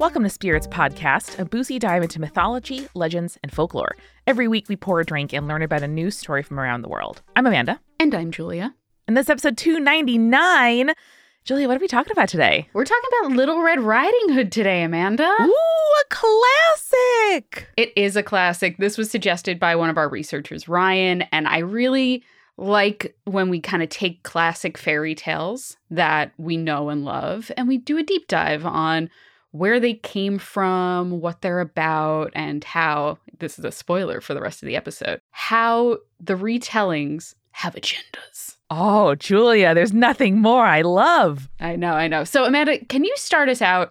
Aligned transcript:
Welcome 0.00 0.22
to 0.22 0.30
Spirits 0.30 0.66
Podcast, 0.66 1.38
a 1.38 1.44
boozy 1.44 1.78
dive 1.78 2.02
into 2.02 2.22
mythology, 2.22 2.88
legends, 2.94 3.36
and 3.42 3.52
folklore. 3.52 3.94
Every 4.26 4.48
week 4.48 4.66
we 4.70 4.74
pour 4.74 4.98
a 4.98 5.04
drink 5.04 5.34
and 5.34 5.46
learn 5.46 5.60
about 5.60 5.82
a 5.82 5.86
new 5.86 6.10
story 6.10 6.42
from 6.42 6.58
around 6.58 6.80
the 6.80 6.88
world. 6.88 7.20
I'm 7.36 7.44
Amanda. 7.44 7.78
And 7.98 8.14
I'm 8.14 8.30
Julia. 8.30 8.74
And 9.06 9.14
this 9.14 9.28
episode 9.28 9.58
299. 9.58 10.92
Julia, 11.44 11.68
what 11.68 11.76
are 11.76 11.80
we 11.80 11.86
talking 11.86 12.12
about 12.12 12.30
today? 12.30 12.66
We're 12.72 12.86
talking 12.86 13.10
about 13.20 13.36
Little 13.36 13.60
Red 13.60 13.80
Riding 13.80 14.32
Hood 14.32 14.50
today, 14.50 14.84
Amanda. 14.84 15.30
Ooh, 15.38 15.52
a 15.52 16.04
classic. 16.08 17.68
It 17.76 17.92
is 17.94 18.16
a 18.16 18.22
classic. 18.22 18.78
This 18.78 18.96
was 18.96 19.10
suggested 19.10 19.60
by 19.60 19.76
one 19.76 19.90
of 19.90 19.98
our 19.98 20.08
researchers, 20.08 20.66
Ryan, 20.66 21.24
and 21.30 21.46
I 21.46 21.58
really 21.58 22.24
like 22.56 23.14
when 23.24 23.50
we 23.50 23.60
kind 23.60 23.82
of 23.82 23.90
take 23.90 24.22
classic 24.22 24.78
fairy 24.78 25.14
tales 25.14 25.76
that 25.90 26.32
we 26.38 26.56
know 26.56 26.88
and 26.88 27.04
love 27.04 27.50
and 27.58 27.68
we 27.68 27.76
do 27.76 27.98
a 27.98 28.02
deep 28.02 28.28
dive 28.28 28.64
on 28.64 29.10
where 29.52 29.80
they 29.80 29.94
came 29.94 30.38
from, 30.38 31.20
what 31.20 31.42
they're 31.42 31.60
about, 31.60 32.30
and 32.34 32.62
how 32.64 33.18
this 33.38 33.58
is 33.58 33.64
a 33.64 33.72
spoiler 33.72 34.20
for 34.20 34.34
the 34.34 34.40
rest 34.40 34.62
of 34.62 34.66
the 34.66 34.76
episode 34.76 35.20
how 35.30 35.98
the 36.20 36.34
retellings 36.34 37.34
have 37.52 37.74
agendas. 37.74 38.56
Oh, 38.70 39.16
Julia, 39.16 39.74
there's 39.74 39.92
nothing 39.92 40.38
more 40.38 40.64
I 40.64 40.82
love. 40.82 41.48
I 41.58 41.76
know, 41.76 41.92
I 41.94 42.06
know. 42.06 42.22
So, 42.24 42.44
Amanda, 42.44 42.84
can 42.86 43.02
you 43.04 43.12
start 43.16 43.48
us 43.48 43.60
out? 43.60 43.90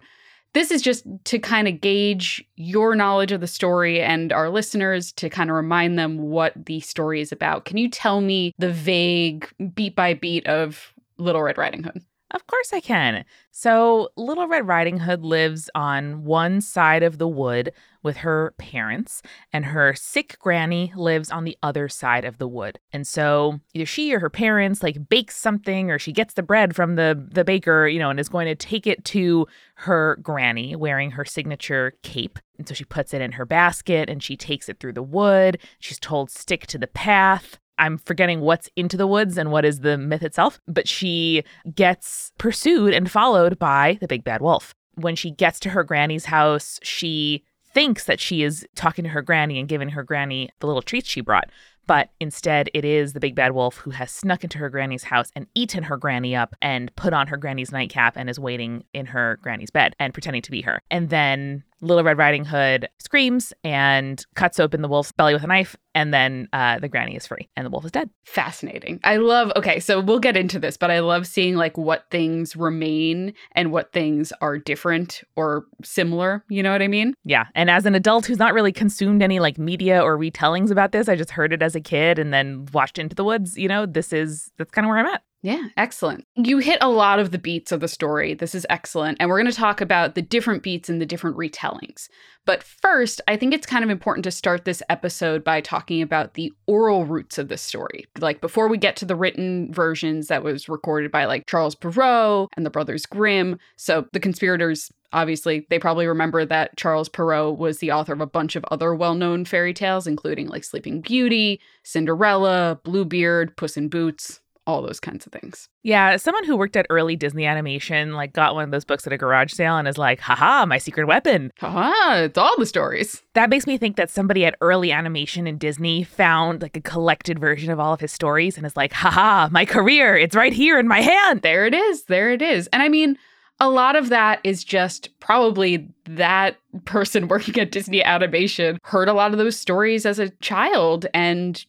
This 0.54 0.70
is 0.70 0.82
just 0.82 1.04
to 1.24 1.38
kind 1.38 1.68
of 1.68 1.80
gauge 1.80 2.44
your 2.56 2.96
knowledge 2.96 3.30
of 3.30 3.40
the 3.40 3.46
story 3.46 4.00
and 4.00 4.32
our 4.32 4.48
listeners 4.48 5.12
to 5.12 5.28
kind 5.28 5.50
of 5.50 5.56
remind 5.56 5.98
them 5.98 6.18
what 6.18 6.54
the 6.56 6.80
story 6.80 7.20
is 7.20 7.30
about. 7.30 7.66
Can 7.66 7.76
you 7.76 7.88
tell 7.88 8.20
me 8.20 8.52
the 8.58 8.72
vague 8.72 9.48
beat 9.74 9.94
by 9.94 10.14
beat 10.14 10.46
of 10.46 10.92
Little 11.18 11.42
Red 11.42 11.58
Riding 11.58 11.84
Hood? 11.84 12.02
Of 12.32 12.46
course 12.46 12.72
I 12.72 12.80
can. 12.80 13.24
So, 13.50 14.10
Little 14.16 14.46
Red 14.46 14.66
Riding 14.68 15.00
Hood 15.00 15.24
lives 15.24 15.68
on 15.74 16.24
one 16.24 16.60
side 16.60 17.02
of 17.02 17.18
the 17.18 17.26
wood 17.26 17.72
with 18.04 18.18
her 18.18 18.54
parents, 18.56 19.20
and 19.52 19.66
her 19.66 19.94
sick 19.94 20.38
granny 20.38 20.92
lives 20.96 21.30
on 21.30 21.44
the 21.44 21.58
other 21.62 21.88
side 21.88 22.24
of 22.24 22.38
the 22.38 22.46
wood. 22.46 22.78
And 22.92 23.04
so, 23.06 23.60
either 23.74 23.84
she 23.84 24.14
or 24.14 24.20
her 24.20 24.30
parents 24.30 24.82
like 24.82 25.08
bakes 25.08 25.36
something 25.36 25.90
or 25.90 25.98
she 25.98 26.12
gets 26.12 26.34
the 26.34 26.42
bread 26.44 26.76
from 26.76 26.94
the 26.94 27.28
the 27.32 27.44
baker, 27.44 27.88
you 27.88 27.98
know, 27.98 28.10
and 28.10 28.20
is 28.20 28.28
going 28.28 28.46
to 28.46 28.54
take 28.54 28.86
it 28.86 29.04
to 29.06 29.46
her 29.74 30.18
granny 30.22 30.76
wearing 30.76 31.12
her 31.12 31.24
signature 31.24 31.94
cape. 32.02 32.38
And 32.58 32.68
so 32.68 32.74
she 32.74 32.84
puts 32.84 33.12
it 33.12 33.22
in 33.22 33.32
her 33.32 33.46
basket 33.46 34.08
and 34.08 34.22
she 34.22 34.36
takes 34.36 34.68
it 34.68 34.78
through 34.78 34.92
the 34.92 35.02
wood. 35.02 35.58
She's 35.80 35.98
told 35.98 36.30
stick 36.30 36.66
to 36.68 36.78
the 36.78 36.86
path. 36.86 37.58
I'm 37.80 37.96
forgetting 37.98 38.40
what's 38.40 38.68
into 38.76 38.96
the 38.96 39.06
woods 39.06 39.38
and 39.38 39.50
what 39.50 39.64
is 39.64 39.80
the 39.80 39.96
myth 39.96 40.22
itself, 40.22 40.60
but 40.68 40.86
she 40.86 41.42
gets 41.74 42.30
pursued 42.38 42.92
and 42.92 43.10
followed 43.10 43.58
by 43.58 43.96
the 44.00 44.06
big 44.06 44.22
bad 44.22 44.42
wolf. 44.42 44.74
When 44.94 45.16
she 45.16 45.30
gets 45.30 45.58
to 45.60 45.70
her 45.70 45.82
granny's 45.82 46.26
house, 46.26 46.78
she 46.82 47.42
thinks 47.72 48.04
that 48.04 48.20
she 48.20 48.42
is 48.42 48.66
talking 48.74 49.04
to 49.04 49.10
her 49.10 49.22
granny 49.22 49.58
and 49.58 49.68
giving 49.68 49.88
her 49.90 50.02
granny 50.02 50.50
the 50.60 50.66
little 50.66 50.82
treats 50.82 51.08
she 51.08 51.22
brought. 51.22 51.50
But 51.90 52.10
instead, 52.20 52.70
it 52.72 52.84
is 52.84 53.14
the 53.14 53.18
big 53.18 53.34
bad 53.34 53.50
wolf 53.50 53.78
who 53.78 53.90
has 53.90 54.12
snuck 54.12 54.44
into 54.44 54.58
her 54.58 54.70
granny's 54.70 55.02
house 55.02 55.32
and 55.34 55.48
eaten 55.56 55.82
her 55.82 55.96
granny 55.96 56.36
up 56.36 56.54
and 56.62 56.94
put 56.94 57.12
on 57.12 57.26
her 57.26 57.36
granny's 57.36 57.72
nightcap 57.72 58.16
and 58.16 58.30
is 58.30 58.38
waiting 58.38 58.84
in 58.94 59.06
her 59.06 59.40
granny's 59.42 59.70
bed 59.70 59.96
and 59.98 60.12
pretending 60.12 60.42
to 60.42 60.52
be 60.52 60.62
her. 60.62 60.80
And 60.88 61.10
then 61.10 61.64
Little 61.82 62.04
Red 62.04 62.18
Riding 62.18 62.44
Hood 62.44 62.88
screams 62.98 63.52
and 63.64 64.24
cuts 64.34 64.60
open 64.60 64.82
the 64.82 64.88
wolf's 64.88 65.12
belly 65.12 65.32
with 65.32 65.42
a 65.42 65.46
knife, 65.46 65.76
and 65.94 66.12
then 66.12 66.46
uh, 66.52 66.78
the 66.78 66.88
granny 66.88 67.16
is 67.16 67.26
free 67.26 67.48
and 67.56 67.66
the 67.66 67.70
wolf 67.70 67.84
is 67.84 67.90
dead. 67.90 68.10
Fascinating. 68.22 69.00
I 69.02 69.16
love, 69.16 69.50
okay, 69.56 69.80
so 69.80 69.98
we'll 70.00 70.20
get 70.20 70.36
into 70.36 70.58
this, 70.58 70.76
but 70.76 70.90
I 70.90 71.00
love 71.00 71.26
seeing 71.26 71.56
like 71.56 71.76
what 71.78 72.04
things 72.10 72.54
remain 72.54 73.32
and 73.52 73.72
what 73.72 73.92
things 73.92 74.32
are 74.40 74.58
different 74.58 75.22
or 75.36 75.64
similar. 75.82 76.44
You 76.48 76.62
know 76.62 76.70
what 76.70 76.82
I 76.82 76.88
mean? 76.88 77.14
Yeah. 77.24 77.46
And 77.54 77.70
as 77.70 77.86
an 77.86 77.94
adult 77.94 78.26
who's 78.26 78.38
not 78.38 78.54
really 78.54 78.72
consumed 78.72 79.22
any 79.22 79.40
like 79.40 79.58
media 79.58 80.02
or 80.02 80.18
retellings 80.18 80.70
about 80.70 80.92
this, 80.92 81.08
I 81.08 81.16
just 81.16 81.30
heard 81.30 81.52
it 81.52 81.62
as 81.62 81.74
a 81.74 81.79
kid 81.80 82.18
and 82.18 82.32
then 82.32 82.66
watched 82.72 82.98
Into 82.98 83.14
the 83.14 83.24
Woods, 83.24 83.56
you 83.56 83.68
know, 83.68 83.86
this 83.86 84.12
is, 84.12 84.50
that's 84.58 84.70
kind 84.70 84.84
of 84.84 84.88
where 84.88 84.98
I'm 84.98 85.06
at. 85.06 85.22
Yeah, 85.42 85.68
excellent. 85.78 86.26
You 86.36 86.58
hit 86.58 86.78
a 86.82 86.90
lot 86.90 87.18
of 87.18 87.30
the 87.30 87.38
beats 87.38 87.72
of 87.72 87.80
the 87.80 87.88
story. 87.88 88.34
This 88.34 88.54
is 88.54 88.66
excellent. 88.68 89.16
And 89.18 89.30
we're 89.30 89.40
going 89.40 89.50
to 89.50 89.56
talk 89.56 89.80
about 89.80 90.14
the 90.14 90.20
different 90.20 90.62
beats 90.62 90.90
and 90.90 91.00
the 91.00 91.06
different 91.06 91.38
retellings. 91.38 92.08
But 92.44 92.62
first, 92.62 93.22
I 93.26 93.36
think 93.36 93.54
it's 93.54 93.66
kind 93.66 93.82
of 93.82 93.88
important 93.88 94.24
to 94.24 94.30
start 94.30 94.66
this 94.66 94.82
episode 94.90 95.42
by 95.42 95.62
talking 95.62 96.02
about 96.02 96.34
the 96.34 96.52
oral 96.66 97.06
roots 97.06 97.38
of 97.38 97.48
the 97.48 97.56
story. 97.56 98.04
Like 98.18 98.42
before 98.42 98.68
we 98.68 98.76
get 98.76 98.96
to 98.96 99.06
the 99.06 99.16
written 99.16 99.72
versions 99.72 100.26
that 100.26 100.42
was 100.42 100.68
recorded 100.68 101.10
by 101.10 101.24
like 101.24 101.46
Charles 101.46 101.74
Perrault 101.74 102.50
and 102.56 102.66
the 102.66 102.70
Brothers 102.70 103.06
Grimm. 103.06 103.58
So 103.76 104.06
the 104.12 104.20
conspirators 104.20 104.90
obviously 105.12 105.66
they 105.70 105.78
probably 105.78 106.06
remember 106.06 106.44
that 106.44 106.76
Charles 106.76 107.08
Perrault 107.08 107.58
was 107.58 107.78
the 107.78 107.92
author 107.92 108.12
of 108.12 108.20
a 108.20 108.26
bunch 108.26 108.56
of 108.56 108.64
other 108.70 108.94
well-known 108.94 109.44
fairy 109.44 109.74
tales 109.74 110.06
including 110.06 110.48
like 110.48 110.64
Sleeping 110.64 111.00
Beauty, 111.00 111.60
Cinderella, 111.82 112.80
Bluebeard, 112.84 113.56
Puss 113.56 113.76
in 113.76 113.88
Boots, 113.88 114.40
all 114.66 114.82
those 114.82 115.00
kinds 115.00 115.26
of 115.26 115.32
things. 115.32 115.68
Yeah, 115.82 116.16
someone 116.16 116.44
who 116.44 116.56
worked 116.56 116.76
at 116.76 116.86
early 116.90 117.16
Disney 117.16 117.46
animation 117.46 118.12
like 118.12 118.32
got 118.32 118.54
one 118.54 118.64
of 118.64 118.70
those 118.70 118.84
books 118.84 119.06
at 119.06 119.12
a 119.12 119.18
garage 119.18 119.52
sale 119.52 119.76
and 119.76 119.88
is 119.88 119.98
like, 119.98 120.20
haha, 120.20 120.64
my 120.66 120.78
secret 120.78 121.06
weapon. 121.06 121.50
Haha, 121.58 122.24
it's 122.24 122.38
all 122.38 122.54
the 122.58 122.66
stories. 122.66 123.22
That 123.34 123.50
makes 123.50 123.66
me 123.66 123.78
think 123.78 123.96
that 123.96 124.10
somebody 124.10 124.44
at 124.44 124.56
early 124.60 124.92
animation 124.92 125.46
in 125.46 125.58
Disney 125.58 126.04
found 126.04 126.62
like 126.62 126.76
a 126.76 126.82
collected 126.82 127.38
version 127.38 127.72
of 127.72 127.80
all 127.80 127.94
of 127.94 128.00
his 128.00 128.12
stories 128.12 128.56
and 128.56 128.66
is 128.66 128.76
like, 128.76 128.92
haha, 128.92 129.48
my 129.50 129.64
career, 129.64 130.16
it's 130.16 130.36
right 130.36 130.52
here 130.52 130.78
in 130.78 130.86
my 130.86 131.00
hand. 131.00 131.42
There 131.42 131.66
it 131.66 131.74
is. 131.74 132.04
There 132.04 132.30
it 132.30 132.42
is. 132.42 132.68
And 132.68 132.82
I 132.82 132.88
mean, 132.88 133.16
a 133.60 133.68
lot 133.68 133.94
of 133.94 134.08
that 134.08 134.40
is 134.42 134.64
just 134.64 135.08
probably 135.20 135.88
that 136.06 136.56
person 136.86 137.28
working 137.28 137.58
at 137.60 137.70
Disney 137.70 138.02
Animation 138.02 138.78
heard 138.84 139.08
a 139.08 139.12
lot 139.12 139.32
of 139.32 139.38
those 139.38 139.56
stories 139.56 140.06
as 140.06 140.18
a 140.18 140.30
child 140.40 141.06
and 141.14 141.64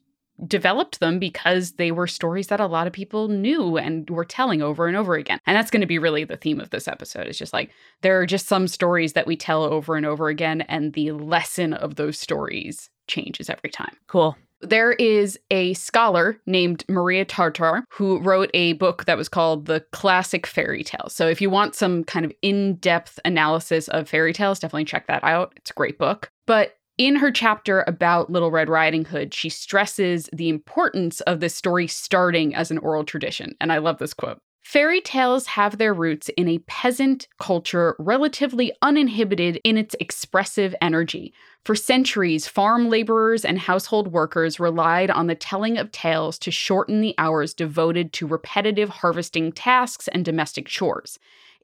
developed 0.48 1.00
them 1.00 1.20
because 1.20 1.74
they 1.74 1.92
were 1.92 2.08
stories 2.08 2.48
that 2.48 2.60
a 2.60 2.66
lot 2.66 2.88
of 2.88 2.94
people 2.94 3.28
knew 3.28 3.78
and 3.78 4.10
were 4.10 4.26
telling 4.26 4.62
over 4.62 4.88
and 4.88 4.98
over 4.98 5.16
again. 5.16 5.40
And 5.46 5.56
that's 5.56 5.70
going 5.70 5.82
to 5.82 5.88
be 5.88 6.00
really 6.00 6.24
the 6.24 6.38
theme 6.38 6.60
of 6.60 6.72
this 6.72 6.88
episode. 6.88 7.28
It's 7.28 7.38
just 7.38 7.54
like 7.54 7.70
there 8.02 8.20
are 8.20 8.26
just 8.26 8.48
some 8.48 8.68
stories 8.68 9.14
that 9.14 9.28
we 9.28 9.36
tell 9.36 9.64
over 9.64 9.96
and 9.96 10.06
over 10.06 10.30
again, 10.30 10.62
and 10.62 10.94
the 10.94 11.12
lesson 11.12 11.74
of 11.74 11.96
those 11.96 12.18
stories 12.18 12.90
changes 13.08 13.50
every 13.50 13.70
time. 13.70 13.96
Cool. 14.08 14.36
There 14.62 14.94
is 14.94 15.40
a 15.50 15.74
scholar 15.74 16.40
named 16.46 16.84
Maria 16.88 17.26
Tatar 17.26 17.84
who 17.90 18.20
wrote 18.20 18.50
a 18.54 18.74
book 18.74 19.06
that 19.06 19.18
was 19.18 19.30
called 19.30 19.66
The 19.66 19.82
Classic 19.92 20.46
Fairy 20.46 20.84
Tales. 20.84 21.14
So, 21.14 21.28
if 21.28 21.42
you 21.42 21.50
want 21.50 21.76
some 21.76 22.04
kind 22.04 22.26
of 22.26 22.32
in 22.42 22.76
depth 22.76 23.20
analysis 23.26 23.88
of 23.90 24.08
fairy 24.08 24.34
tales, 24.34 24.60
definitely 24.60 24.86
check 24.86 25.08
that 25.08 25.24
out. 25.24 25.54
It's 25.58 25.72
a 25.72 25.76
great 25.76 25.98
book. 25.98 26.32
But 26.46 26.78
in 26.98 27.16
her 27.16 27.32
chapter 27.32 27.84
about 27.88 28.30
Little 28.30 28.52
Red 28.52 28.70
Riding 28.70 29.06
Hood, 29.06 29.34
she 29.34 29.50
stresses 29.50 30.30
the 30.34 30.50
importance 30.50 31.22
of 31.22 31.40
this 31.40 31.56
story 31.56 31.88
starting 31.88 32.54
as 32.54 32.70
an 32.70 32.78
oral 32.78 33.04
tradition. 33.04 33.56
And 33.60 33.72
I 33.72 33.80
love 33.80 33.98
this 33.98 34.14
quote. 34.14 34.40
Fairy 34.62 35.02
tales 35.02 35.48
have 35.48 35.78
their 35.78 35.94
roots 35.94 36.30
in 36.38 36.48
a 36.48 36.60
peasant 36.60 37.28
culture 37.40 37.96
relatively 37.98 38.72
uninhibited 38.82 39.60
in 39.64 39.76
its 39.76 39.96
expressive 40.00 40.76
energy. 40.80 41.34
For 41.66 41.76
centuries, 41.76 42.48
farm 42.48 42.88
laborers 42.88 43.44
and 43.44 43.58
household 43.58 44.10
workers 44.10 44.60
relied 44.60 45.10
on 45.10 45.28
the 45.28 45.36
telling 45.36 45.78
of 45.78 45.92
tales 45.92 46.38
to 46.40 46.52
shorten 46.52 47.02
the 47.02 47.16
hours 47.18 47.56
devoted 47.56 48.14
to 48.14 48.28
repetitive 48.28 48.90
harvesting 48.90 49.52
tasks 49.52 50.08
and 50.08 50.24
domestic 50.24 50.68
chores. 50.68 51.18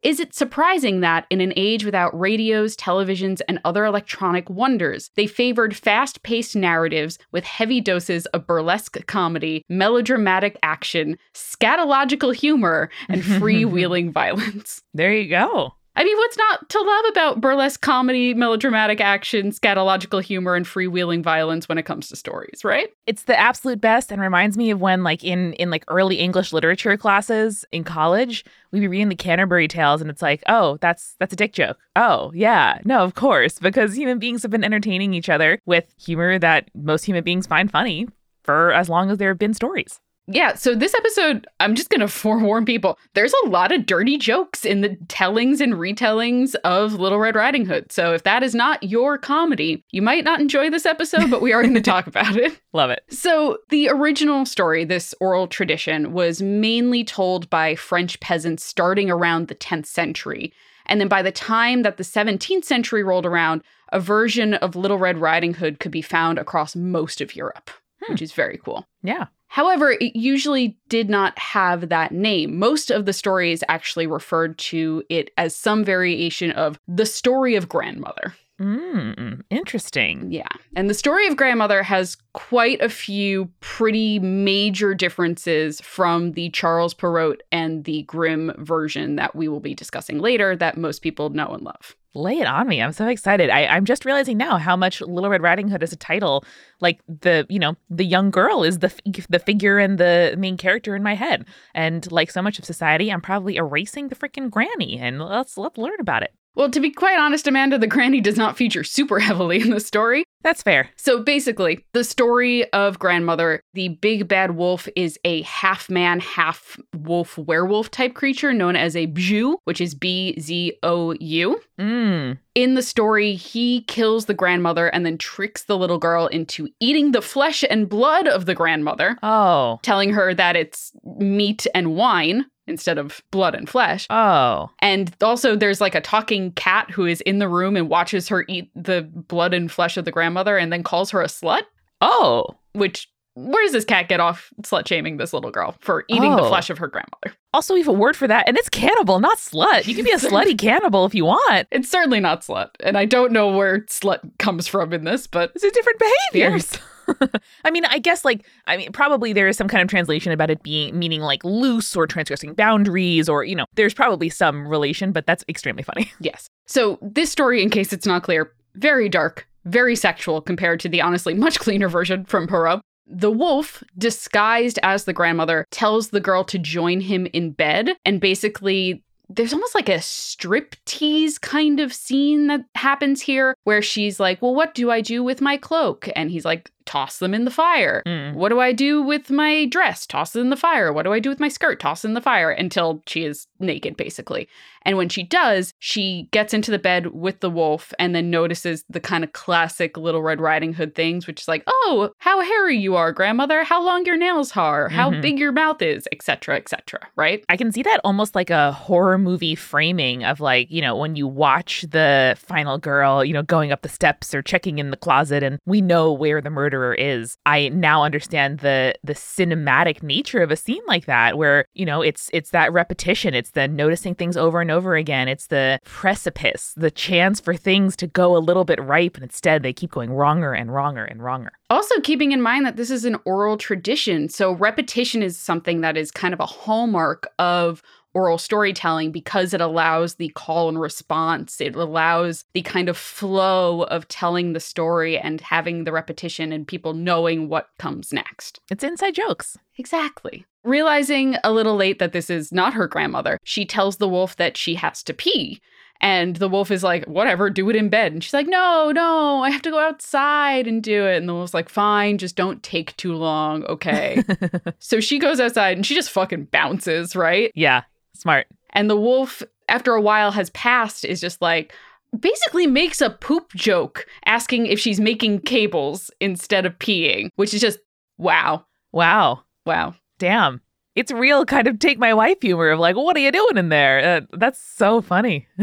Is 0.03 0.19
it 0.19 0.33
surprising 0.33 0.99
that, 1.01 1.25
in 1.29 1.41
an 1.41 1.53
age 1.55 1.83
without 1.85 2.17
radios, 2.17 2.75
televisions, 2.75 3.41
and 3.47 3.59
other 3.65 3.85
electronic 3.85 4.49
wonders, 4.49 5.11
they 5.15 5.27
favored 5.27 5.75
fast 5.75 6.23
paced 6.23 6.55
narratives 6.55 7.17
with 7.31 7.43
heavy 7.43 7.81
doses 7.81 8.25
of 8.27 8.47
burlesque 8.47 9.05
comedy, 9.07 9.63
melodramatic 9.69 10.57
action, 10.63 11.17
scatological 11.33 12.35
humor, 12.35 12.89
and 13.09 13.21
freewheeling 13.23 14.11
violence? 14.11 14.81
There 14.93 15.13
you 15.13 15.29
go. 15.29 15.76
I 15.97 16.03
mean, 16.03 16.15
what's 16.15 16.37
not 16.37 16.69
to 16.69 16.79
love 16.79 17.05
about 17.09 17.41
burlesque 17.41 17.81
comedy, 17.81 18.35
melodramatic 18.35 19.01
action, 19.01 19.49
scatological 19.49 20.21
humor, 20.21 20.53
and 20.53 20.63
freewheeling 20.63 21.23
violence 21.23 21.67
when 21.67 21.79
it 21.79 21.83
comes 21.83 22.07
to 22.09 22.15
stories, 22.15 22.63
right? 22.63 22.89
It's 23.07 23.23
the 23.23 23.37
absolute 23.37 23.81
best 23.81 24.11
and 24.11 24.21
reminds 24.21 24.57
me 24.57 24.69
of 24.69 24.79
when 24.79 25.03
like 25.03 25.23
in 25.23 25.53
in 25.53 25.71
like 25.71 25.83
early 25.87 26.19
English 26.19 26.53
literature 26.53 26.95
classes 26.97 27.65
in 27.71 27.83
college, 27.83 28.45
we'd 28.71 28.81
be 28.81 28.87
reading 28.87 29.09
the 29.09 29.15
Canterbury 29.15 29.67
Tales 29.67 29.99
and 29.99 30.11
it's 30.11 30.21
like, 30.21 30.43
"Oh, 30.47 30.77
that's 30.81 31.15
that's 31.19 31.33
a 31.33 31.35
dick 31.35 31.53
joke." 31.53 31.79
Oh, 31.95 32.31
yeah. 32.35 32.77
No, 32.85 32.99
of 32.99 33.15
course, 33.15 33.57
because 33.57 33.95
human 33.95 34.19
beings 34.19 34.43
have 34.43 34.51
been 34.51 34.63
entertaining 34.63 35.15
each 35.15 35.29
other 35.29 35.59
with 35.65 35.91
humor 35.99 36.37
that 36.37 36.69
most 36.75 37.05
human 37.05 37.23
beings 37.23 37.47
find 37.47 37.71
funny 37.71 38.07
for 38.43 38.71
as 38.71 38.87
long 38.87 39.09
as 39.09 39.17
there 39.17 39.29
have 39.29 39.39
been 39.39 39.55
stories 39.55 39.99
yeah, 40.27 40.55
so 40.55 40.75
this 40.75 40.93
episode, 40.93 41.47
I'm 41.59 41.73
just 41.73 41.89
going 41.89 41.99
to 42.01 42.07
forewarn 42.07 42.65
people. 42.65 42.99
There's 43.13 43.33
a 43.45 43.49
lot 43.49 43.71
of 43.71 43.85
dirty 43.85 44.17
jokes 44.17 44.65
in 44.65 44.81
the 44.81 44.95
tellings 45.07 45.61
and 45.61 45.73
retellings 45.73 46.55
of 46.63 46.93
Little 46.93 47.19
Red 47.19 47.35
Riding 47.35 47.65
Hood. 47.65 47.91
So 47.91 48.13
if 48.13 48.23
that 48.23 48.43
is 48.43 48.53
not 48.53 48.83
your 48.83 49.17
comedy, 49.17 49.83
you 49.91 50.01
might 50.01 50.23
not 50.23 50.41
enjoy 50.41 50.69
this 50.69 50.85
episode, 50.85 51.31
but 51.31 51.41
we 51.41 51.53
are 51.53 51.61
going 51.61 51.73
to 51.75 51.81
talk 51.81 52.07
about 52.07 52.35
it. 52.35 52.59
Love 52.73 52.89
it. 52.89 53.03
So 53.09 53.59
the 53.69 53.89
original 53.89 54.45
story, 54.45 54.83
this 54.83 55.15
oral 55.21 55.47
tradition, 55.47 56.11
was 56.11 56.41
mainly 56.41 57.03
told 57.03 57.49
by 57.49 57.75
French 57.75 58.19
peasants 58.19 58.63
starting 58.63 59.09
around 59.09 59.47
the 59.47 59.55
10th 59.55 59.85
century 59.85 60.53
And 60.87 60.99
then 60.99 61.07
by 61.07 61.21
the 61.21 61.31
time 61.31 61.83
that 61.83 61.97
the 61.97 62.03
17th 62.03 62.63
century 62.63 63.03
rolled 63.03 63.25
around, 63.25 63.61
a 63.91 63.99
version 63.99 64.55
of 64.55 64.75
Little 64.75 64.97
Red 64.97 65.17
Riding 65.17 65.53
Hood 65.55 65.79
could 65.79 65.91
be 65.91 66.01
found 66.01 66.37
across 66.37 66.75
most 66.75 67.21
of 67.21 67.35
Europe, 67.35 67.71
Hmm. 68.03 68.13
which 68.13 68.21
is 68.21 68.31
very 68.31 68.59
cool. 68.63 68.85
Yeah. 69.03 69.25
However, 69.47 69.91
it 69.91 70.15
usually 70.15 70.77
did 70.89 71.09
not 71.09 71.37
have 71.39 71.89
that 71.89 72.11
name. 72.11 72.59
Most 72.59 72.91
of 72.91 73.05
the 73.05 73.13
stories 73.13 73.63
actually 73.69 74.05
referred 74.05 74.57
to 74.59 75.03
it 75.09 75.31
as 75.37 75.55
some 75.55 75.83
variation 75.83 76.51
of 76.51 76.79
the 76.87 77.05
story 77.05 77.55
of 77.55 77.69
grandmother. 77.69 78.35
Mm, 78.59 79.43
interesting. 79.51 80.31
Yeah. 80.31 80.47
And 80.75 80.89
the 80.89 80.95
story 80.95 81.27
of 81.27 81.37
grandmother 81.37 81.83
has 81.83 82.17
quite 82.33 82.81
a 82.81 82.89
few 82.89 83.51
pretty 83.59 84.19
major 84.19 84.95
differences 84.95 85.79
from 85.81 86.31
the 86.31 86.49
Charles 86.49 86.93
Perrault 86.93 87.41
and 87.51 87.83
the 87.83 88.03
Grimm 88.03 88.51
version 88.57 89.15
that 89.15 89.35
we 89.35 89.47
will 89.47 89.59
be 89.59 89.75
discussing 89.75 90.19
later 90.19 90.55
that 90.55 90.77
most 90.77 90.99
people 91.03 91.29
know 91.29 91.47
and 91.47 91.63
love. 91.63 91.95
Lay 92.17 92.39
it 92.39 92.47
on 92.47 92.67
me. 92.67 92.81
I'm 92.81 92.93
so 92.93 93.07
excited. 93.07 93.51
I, 93.51 93.67
I'm 93.67 93.85
just 93.85 94.03
realizing 94.03 94.37
now 94.37 94.57
how 94.57 94.75
much 94.75 95.01
Little 95.01 95.29
Red 95.29 95.43
Riding 95.43 95.67
Hood 95.67 95.83
is 95.83 95.93
a 95.93 95.97
title. 95.97 96.43
Like 96.81 96.99
the, 97.07 97.45
you 97.47 97.59
know, 97.59 97.75
the 97.91 98.05
young 98.05 98.31
girl 98.31 98.63
is 98.63 98.79
the 98.79 98.91
the 99.29 99.39
figure 99.39 99.77
and 99.77 99.99
the 99.99 100.33
main 100.37 100.57
character 100.57 100.95
in 100.95 101.03
my 101.03 101.13
head. 101.13 101.45
And 101.75 102.11
like 102.11 102.31
so 102.31 102.41
much 102.41 102.57
of 102.57 102.65
society, 102.65 103.11
I'm 103.11 103.21
probably 103.21 103.57
erasing 103.57 104.07
the 104.07 104.15
freaking 104.15 104.49
granny. 104.49 104.97
And 104.99 105.21
let's 105.21 105.57
let's 105.57 105.77
learn 105.77 105.99
about 105.99 106.23
it. 106.23 106.33
Well, 106.55 106.71
to 106.71 106.79
be 106.79 106.89
quite 106.89 107.19
honest, 107.19 107.47
Amanda, 107.47 107.77
the 107.77 107.85
granny 107.85 108.19
does 108.19 108.35
not 108.35 108.57
feature 108.57 108.83
super 108.83 109.19
heavily 109.19 109.61
in 109.61 109.69
the 109.69 109.79
story. 109.79 110.25
That's 110.43 110.63
fair. 110.63 110.89
So 110.95 111.23
basically, 111.23 111.85
the 111.93 112.03
story 112.03 112.71
of 112.71 112.99
grandmother, 112.99 113.61
the 113.73 113.89
big 113.89 114.27
bad 114.27 114.51
wolf 114.55 114.87
is 114.95 115.19
a 115.25 115.41
half 115.41 115.89
man, 115.89 116.19
half 116.19 116.79
wolf 116.95 117.37
werewolf 117.37 117.91
type 117.91 118.13
creature 118.13 118.53
known 118.53 118.75
as 118.75 118.95
a 118.95 119.07
bzou, 119.07 119.55
which 119.65 119.81
is 119.81 119.93
B 119.95 120.39
Z 120.39 120.77
O 120.83 121.13
U. 121.19 121.59
Mm. 121.79 122.37
In 122.55 122.73
the 122.75 122.81
story, 122.81 123.33
he 123.35 123.81
kills 123.81 124.25
the 124.25 124.33
grandmother 124.33 124.87
and 124.87 125.05
then 125.05 125.17
tricks 125.17 125.63
the 125.63 125.77
little 125.77 125.99
girl 125.99 126.27
into 126.27 126.69
eating 126.79 127.11
the 127.11 127.21
flesh 127.21 127.63
and 127.69 127.89
blood 127.89 128.27
of 128.27 128.45
the 128.45 128.55
grandmother, 128.55 129.17
Oh. 129.23 129.79
telling 129.83 130.11
her 130.13 130.33
that 130.33 130.55
it's 130.55 130.91
meat 131.17 131.67
and 131.75 131.95
wine 131.95 132.45
instead 132.67 132.97
of 132.97 133.21
blood 133.31 133.55
and 133.55 133.69
flesh. 133.69 134.07
Oh. 134.09 134.69
And 134.79 135.15
also, 135.21 135.55
there's 135.55 135.81
like 135.81 135.95
a 135.95 136.01
talking 136.01 136.51
cat 136.51 136.91
who 136.91 137.05
is 137.05 137.21
in 137.21 137.39
the 137.39 137.47
room 137.49 137.75
and 137.75 137.89
watches 137.89 138.27
her 138.29 138.45
eat 138.47 138.69
the 138.75 139.01
blood 139.01 139.53
and 139.53 139.71
flesh 139.71 139.97
of 139.97 140.05
the 140.05 140.11
grandmother 140.11 140.57
and 140.57 140.71
then 140.71 140.83
calls 140.83 141.11
her 141.11 141.21
a 141.21 141.27
slut. 141.27 141.63
Oh. 142.01 142.45
Which, 142.73 143.09
where 143.35 143.63
does 143.63 143.71
this 143.73 143.85
cat 143.85 144.07
get 144.09 144.19
off 144.19 144.51
slut 144.63 144.87
shaming 144.87 145.17
this 145.17 145.31
little 145.33 145.51
girl 145.51 145.75
for 145.79 146.05
eating 146.07 146.35
the 146.35 146.43
Oh. 146.43 146.49
flesh 146.49 146.69
of 146.69 146.77
her 146.79 146.87
grandmother? 146.87 147.35
Also, 147.53 147.73
we 147.73 147.79
have 147.79 147.87
a 147.87 147.93
word 147.93 148.15
for 148.15 148.27
that, 148.27 148.47
and 148.47 148.57
it's 148.57 148.69
cannibal, 148.69 149.19
not 149.19 149.37
slut. 149.37 149.87
You 149.87 149.95
can 149.95 150.03
be 150.05 150.11
a 150.11 150.15
slutty 150.17 150.57
cannibal 150.57 151.05
if 151.05 151.15
you 151.15 151.25
want. 151.25 151.67
It's 151.71 151.89
certainly 151.89 152.19
not 152.19 152.41
slut. 152.41 152.69
And 152.81 152.97
I 152.97 153.05
don't 153.05 153.31
know 153.31 153.49
where 153.49 153.81
slut 153.81 154.19
comes 154.39 154.67
from 154.67 154.93
in 154.93 155.03
this, 155.05 155.25
but 155.27 155.51
It's 155.55 155.63
a 155.63 155.71
different 155.71 155.99
behaviors. 156.31 156.71
I 157.63 157.71
mean, 157.71 157.85
I 157.85 157.99
guess 157.99 158.25
like 158.25 158.45
I 158.65 158.77
mean, 158.77 158.91
probably 158.91 159.33
there 159.33 159.47
is 159.47 159.57
some 159.57 159.67
kind 159.67 159.81
of 159.81 159.89
translation 159.89 160.31
about 160.31 160.49
it 160.49 160.63
being 160.63 160.97
meaning 160.97 161.21
like 161.21 161.43
loose 161.43 161.95
or 161.95 162.07
transgressing 162.07 162.53
boundaries, 162.53 163.29
or 163.29 163.43
you 163.43 163.55
know, 163.55 163.65
there's 163.75 163.93
probably 163.93 164.29
some 164.29 164.67
relation, 164.67 165.11
but 165.11 165.25
that's 165.25 165.43
extremely 165.49 165.83
funny. 165.83 166.11
yes. 166.19 166.47
So, 166.65 166.99
this 167.01 167.31
story, 167.31 167.61
in 167.61 167.69
case 167.69 167.93
it's 167.93 168.05
not 168.05 168.23
clear, 168.23 168.51
very 168.75 169.09
dark, 169.09 169.47
very 169.65 169.95
sexual 169.95 170.41
compared 170.41 170.79
to 170.81 170.89
the 170.89 171.01
honestly 171.01 171.33
much 171.33 171.59
cleaner 171.59 171.89
version 171.89 172.25
from 172.25 172.47
Perrault. 172.47 172.81
The 173.09 173.31
wolf, 173.31 173.83
disguised 173.97 174.79
as 174.83 175.05
the 175.05 175.13
grandmother, 175.13 175.65
tells 175.71 176.09
the 176.09 176.19
girl 176.19 176.43
to 176.43 176.59
join 176.59 176.99
him 176.99 177.25
in 177.27 177.51
bed. 177.51 177.91
And 178.03 178.19
basically, 178.19 179.01
there's 179.29 179.53
almost 179.53 179.75
like 179.75 179.87
a 179.87 180.01
strip 180.01 180.75
tease 180.85 181.37
kind 181.37 181.79
of 181.79 181.93
scene 181.93 182.47
that 182.47 182.65
happens 182.75 183.21
here 183.21 183.55
where 183.63 183.81
she's 183.81 184.19
like, 184.19 184.41
Well, 184.41 184.55
what 184.55 184.73
do 184.73 184.91
I 184.91 185.01
do 185.01 185.23
with 185.23 185.41
my 185.41 185.57
cloak? 185.57 186.09
And 186.15 186.31
he's 186.31 186.45
like, 186.45 186.69
Toss 186.87 187.19
them 187.19 187.33
in 187.35 187.45
the 187.45 187.51
fire. 187.51 188.01
Mm. 188.07 188.33
What 188.33 188.49
do 188.49 188.59
I 188.59 188.71
do 188.71 189.03
with 189.03 189.29
my 189.29 189.65
dress? 189.65 190.07
Toss 190.07 190.35
it 190.35 190.39
in 190.39 190.49
the 190.49 190.55
fire. 190.57 190.91
What 190.91 191.03
do 191.03 191.13
I 191.13 191.19
do 191.19 191.29
with 191.29 191.39
my 191.39 191.49
skirt? 191.49 191.79
Toss 191.79 192.03
it 192.03 192.07
in 192.07 192.13
the 192.15 192.21
fire 192.21 192.49
until 192.49 193.03
she 193.05 193.23
is 193.25 193.45
naked, 193.59 193.95
basically. 193.97 194.47
And 194.83 194.95
when 194.95 195.09
she 195.09 195.21
does, 195.21 195.73
she 195.79 196.29
gets 196.31 196.53
into 196.53 196.71
the 196.71 196.79
bed 196.79 197.07
with 197.07 197.41
the 197.41 197.49
wolf 197.49 197.93
and 197.99 198.15
then 198.15 198.29
notices 198.29 198.85
the 198.89 199.01
kind 199.01 199.25
of 199.25 199.33
classic 199.33 199.97
Little 199.97 200.21
Red 200.21 200.39
Riding 200.39 200.71
Hood 200.73 200.95
things, 200.95 201.27
which 201.27 201.41
is 201.41 201.47
like, 201.49 201.63
oh, 201.67 202.11
how 202.19 202.39
hairy 202.39 202.77
you 202.77 202.95
are, 202.95 203.11
grandmother, 203.11 203.65
how 203.65 203.83
long 203.83 204.05
your 204.05 204.15
nails 204.15 204.55
are, 204.55 204.87
how 204.87 205.11
Mhm. 205.11 205.21
big 205.21 205.39
your 205.39 205.51
mouth 205.51 205.81
is, 205.81 206.07
etc., 206.13 206.55
etc. 206.55 207.01
right? 207.17 207.43
I 207.49 207.57
can 207.57 207.73
see 207.73 207.83
that 207.83 207.99
almost 208.05 208.33
like 208.33 208.49
a 208.49 208.71
horror 208.71 209.17
movie 209.17 209.55
framing 209.55 210.23
of 210.23 210.39
like, 210.39 210.71
you 210.71 210.81
know, 210.81 210.95
when 210.95 211.17
you 211.17 211.27
watch 211.27 211.81
the 211.89 212.37
final 212.39 212.77
girl, 212.77 213.25
you 213.25 213.33
know, 213.33 213.43
going 213.43 213.73
up 213.73 213.81
the 213.81 213.89
steps 213.89 214.33
or 214.33 214.41
checking 214.41 214.79
in 214.79 214.91
the 214.91 214.95
closet 214.97 215.43
and 215.43 215.59
we 215.65 215.81
know 215.81 216.13
where 216.13 216.39
the 216.39 216.49
murderer 216.77 216.93
is. 216.93 217.37
I 217.45 217.69
now 217.69 218.03
understand 218.03 218.59
the 218.59 218.95
the 219.03 219.13
cinematic 219.13 220.03
nature 220.03 220.41
of 220.41 220.51
a 220.51 220.55
scene 220.55 220.81
like 220.87 221.05
that 221.05 221.37
where, 221.37 221.65
you 221.73 221.85
know, 221.85 222.01
it's 222.01 222.29
it's 222.33 222.51
that 222.51 222.71
repetition, 222.71 223.33
it's 223.33 223.51
the 223.51 223.67
noticing 223.67 224.15
things 224.15 224.37
over 224.37 224.61
and 224.61 224.71
over 224.71 224.95
again. 224.95 225.27
It's 225.27 225.47
the 225.47 225.79
precipice, 225.83 226.73
the 226.75 226.91
chance 226.91 227.39
for 227.39 227.55
things 227.55 227.95
to 227.97 228.07
go 228.07 228.35
a 228.35 228.39
little 228.39 228.65
bit 228.65 228.81
right, 228.81 229.11
but 229.11 229.23
instead 229.23 229.63
they 229.63 229.73
keep 229.73 229.91
going 229.91 230.11
wronger 230.11 230.53
and 230.53 230.73
wronger 230.73 231.05
and 231.05 231.23
wronger. 231.23 231.51
Also, 231.69 231.99
keeping 232.01 232.31
in 232.31 232.41
mind 232.41 232.65
that 232.65 232.77
this 232.77 232.89
is 232.89 233.03
an 233.03 233.17
oral 233.25 233.57
tradition. 233.57 234.29
So, 234.29 234.53
repetition 234.53 235.21
is 235.21 235.37
something 235.37 235.81
that 235.81 235.97
is 235.97 236.11
kind 236.11 236.33
of 236.33 236.39
a 236.39 236.45
hallmark 236.45 237.27
of 237.39 237.81
oral 238.17 238.39
storytelling 238.39 239.11
because 239.11 239.53
it 239.53 239.61
allows 239.61 240.15
the 240.15 240.29
call 240.29 240.69
and 240.69 240.81
response. 240.81 241.61
It 241.61 241.75
allows 241.75 242.45
the 242.53 242.63
kind 242.63 242.89
of 242.89 242.97
flow 242.97 243.83
of 243.83 244.07
telling 244.07 244.53
the 244.53 244.59
story 244.59 245.19
and 245.19 245.39
having 245.39 245.83
the 245.83 245.91
repetition 245.91 246.51
and 246.51 246.67
people 246.67 246.95
knowing 246.95 247.47
what 247.47 247.69
comes 247.77 248.11
next. 248.11 248.59
It's 248.71 248.83
inside 248.83 249.13
jokes. 249.13 249.55
Exactly. 249.77 250.47
Realizing 250.63 251.35
a 251.43 251.53
little 251.53 251.75
late 251.75 251.99
that 251.99 252.11
this 252.11 252.31
is 252.31 252.51
not 252.51 252.73
her 252.73 252.87
grandmother, 252.87 253.37
she 253.43 253.65
tells 253.65 253.97
the 253.97 254.09
wolf 254.09 254.35
that 254.37 254.57
she 254.57 254.73
has 254.73 255.03
to 255.03 255.13
pee. 255.13 255.61
And 256.01 256.37
the 256.37 256.49
wolf 256.49 256.71
is 256.71 256.83
like, 256.83 257.05
whatever, 257.05 257.51
do 257.51 257.69
it 257.69 257.75
in 257.75 257.89
bed. 257.89 258.13
And 258.13 258.23
she's 258.23 258.33
like, 258.33 258.47
no, 258.47 258.91
no, 258.91 259.43
I 259.43 259.51
have 259.51 259.61
to 259.63 259.71
go 259.71 259.79
outside 259.79 260.67
and 260.67 260.81
do 260.81 261.05
it. 261.05 261.17
And 261.17 261.29
the 261.29 261.33
wolf's 261.33 261.53
like, 261.53 261.69
fine, 261.69 262.17
just 262.17 262.35
don't 262.35 262.63
take 262.63 262.97
too 262.97 263.13
long, 263.13 263.63
okay? 263.65 264.23
so 264.79 264.99
she 264.99 265.19
goes 265.19 265.39
outside 265.39 265.77
and 265.77 265.85
she 265.85 265.93
just 265.93 266.11
fucking 266.11 266.45
bounces, 266.45 267.15
right? 267.15 267.51
yeah, 267.55 267.83
smart. 268.17 268.47
And 268.71 268.89
the 268.89 268.97
wolf, 268.97 269.41
after 269.69 269.93
a 269.93 270.01
while 270.01 270.31
has 270.31 270.49
passed, 270.51 271.05
is 271.05 271.19
just 271.21 271.41
like, 271.41 271.73
basically 272.17 272.67
makes 272.67 273.01
a 273.01 273.09
poop 273.09 273.53
joke 273.53 274.05
asking 274.25 274.65
if 274.67 274.79
she's 274.79 274.99
making 274.99 275.39
cables 275.41 276.09
instead 276.19 276.65
of 276.65 276.77
peeing, 276.79 277.29
which 277.35 277.53
is 277.53 277.61
just, 277.61 277.79
wow, 278.17 278.65
Wow. 278.93 279.43
wow. 279.65 279.95
Damn. 280.19 280.61
It's 280.95 281.11
real 281.11 281.45
kind 281.45 281.67
of 281.67 281.77
take 281.77 281.99
my 281.99 282.11
wife 282.13 282.37
humor 282.41 282.69
of 282.71 282.79
like, 282.79 282.95
what 282.95 283.15
are 283.15 283.19
you 283.19 283.31
doing 283.31 283.57
in 283.57 283.69
there? 283.69 283.99
Uh, 284.17 284.21
that's 284.31 284.59
so 284.59 284.99
funny. 285.01 285.47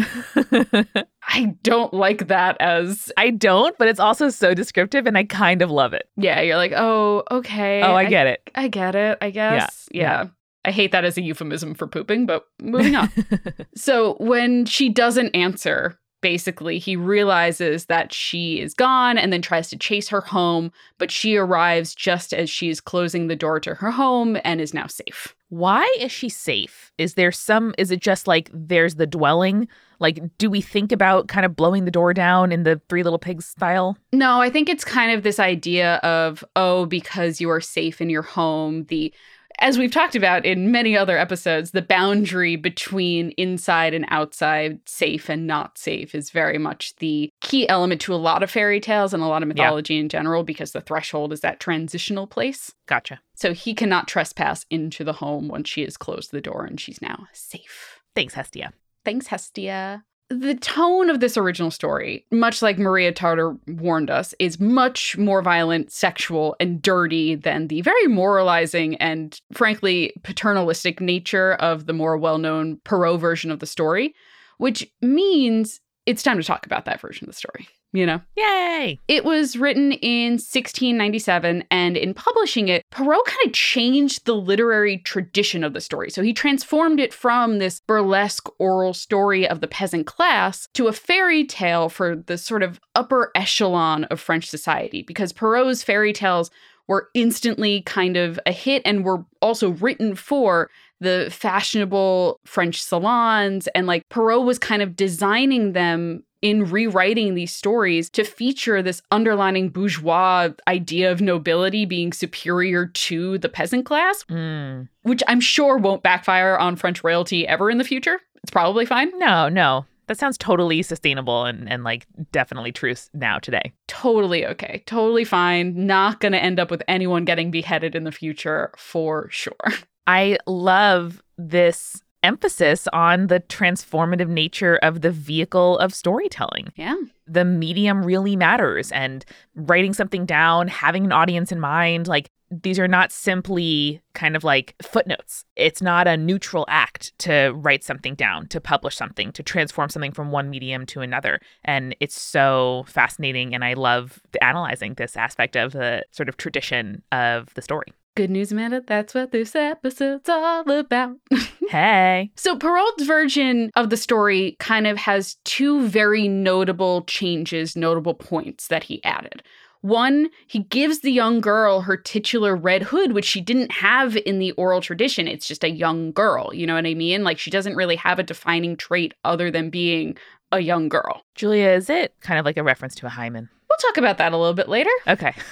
I 1.27 1.57
don't 1.63 1.93
like 1.93 2.29
that 2.29 2.57
as 2.61 3.11
I 3.17 3.31
don't, 3.31 3.77
but 3.79 3.89
it's 3.89 3.99
also 3.99 4.29
so 4.29 4.55
descriptive 4.55 5.07
and 5.07 5.17
I 5.19 5.25
kind 5.25 5.63
of 5.63 5.71
love 5.71 5.93
it. 5.95 6.09
yeah, 6.17 6.41
you're 6.41 6.57
like, 6.57 6.73
oh, 6.77 7.25
okay. 7.31 7.83
Oh, 7.83 7.95
I 7.95 8.05
get 8.05 8.27
it. 8.27 8.49
I 8.55 8.69
get 8.69 8.95
it, 8.95 9.19
I 9.21 9.31
guess. 9.31 9.89
yeah. 9.91 10.01
Yeah. 10.01 10.25
I 10.65 10.71
hate 10.71 10.93
that 10.93 11.05
as 11.05 11.17
a 11.17 11.23
euphemism 11.23 11.75
for 11.75 11.87
pooping, 11.87 12.27
but 12.27 12.47
moving 12.61 12.97
on. 12.97 13.11
so 13.75 14.15
when 14.19 14.65
she 14.65 14.89
doesn't 14.89 15.35
answer, 15.35 15.99
basically 16.25 16.79
he 16.79 16.97
realizes 16.97 17.85
that 17.85 18.11
she 18.11 18.59
is 18.59 18.73
gone 18.73 19.19
and 19.19 19.31
then 19.31 19.43
tries 19.43 19.69
to 19.69 19.77
chase 19.77 20.09
her 20.09 20.23
home, 20.23 20.73
but 20.97 21.11
she 21.11 21.37
arrives 21.37 21.95
just 21.95 22.33
as 22.33 22.49
she 22.49 22.71
is 22.71 22.81
closing 22.81 23.27
the 23.27 23.37
door 23.37 23.61
to 23.61 23.75
her 23.75 23.91
home 23.91 24.39
and 24.43 24.59
is 24.59 24.73
now 24.73 24.87
safe. 24.87 25.35
Why 25.51 25.85
is 26.01 26.11
she 26.11 26.31
safe? 26.31 26.91
Is 26.97 27.13
there 27.13 27.31
some, 27.31 27.75
is 27.77 27.91
it 27.91 28.01
just 28.01 28.27
like 28.27 28.49
there's 28.55 28.95
the 28.95 29.07
dwelling? 29.07 29.69
Like, 30.01 30.19
do 30.39 30.49
we 30.49 30.63
think 30.63 30.93
about 30.93 31.29
kind 31.29 31.45
of 31.45 31.55
blowing 31.55 31.85
the 31.85 31.91
door 31.91 32.15
down 32.15 32.53
in 32.53 32.63
the 32.63 32.81
Three 32.89 33.03
Little 33.03 33.19
Pigs 33.19 33.45
style? 33.45 33.99
No, 34.11 34.41
I 34.41 34.49
think 34.49 34.71
it's 34.71 34.85
kind 34.85 35.13
of 35.13 35.25
this 35.25 35.39
idea 35.39 35.97
of, 35.97 36.43
oh, 36.57 36.87
because 36.87 37.39
you 37.39 37.51
are 37.51 37.61
safe 37.61 38.01
in 38.01 38.09
your 38.09 38.23
home, 38.23 38.85
the 38.85 39.13
as 39.59 39.79
we've 39.79 39.91
talked 39.91 40.15
about 40.15 40.45
in 40.45 40.71
many 40.71 40.97
other 40.97 41.19
episodes, 41.19 41.71
the 41.71 41.83
boundary 41.83 42.57
between 42.57 43.31
inside 43.31 43.95
and 43.95 44.05
outside, 44.09 44.81
safe 44.87 45.29
and 45.29 45.47
not 45.47 45.79
safe, 45.79 46.15
is 46.15 46.31
very 46.31 46.59
much 46.59 46.97
the 46.97 47.31
key 47.41 47.69
element 47.69 48.01
to 48.03 48.15
a 48.15 48.17
lot 48.17 48.43
of 48.43 48.51
fairy 48.51 48.81
tales 48.81 49.15
and 49.15 49.23
a 49.23 49.27
lot 49.27 49.43
of 49.43 49.49
mythology 49.49 49.99
in 49.99 50.09
general, 50.09 50.43
because 50.43 50.73
the 50.73 50.81
threshold 50.81 51.33
is 51.33 51.41
that 51.41 51.61
transitional 51.61 52.27
place. 52.27 52.73
Gotcha. 52.87 53.21
So 53.35 53.53
he 53.53 53.75
cannot 53.75 54.09
trespass 54.09 54.67
into 54.71 55.05
the 55.05 55.15
home 55.15 55.49
once 55.49 55.69
she 55.69 55.83
has 55.83 55.97
closed 55.97 56.31
the 56.31 56.41
door 56.41 56.65
and 56.65 56.81
she's 56.81 57.03
now 57.03 57.27
safe. 57.33 58.01
Thanks, 58.15 58.35
Hestia. 58.35 58.73
Thanks, 59.05 59.27
Hestia. 59.29 60.05
The 60.31 60.55
tone 60.55 61.11
of 61.11 61.21
this 61.21 61.37
original 61.37 61.71
story, 61.71 62.25
much 62.31 62.63
like 62.63 62.79
Maria 62.79 63.13
Tatar 63.13 63.57
warned 63.67 64.11
us, 64.11 64.35
is 64.39 64.59
much 64.59 65.19
more 65.19 65.43
violent, 65.43 65.93
sexual, 65.93 66.57
and 66.59 66.81
dirty 66.81 67.35
than 67.35 67.69
the 67.69 67.83
very 67.83 68.07
moralizing 68.07 68.97
and, 68.97 69.39
frankly, 69.53 70.13
paternalistic 70.23 71.01
nature 71.01 71.55
of 71.55 71.87
the 71.87 71.93
more 71.93 72.17
well 72.17 72.39
known 72.39 72.79
Perrault 72.85 73.21
version 73.21 73.51
of 73.51 73.61
the 73.61 73.67
story. 73.67 74.15
which 74.59 74.87
means 75.03 75.81
it's 76.07 76.23
time 76.23 76.39
to 76.39 76.45
talk 76.45 76.65
about 76.67 76.85
that 76.85 77.01
version 77.01 77.25
of 77.25 77.35
the 77.35 77.39
story 77.39 77.69
you 77.95 78.05
know? 78.05 78.21
Yay! 78.37 78.99
It 79.09 79.25
was 79.25 79.57
written 79.57 79.93
in 79.93 80.33
1697, 80.33 81.65
and 81.71 81.97
in 81.97 82.13
publishing 82.13 82.69
it, 82.69 82.83
Perrault 82.91 83.25
kind 83.25 83.47
of 83.47 83.53
changed 83.53 84.27
the 84.27 84.35
literary 84.35 84.99
tradition 84.99 85.65
of 85.65 85.73
the 85.73 85.81
story. 85.81 86.11
So 86.11 86.23
he 86.23 86.35
transformed 86.35 87.01
it 87.01 87.15
from 87.15 87.59
this 87.59 87.81
burlesque 87.81 88.49
oral 88.59 88.93
story 88.93 89.49
of 89.49 89.61
the 89.61 89.69
peasant 89.69 90.07
class 90.07 90.69
to 90.75 90.89
a 90.89 90.93
fairy 90.93 91.45
tale 91.45 91.89
for 91.89 92.17
the 92.17 92.37
sort 92.37 92.63
of 92.63 92.81
upper 92.95 93.31
echelon 93.35 94.05
of 94.05 94.21
French 94.21 94.51
society, 94.51 95.03
because 95.03 95.33
Perrault's 95.33 95.83
fairy 95.85 96.13
tales 96.13 96.51
were 96.87 97.09
instantly 97.15 97.81
kind 97.83 98.17
of 98.17 98.39
a 98.45 98.53
hit 98.53 98.83
and 98.85 99.05
were 99.05 99.25
also 99.41 99.71
written 99.71 100.15
for 100.15 100.69
the 101.01 101.29
fashionable 101.31 102.41
French 102.45 102.83
salons. 102.83 103.69
And 103.69 103.87
like 103.87 104.03
Perrault 104.11 104.45
was 104.45 104.59
kind 104.59 104.83
of 104.83 104.97
designing 104.97 105.73
them 105.73 106.25
in 106.45 106.63
rewriting 106.71 107.35
these 107.35 107.55
stories 107.55 108.11
to 108.11 108.23
feature 108.23 108.83
this 108.83 109.01
underlining 109.11 109.71
bourgeois 109.71 110.51
idea 110.69 111.11
of 111.11 111.23
nobility 111.23 111.87
being 111.87 112.13
superior 112.13 112.87
to 112.89 113.39
the 113.39 113.49
peasant 113.49 113.87
class, 113.87 114.23
Mm. 114.25 114.89
which 115.05 115.23
I'm 115.27 115.41
sure 115.41 115.79
won't 115.79 116.03
backfire 116.03 116.59
on 116.59 116.77
French 116.77 117.03
royalty 117.03 117.49
ever 117.49 117.71
in 117.71 117.79
the 117.79 117.85
future. 117.85 118.21
It's 118.43 118.51
probably 118.51 118.85
fine. 118.85 119.11
No, 119.19 119.49
no. 119.49 119.87
That 120.07 120.19
sounds 120.19 120.37
totally 120.37 120.83
sustainable 120.83 121.47
and, 121.47 121.67
and 121.67 121.83
like 121.83 122.07
definitely 122.31 122.73
true 122.73 122.93
now 123.15 123.39
today. 123.39 123.73
Totally 123.89 124.45
okay. 124.45 124.83
Totally 124.85 125.25
fine. 125.25 125.87
Not 125.87 126.21
going 126.21 126.33
to 126.33 126.43
end 126.43 126.61
up 126.61 126.71
with 126.71 126.83
anyone 126.87 127.25
getting 127.25 127.51
beheaded 127.51 127.95
in 127.95 128.05
the 128.05 128.13
future 128.13 128.71
for 128.77 129.29
sure. 129.31 129.55
I 130.07 130.37
love 130.47 131.23
this 131.39 132.03
emphasis 132.25 132.89
on 132.93 133.29
the 133.29 133.41
transformative 133.41 134.29
nature 134.29 134.77
of 134.83 135.03
the 135.03 135.11
vehicle 135.11 135.79
of 135.79 135.95
storytelling. 135.95 136.73
Yeah. 136.75 136.97
The 137.27 137.45
medium 137.45 138.05
really 138.05 138.35
matters 138.35 138.91
and 138.93 139.25
writing 139.55 139.93
something 139.93 140.27
down, 140.27 140.69
having 140.69 141.05
an 141.05 141.13
audience 141.13 141.53
in 141.53 141.61
mind, 141.61 142.09
like 142.09 142.31
these 142.63 142.79
are 142.79 142.89
not 142.89 143.11
simply 143.11 144.01
kind 144.15 144.37
of 144.37 144.45
like 144.45 144.75
footnotes. 144.83 145.45
It's 145.57 145.83
not 145.83 146.07
a 146.07 146.17
neutral 146.17 146.65
act 146.69 147.17
to 147.21 147.53
write 147.57 147.83
something 147.83 148.15
down, 148.15 148.47
to 148.49 148.61
publish 148.61 148.97
something, 148.97 149.33
to 149.33 149.43
transform 149.43 149.89
something 149.89 150.13
from 150.13 150.31
one 150.31 150.51
medium 150.51 150.87
to 150.87 151.01
another. 151.01 151.41
And 151.65 151.97
it's 152.01 152.21
so 152.21 152.85
fascinating. 152.87 153.55
And 153.55 153.65
I 153.65 153.75
love 153.75 154.21
analyzing 154.41 154.95
this 154.95 155.17
aspect 155.17 155.57
of 155.57 155.73
the 155.73 156.05
sort 156.11 156.29
of 156.29 156.37
tradition 156.37 157.03
of 157.13 157.53
the 157.55 157.63
story. 157.63 157.93
Good 158.17 158.31
news, 158.31 158.53
Amanda. 158.53 158.81
That's 158.81 159.13
what 159.13 159.33
this 159.33 159.57
episode's 159.57 160.29
all 160.29 160.71
about. 160.71 161.17
Hey. 161.69 162.31
So, 162.37 162.57
Perrault's 162.57 163.05
version 163.05 163.71
of 163.77 163.91
the 163.91 163.97
story 163.97 164.57
kind 164.59 164.87
of 164.87 164.99
has 164.99 165.37
two 165.45 165.87
very 165.87 166.29
notable 166.29 167.03
changes, 167.03 167.77
notable 167.77 168.15
points 168.15 168.69
that 168.69 168.85
he 168.85 169.03
added. 169.05 169.43
One, 169.81 170.31
he 170.47 170.61
gives 170.61 171.01
the 171.01 171.13
young 171.13 171.43
girl 171.43 171.83
her 171.83 171.99
titular 171.99 172.57
red 172.57 172.85
hood, 172.85 173.13
which 173.13 173.27
she 173.27 173.43
didn't 173.43 173.71
have 173.71 174.17
in 174.17 174.39
the 174.39 174.53
oral 174.53 174.81
tradition. 174.81 175.29
It's 175.29 175.47
just 175.47 175.63
a 175.63 175.71
young 175.71 176.11
girl. 176.13 176.55
You 176.55 176.67
know 176.67 176.75
what 176.75 176.87
I 176.87 176.95
mean? 176.95 177.23
Like, 177.23 177.39
she 177.39 177.51
doesn't 177.51 177.77
really 177.77 177.97
have 177.97 178.19
a 178.19 178.23
defining 178.23 178.79
trait 178.79 179.13
other 179.25 179.51
than 179.51 179.69
being 179.69 180.17
a 180.53 180.61
young 180.61 180.89
girl. 180.89 181.23
Julia, 181.35 181.69
is 181.69 181.91
it 181.91 182.15
kind 182.21 182.39
of 182.39 182.47
like 182.47 182.57
a 182.57 182.63
reference 182.63 182.95
to 182.95 183.07
a 183.07 183.11
hymen? 183.11 183.51
We'll 183.69 183.91
talk 183.91 183.97
about 183.97 184.19
that 184.19 184.33
a 184.33 184.37
little 184.37 184.55
bit 184.55 184.69
later. 184.69 184.91
Okay. 185.07 185.35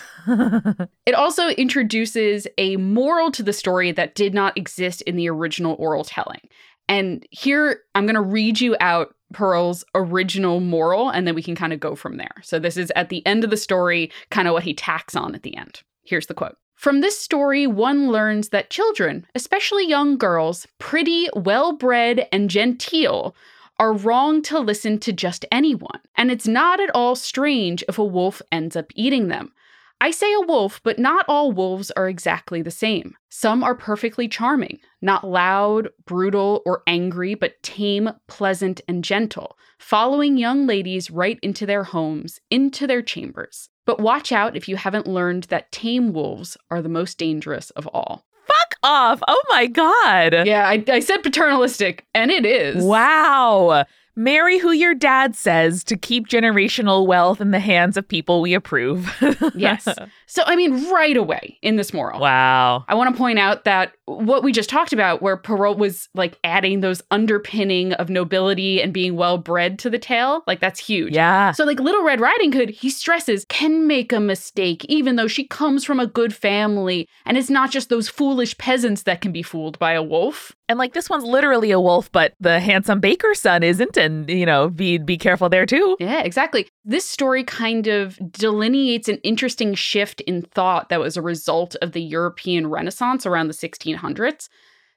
It 1.05 1.15
also 1.17 1.49
introduces 1.49 2.47
a 2.57 2.77
moral 2.77 3.33
to 3.33 3.43
the 3.43 3.53
story 3.53 3.91
that 3.91 4.15
did 4.15 4.33
not 4.33 4.57
exist 4.57 5.03
in 5.03 5.17
the 5.17 5.29
original 5.29 5.75
oral 5.81 6.05
telling. 6.05 6.49
And 6.89 7.27
here 7.31 7.81
I'm 7.97 8.07
going 8.07 8.15
to 8.15 8.21
read 8.21 8.61
you 8.61 8.77
out 8.79 9.15
Perrault's 9.33 9.85
original 9.95 10.61
moral, 10.61 11.09
and 11.09 11.27
then 11.27 11.35
we 11.35 11.43
can 11.43 11.55
kind 11.55 11.73
of 11.73 11.81
go 11.81 11.95
from 11.95 12.19
there. 12.19 12.35
So, 12.43 12.59
this 12.59 12.77
is 12.77 12.93
at 12.95 13.09
the 13.09 13.27
end 13.27 13.45
of 13.45 13.51
the 13.51 13.57
story, 13.57 14.11
kind 14.31 14.47
of 14.47 14.53
what 14.53 14.63
he 14.63 14.75
tacks 14.75 15.17
on 15.17 15.35
at 15.35 15.43
the 15.43 15.57
end. 15.57 15.83
Here's 16.05 16.27
the 16.27 16.35
quote 16.35 16.57
From 16.77 17.01
this 17.01 17.19
story, 17.19 17.67
one 17.67 18.11
learns 18.11 18.51
that 18.51 18.71
children, 18.71 19.27
especially 19.35 19.89
young 19.89 20.19
girls, 20.19 20.67
pretty, 20.79 21.29
well 21.35 21.73
bred, 21.73 22.29
and 22.31 22.51
genteel, 22.51 23.35
are 23.83 23.93
wrong 23.93 24.41
to 24.43 24.61
listen 24.61 24.97
to 24.97 25.13
just 25.13 25.45
anyone. 25.51 25.99
And 26.15 26.31
it's 26.31 26.47
not 26.47 26.79
at 26.79 26.95
all 26.95 27.17
strange 27.17 27.83
if 27.89 27.99
a 27.99 28.05
wolf 28.05 28.41
ends 28.53 28.77
up 28.77 28.87
eating 28.95 29.27
them. 29.27 29.53
I 30.01 30.13
say 30.13 30.33
a 30.35 30.47
wolf, 30.47 30.81
but 30.85 31.01
not 31.01 31.25
all 31.27 31.51
wolves 31.51 31.91
are 31.91 32.09
exactly 32.09 32.63
the 32.63 32.71
same. 32.71 33.17
Some 33.29 33.65
are 33.65 33.75
perfectly 33.75 34.29
charming, 34.29 34.79
not 35.01 35.27
loud, 35.27 35.89
brutal, 36.05 36.63
or 36.65 36.85
angry, 36.87 37.35
but 37.35 37.61
tame, 37.65 38.11
pleasant, 38.29 38.81
and 38.87 39.03
gentle, 39.03 39.59
following 39.81 40.37
young 40.37 40.65
ladies 40.65 41.11
right 41.11 41.41
into 41.43 41.67
their 41.67 41.83
homes, 41.83 42.39
into 42.51 42.87
their 42.87 43.03
chambers. 43.03 43.69
But 43.85 44.01
watch 44.01 44.31
out 44.31 44.57
if 44.57 44.69
you 44.69 44.77
haven't 44.77 45.09
learned 45.09 45.45
that 45.45 45.73
tame 45.73 46.13
wolves 46.13 46.57
are 46.71 46.83
the 46.83 46.89
most 46.89 47.19
dangerous 47.19 47.71
of 47.71 47.89
all. 47.89 48.27
Fuck 48.63 48.75
off. 48.83 49.23
Oh 49.27 49.43
my 49.51 49.67
God. 49.67 50.47
Yeah, 50.47 50.69
I, 50.69 50.85
I 50.89 51.01
said 51.01 51.23
paternalistic, 51.23 52.05
and 52.15 52.31
it 52.31 52.47
is. 52.47 52.85
Wow. 52.85 53.85
Marry 54.15 54.59
who 54.59 54.73
your 54.73 54.95
dad 54.95 55.35
says 55.35 55.83
to 55.85 55.97
keep 55.97 56.29
generational 56.29 57.07
wealth 57.07 57.41
in 57.41 57.51
the 57.51 57.59
hands 57.59 57.97
of 57.97 58.07
people 58.07 58.41
we 58.43 58.55
approve. 58.55 59.11
Yes. 59.55 59.89
So, 60.33 60.43
I 60.47 60.57
mean, 60.57 60.91
right 60.91 61.15
away 61.15 61.59
in 61.61 61.77
this 61.77 61.93
moral. 61.93 62.19
wow. 62.19 62.87
I 62.89 62.95
want 62.95 63.15
to 63.15 63.19
point 63.19 63.39
out 63.39 63.65
that 63.65 63.93
what 64.07 64.43
we 64.43 64.51
just 64.51 64.71
talked 64.71 64.95
about, 64.95 65.21
where 65.21 65.37
Perrault 65.37 65.77
was 65.77 66.09
like 66.15 66.39
adding 66.43 66.81
those 66.81 67.03
underpinning 67.11 67.93
of 67.93 68.09
nobility 68.09 68.81
and 68.81 68.95
being 68.95 69.15
well 69.15 69.37
bred 69.37 69.79
to 69.81 69.91
the 69.91 69.99
tale, 69.99 70.43
like 70.47 70.59
that's 70.59 70.81
huge. 70.81 71.13
Yeah. 71.13 71.51
So, 71.51 71.65
like 71.65 71.81
Little 71.81 72.03
Red 72.03 72.19
Riding 72.19 72.53
Hood, 72.53 72.71
he 72.71 72.89
stresses, 72.89 73.45
can 73.51 73.87
make 73.87 74.11
a 74.11 74.21
mistake, 74.21 74.87
even 74.87 75.17
though 75.17 75.29
she 75.29 75.45
comes 75.47 75.85
from 75.85 76.01
a 76.01 76.07
good 76.07 76.35
family. 76.35 77.07
And 77.27 77.37
it's 77.37 77.51
not 77.51 77.71
just 77.71 77.91
those 77.91 78.09
foolish 78.09 78.57
peasants 78.57 79.03
that 79.03 79.21
can 79.21 79.33
be 79.33 79.43
fooled 79.43 79.79
by 79.79 79.93
a 79.93 80.03
wolf. 80.03 80.53
And 80.67 80.79
like 80.79 80.95
this 80.95 81.11
one's 81.11 81.25
literally 81.25 81.73
a 81.73 81.81
wolf, 81.81 82.11
but 82.11 82.33
the 82.41 82.59
handsome 82.59 83.01
baker's 83.01 83.39
son 83.39 83.63
isn't. 83.63 83.99
And, 83.99 84.31
you 84.31 84.47
know, 84.47 84.71
be 84.71 84.97
be 84.97 85.19
careful 85.19 85.51
there 85.51 85.67
too. 85.67 85.99
Yeah, 86.01 86.23
exactly. 86.23 86.69
This 86.87 87.07
story 87.07 87.45
kind 87.45 87.87
of 87.87 88.19
delineates 88.33 89.09
an 89.09 89.19
interesting 89.19 89.75
shift 89.75 90.22
in 90.27 90.43
thought 90.43 90.89
that 90.89 91.01
was 91.01 91.17
a 91.17 91.23
result 91.23 91.77
of 91.83 91.93
the 91.93 92.03
European 92.03 92.69
Renaissance 92.69 93.27
around 93.27 93.49
the 93.49 93.55
1600s. 93.55 94.49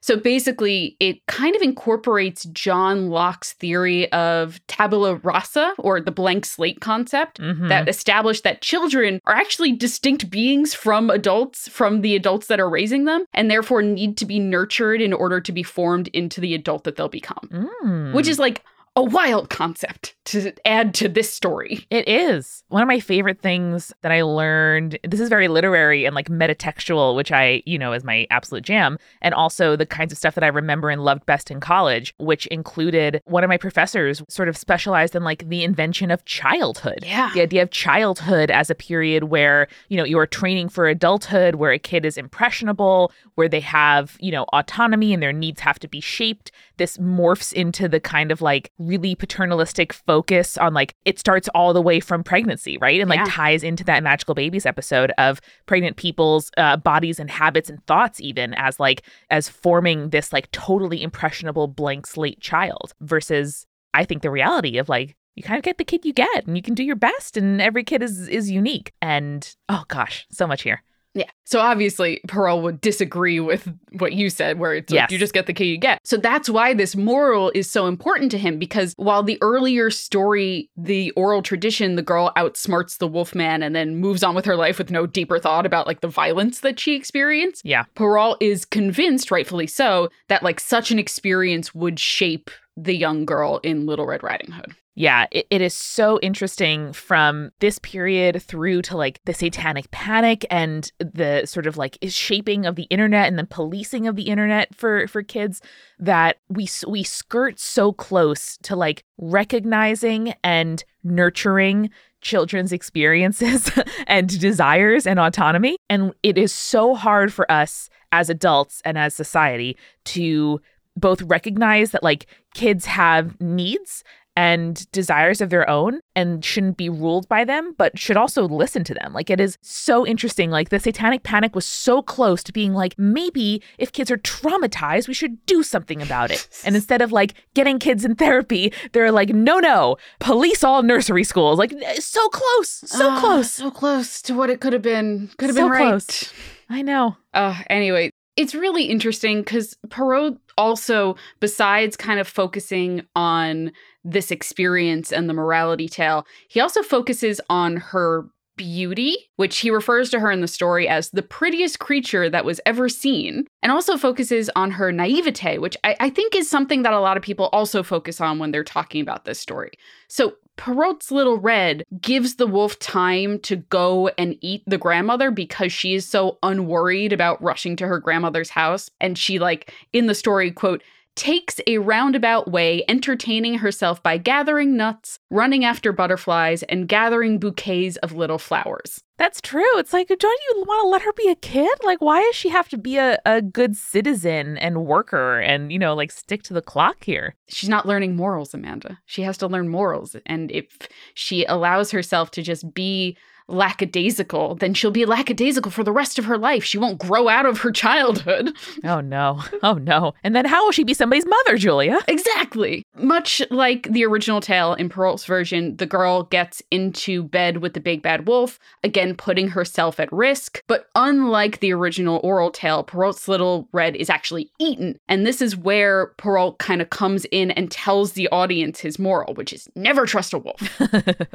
So 0.02 0.16
basically, 0.16 0.96
it 1.00 1.24
kind 1.26 1.56
of 1.56 1.62
incorporates 1.62 2.44
John 2.52 3.08
Locke's 3.08 3.54
theory 3.54 4.12
of 4.12 4.64
tabula 4.68 5.16
rasa, 5.16 5.72
or 5.78 6.00
the 6.00 6.12
blank 6.12 6.44
slate 6.46 6.80
concept, 6.80 7.40
Mhm. 7.40 7.68
that 7.70 7.88
established 7.88 8.44
that 8.44 8.60
children 8.60 9.20
are 9.24 9.34
actually 9.34 9.72
distinct 9.72 10.30
beings 10.30 10.74
from 10.74 11.10
adults, 11.10 11.66
from 11.68 12.02
the 12.02 12.14
adults 12.14 12.46
that 12.46 12.60
are 12.60 12.68
raising 12.70 13.04
them, 13.04 13.24
and 13.34 13.50
therefore 13.50 13.82
need 13.82 14.16
to 14.18 14.26
be 14.26 14.38
nurtured 14.38 15.00
in 15.00 15.12
order 15.12 15.40
to 15.40 15.50
be 15.50 15.64
formed 15.64 16.08
into 16.08 16.40
the 16.40 16.54
adult 16.54 16.84
that 16.84 16.94
they'll 16.94 17.08
become. 17.08 17.48
Mm. 17.82 18.12
Which 18.12 18.28
is 18.28 18.38
like 18.38 18.62
a 18.96 19.02
wild 19.02 19.50
concept 19.50 20.16
to 20.24 20.52
add 20.64 20.94
to 20.94 21.06
this 21.08 21.32
story. 21.32 21.86
It 21.90 22.08
is. 22.08 22.64
One 22.68 22.80
of 22.80 22.88
my 22.88 22.98
favorite 22.98 23.42
things 23.42 23.92
that 24.00 24.10
I 24.10 24.22
learned, 24.22 24.98
this 25.04 25.20
is 25.20 25.28
very 25.28 25.48
literary 25.48 26.06
and 26.06 26.14
like 26.14 26.30
metatextual, 26.30 27.14
which 27.14 27.30
I, 27.30 27.62
you 27.66 27.78
know, 27.78 27.92
is 27.92 28.02
my 28.02 28.26
absolute 28.30 28.64
jam. 28.64 28.98
And 29.20 29.34
also 29.34 29.76
the 29.76 29.84
kinds 29.84 30.12
of 30.12 30.18
stuff 30.18 30.34
that 30.34 30.42
I 30.42 30.48
remember 30.48 30.88
and 30.88 31.04
loved 31.04 31.26
best 31.26 31.50
in 31.50 31.60
college, 31.60 32.14
which 32.18 32.46
included 32.46 33.20
one 33.26 33.44
of 33.44 33.48
my 33.48 33.58
professors 33.58 34.22
sort 34.28 34.48
of 34.48 34.56
specialized 34.56 35.14
in 35.14 35.22
like 35.22 35.46
the 35.48 35.62
invention 35.62 36.10
of 36.10 36.24
childhood. 36.24 37.00
Yeah. 37.02 37.30
The 37.34 37.42
idea 37.42 37.62
of 37.62 37.70
childhood 37.70 38.50
as 38.50 38.70
a 38.70 38.74
period 38.74 39.24
where, 39.24 39.68
you 39.88 39.98
know, 39.98 40.04
you 40.04 40.18
are 40.18 40.26
training 40.26 40.70
for 40.70 40.88
adulthood, 40.88 41.56
where 41.56 41.72
a 41.72 41.78
kid 41.78 42.06
is 42.06 42.16
impressionable, 42.16 43.12
where 43.34 43.48
they 43.48 43.60
have, 43.60 44.16
you 44.20 44.32
know, 44.32 44.44
autonomy 44.54 45.12
and 45.12 45.22
their 45.22 45.34
needs 45.34 45.60
have 45.60 45.78
to 45.80 45.88
be 45.88 46.00
shaped. 46.00 46.50
This 46.78 46.96
morphs 46.98 47.52
into 47.52 47.88
the 47.88 48.00
kind 48.00 48.30
of 48.30 48.42
like 48.42 48.70
really 48.78 49.14
paternalistic 49.14 49.92
focus 49.92 50.58
on 50.58 50.74
like 50.74 50.94
it 51.04 51.18
starts 51.18 51.48
all 51.54 51.72
the 51.72 51.82
way 51.82 52.00
from 52.00 52.22
pregnancy, 52.22 52.76
right? 52.78 53.00
And 53.00 53.08
like 53.08 53.20
Yeah. 53.20 53.26
ties 53.28 53.62
into 53.62 53.84
that 53.84 54.02
magical 54.02 54.34
babies 54.34 54.66
episode 54.66 55.12
of 55.18 55.40
pregnant 55.66 55.96
people's 55.96 56.50
uh, 56.56 56.76
bodies 56.76 57.18
and 57.18 57.30
habits 57.30 57.70
and 57.70 57.84
thoughts, 57.86 58.20
even 58.20 58.54
as 58.54 58.78
like 58.78 59.02
as 59.30 59.48
forming 59.48 60.10
this 60.10 60.32
like 60.32 60.50
totally 60.50 61.02
impressionable 61.02 61.66
blank 61.68 62.06
slate 62.06 62.40
child 62.40 62.94
versus 63.00 63.66
I 63.94 64.04
think 64.04 64.22
the 64.22 64.30
reality 64.30 64.78
of 64.78 64.88
like 64.88 65.16
you 65.34 65.42
kind 65.42 65.58
of 65.58 65.64
get 65.64 65.78
the 65.78 65.84
kid 65.84 66.04
you 66.04 66.12
get 66.12 66.46
and 66.46 66.56
you 66.56 66.62
can 66.62 66.74
do 66.74 66.82
your 66.84 66.96
best 66.96 67.36
and 67.36 67.60
every 67.60 67.84
kid 67.84 68.02
is 68.02 68.26
is 68.28 68.50
unique 68.50 68.92
and 69.02 69.54
oh 69.68 69.84
gosh 69.88 70.26
so 70.30 70.46
much 70.46 70.62
here 70.62 70.82
Yeah. 71.16 71.30
So 71.44 71.60
obviously, 71.60 72.20
Perrault 72.28 72.62
would 72.62 72.80
disagree 72.80 73.40
with 73.40 73.72
what 73.98 74.12
you 74.12 74.28
said, 74.30 74.58
where 74.58 74.74
it's 74.74 74.92
Yes. 74.92 75.04
like 75.04 75.10
you 75.12 75.18
just 75.18 75.32
get 75.32 75.46
the 75.46 75.52
kid 75.54 75.64
you 75.64 75.78
get. 75.78 75.98
So 76.04 76.16
that's 76.18 76.48
why 76.48 76.74
this 76.74 76.94
moral 76.94 77.50
is 77.54 77.70
so 77.70 77.86
important 77.86 78.30
to 78.32 78.38
him, 78.38 78.58
because 78.58 78.92
while 78.98 79.22
the 79.22 79.38
earlier 79.40 79.90
story, 79.90 80.68
the 80.76 81.10
oral 81.12 81.42
tradition, 81.42 81.96
the 81.96 82.02
girl 82.02 82.32
outsmarts 82.36 82.98
the 82.98 83.08
wolfman 83.08 83.62
and 83.62 83.74
then 83.74 83.96
moves 83.96 84.22
on 84.22 84.34
with 84.34 84.44
her 84.44 84.56
life 84.56 84.76
with 84.76 84.90
no 84.90 85.06
deeper 85.06 85.38
thought 85.38 85.64
about 85.64 85.86
like 85.86 86.00
the 86.02 86.08
violence 86.08 86.60
that 86.60 86.78
she 86.78 86.94
experienced. 86.94 87.62
yeah 87.64 87.84
Perrault 87.94 88.36
is 88.42 88.64
convinced, 88.66 89.30
rightfully 89.30 89.66
so, 89.66 90.10
that 90.28 90.42
like 90.42 90.60
such 90.60 90.90
an 90.90 90.98
experience 90.98 91.74
would 91.74 91.98
shape 91.98 92.50
the 92.76 92.94
young 92.94 93.24
girl 93.24 93.58
in 93.62 93.86
Little 93.86 94.04
Red 94.06 94.22
Riding 94.22 94.50
Hood. 94.52 94.74
Yeah, 94.98 95.26
it, 95.30 95.46
it 95.50 95.60
is 95.60 95.74
so 95.74 96.18
interesting 96.20 96.94
from 96.94 97.50
this 97.60 97.78
period 97.78 98.42
through 98.42 98.80
to 98.82 98.96
like 98.96 99.20
the 99.26 99.34
satanic 99.34 99.90
panic 99.90 100.46
and 100.50 100.90
the 100.98 101.44
sort 101.44 101.66
of 101.66 101.76
like 101.76 101.98
shaping 102.08 102.64
of 102.64 102.76
the 102.76 102.84
internet 102.84 103.28
and 103.28 103.38
the 103.38 103.44
policing 103.44 104.06
of 104.06 104.16
the 104.16 104.22
internet 104.22 104.74
for 104.74 105.06
for 105.06 105.22
kids 105.22 105.60
that 105.98 106.38
we 106.48 106.66
we 106.88 107.02
skirt 107.02 107.60
so 107.60 107.92
close 107.92 108.56
to 108.62 108.74
like 108.74 109.04
recognizing 109.18 110.32
and 110.42 110.82
nurturing 111.04 111.90
children's 112.22 112.72
experiences 112.72 113.70
and 114.06 114.40
desires 114.40 115.06
and 115.06 115.20
autonomy. 115.20 115.76
And 115.90 116.14
it 116.22 116.38
is 116.38 116.52
so 116.52 116.94
hard 116.94 117.34
for 117.34 117.50
us 117.52 117.90
as 118.12 118.30
adults 118.30 118.80
and 118.82 118.96
as 118.96 119.14
society 119.14 119.76
to 120.06 120.58
both 120.96 121.20
recognize 121.20 121.90
that 121.90 122.02
like 122.02 122.24
kids 122.54 122.86
have 122.86 123.38
needs 123.42 124.02
and 124.36 124.90
desires 124.92 125.40
of 125.40 125.48
their 125.48 125.68
own 125.68 126.00
and 126.14 126.44
shouldn't 126.44 126.76
be 126.76 126.90
ruled 126.90 127.26
by 127.28 127.42
them, 127.42 127.74
but 127.78 127.98
should 127.98 128.18
also 128.18 128.46
listen 128.46 128.84
to 128.84 128.94
them. 128.94 129.14
Like 129.14 129.30
it 129.30 129.40
is 129.40 129.56
so 129.62 130.06
interesting. 130.06 130.50
Like 130.50 130.68
the 130.68 130.78
satanic 130.78 131.22
panic 131.22 131.54
was 131.54 131.64
so 131.64 132.02
close 132.02 132.42
to 132.44 132.52
being 132.52 132.74
like, 132.74 132.94
maybe 132.98 133.62
if 133.78 133.92
kids 133.92 134.10
are 134.10 134.18
traumatized, 134.18 135.08
we 135.08 135.14
should 135.14 135.44
do 135.46 135.62
something 135.62 136.02
about 136.02 136.30
it. 136.30 136.46
and 136.64 136.76
instead 136.76 137.00
of 137.00 137.12
like 137.12 137.34
getting 137.54 137.78
kids 137.78 138.04
in 138.04 138.14
therapy, 138.14 138.72
they're 138.92 139.10
like, 139.10 139.30
no, 139.30 139.58
no, 139.58 139.96
police 140.20 140.62
all 140.62 140.82
nursery 140.82 141.24
schools. 141.24 141.58
Like 141.58 141.72
so 141.98 142.28
close, 142.28 142.68
so 142.68 143.10
uh, 143.10 143.20
close. 143.20 143.52
So 143.52 143.70
close 143.70 144.20
to 144.22 144.34
what 144.34 144.50
it 144.50 144.60
could 144.60 144.74
have 144.74 144.82
been. 144.82 145.30
Could 145.38 145.48
have 145.48 145.56
so 145.56 145.62
been 145.62 145.70
right. 145.70 145.88
Close. 145.88 146.32
I 146.68 146.82
know. 146.82 147.16
Uh, 147.32 147.62
anyway, 147.70 148.10
it's 148.36 148.54
really 148.54 148.84
interesting 148.84 149.40
because 149.40 149.76
Perrault 149.88 150.38
also, 150.56 151.16
besides 151.40 151.96
kind 151.96 152.20
of 152.20 152.28
focusing 152.28 153.06
on 153.14 153.72
this 154.04 154.30
experience 154.30 155.12
and 155.12 155.28
the 155.28 155.34
morality 155.34 155.88
tale, 155.88 156.26
he 156.48 156.60
also 156.60 156.82
focuses 156.82 157.40
on 157.50 157.76
her 157.76 158.26
beauty, 158.56 159.16
which 159.36 159.58
he 159.58 159.70
refers 159.70 160.10
to 160.10 160.18
her 160.18 160.30
in 160.30 160.40
the 160.40 160.48
story 160.48 160.88
as 160.88 161.10
the 161.10 161.22
prettiest 161.22 161.78
creature 161.78 162.30
that 162.30 162.44
was 162.44 162.60
ever 162.66 162.88
seen, 162.88 163.46
and 163.62 163.70
also 163.70 163.96
focuses 163.96 164.50
on 164.56 164.70
her 164.70 164.90
naivete, 164.90 165.58
which 165.58 165.76
I, 165.84 165.96
I, 166.00 166.10
think 166.10 166.34
is 166.34 166.48
something 166.48 166.82
that 166.82 166.94
a 166.94 167.00
lot 167.00 167.16
of 167.16 167.22
people 167.22 167.50
also 167.52 167.82
focus 167.82 168.20
on 168.20 168.38
when 168.38 168.50
they're 168.50 168.64
talking 168.64 169.02
about 169.02 169.24
this 169.24 169.38
story. 169.38 169.72
So, 170.08 170.36
Perrault's 170.56 171.10
Little 171.10 171.38
Red 171.38 171.84
gives 172.00 172.36
the 172.36 172.46
wolf 172.46 172.78
time 172.78 173.38
to 173.40 173.56
go 173.56 174.08
and 174.18 174.36
eat 174.40 174.62
the 174.66 174.78
grandmother 174.78 175.30
because 175.30 175.72
she 175.72 175.94
is 175.94 176.06
so 176.06 176.38
unworried 176.42 177.12
about 177.12 177.42
rushing 177.42 177.76
to 177.76 177.86
her 177.86 177.98
grandmother's 177.98 178.50
house. 178.50 178.90
And 179.00 179.18
she, 179.18 179.38
like, 179.38 179.72
in 179.92 180.06
the 180.06 180.14
story, 180.14 180.50
quote, 180.50 180.82
takes 181.16 181.60
a 181.66 181.78
roundabout 181.78 182.50
way, 182.50 182.84
entertaining 182.88 183.58
herself 183.58 184.02
by 184.02 184.18
gathering 184.18 184.76
nuts, 184.76 185.18
running 185.30 185.64
after 185.64 185.90
butterflies, 185.90 186.62
and 186.64 186.86
gathering 186.86 187.38
bouquets 187.38 187.96
of 187.96 188.12
little 188.12 188.38
flowers. 188.38 189.02
That's 189.18 189.40
true. 189.40 189.78
It's 189.78 189.94
like, 189.94 190.08
don't 190.08 190.22
you 190.22 190.64
want 190.66 190.84
to 190.84 190.88
let 190.88 191.02
her 191.02 191.12
be 191.14 191.28
a 191.28 191.34
kid? 191.34 191.78
Like, 191.82 192.02
why 192.02 192.20
does 192.20 192.36
she 192.36 192.50
have 192.50 192.68
to 192.68 192.76
be 192.76 192.98
a, 192.98 193.18
a 193.24 193.40
good 193.40 193.74
citizen 193.74 194.58
and 194.58 194.84
worker 194.84 195.40
and, 195.40 195.72
you 195.72 195.78
know, 195.78 195.94
like 195.94 196.12
stick 196.12 196.42
to 196.44 196.54
the 196.54 196.60
clock 196.60 197.02
here? 197.04 197.34
She's 197.48 197.70
not 197.70 197.86
learning 197.86 198.14
morals, 198.14 198.52
Amanda. 198.52 198.98
She 199.06 199.22
has 199.22 199.38
to 199.38 199.46
learn 199.46 199.70
morals. 199.70 200.16
And 200.26 200.50
if 200.50 200.76
she 201.14 201.46
allows 201.46 201.90
herself 201.92 202.30
to 202.32 202.42
just 202.42 202.74
be 202.74 203.16
lackadaisical, 203.48 204.56
then 204.56 204.74
she'll 204.74 204.90
be 204.90 205.04
lackadaisical 205.04 205.70
for 205.70 205.84
the 205.84 205.92
rest 205.92 206.18
of 206.18 206.24
her 206.24 206.38
life. 206.38 206.64
She 206.64 206.78
won't 206.78 206.98
grow 206.98 207.28
out 207.28 207.46
of 207.46 207.60
her 207.60 207.72
childhood. 207.72 208.52
Oh 208.84 209.00
no. 209.00 209.42
Oh 209.62 209.74
no. 209.74 210.14
And 210.22 210.36
then 210.36 210.44
how 210.44 210.64
will 210.64 210.72
she 210.72 210.84
be 210.84 210.94
somebody's 210.94 211.26
mother, 211.26 211.56
Julia? 211.56 211.98
Exactly. 212.06 212.84
Much 212.96 213.42
like 213.50 213.88
the 213.90 214.04
original 214.04 214.40
tale 214.40 214.74
in 214.74 214.88
Perrault's 214.88 215.24
version, 215.24 215.76
the 215.76 215.86
girl 215.86 216.24
gets 216.24 216.62
into 216.70 217.24
bed 217.24 217.58
with 217.58 217.74
the 217.74 217.80
big 217.80 218.02
bad 218.02 218.28
wolf, 218.28 218.58
again 218.84 219.14
putting 219.16 219.48
herself 219.48 219.98
at 219.98 220.12
risk. 220.12 220.62
But 220.66 220.88
unlike 220.94 221.60
the 221.60 221.72
original 221.72 222.20
oral 222.22 222.50
tale, 222.50 222.84
Perrault's 222.84 223.28
little 223.28 223.68
red 223.72 223.96
is 223.96 224.10
actually 224.10 224.50
eaten. 224.58 224.98
And 225.08 225.26
this 225.26 225.40
is 225.40 225.56
where 225.56 226.08
Perrault 226.16 226.58
kind 226.58 226.80
of 226.80 226.90
comes 226.90 227.24
in 227.26 227.50
and 227.52 227.70
tells 227.70 228.12
the 228.12 228.28
audience 228.28 228.80
his 228.80 228.98
moral, 228.98 229.34
which 229.34 229.52
is 229.52 229.68
never 229.74 230.06
trust 230.06 230.32
a 230.32 230.38
wolf. 230.38 230.60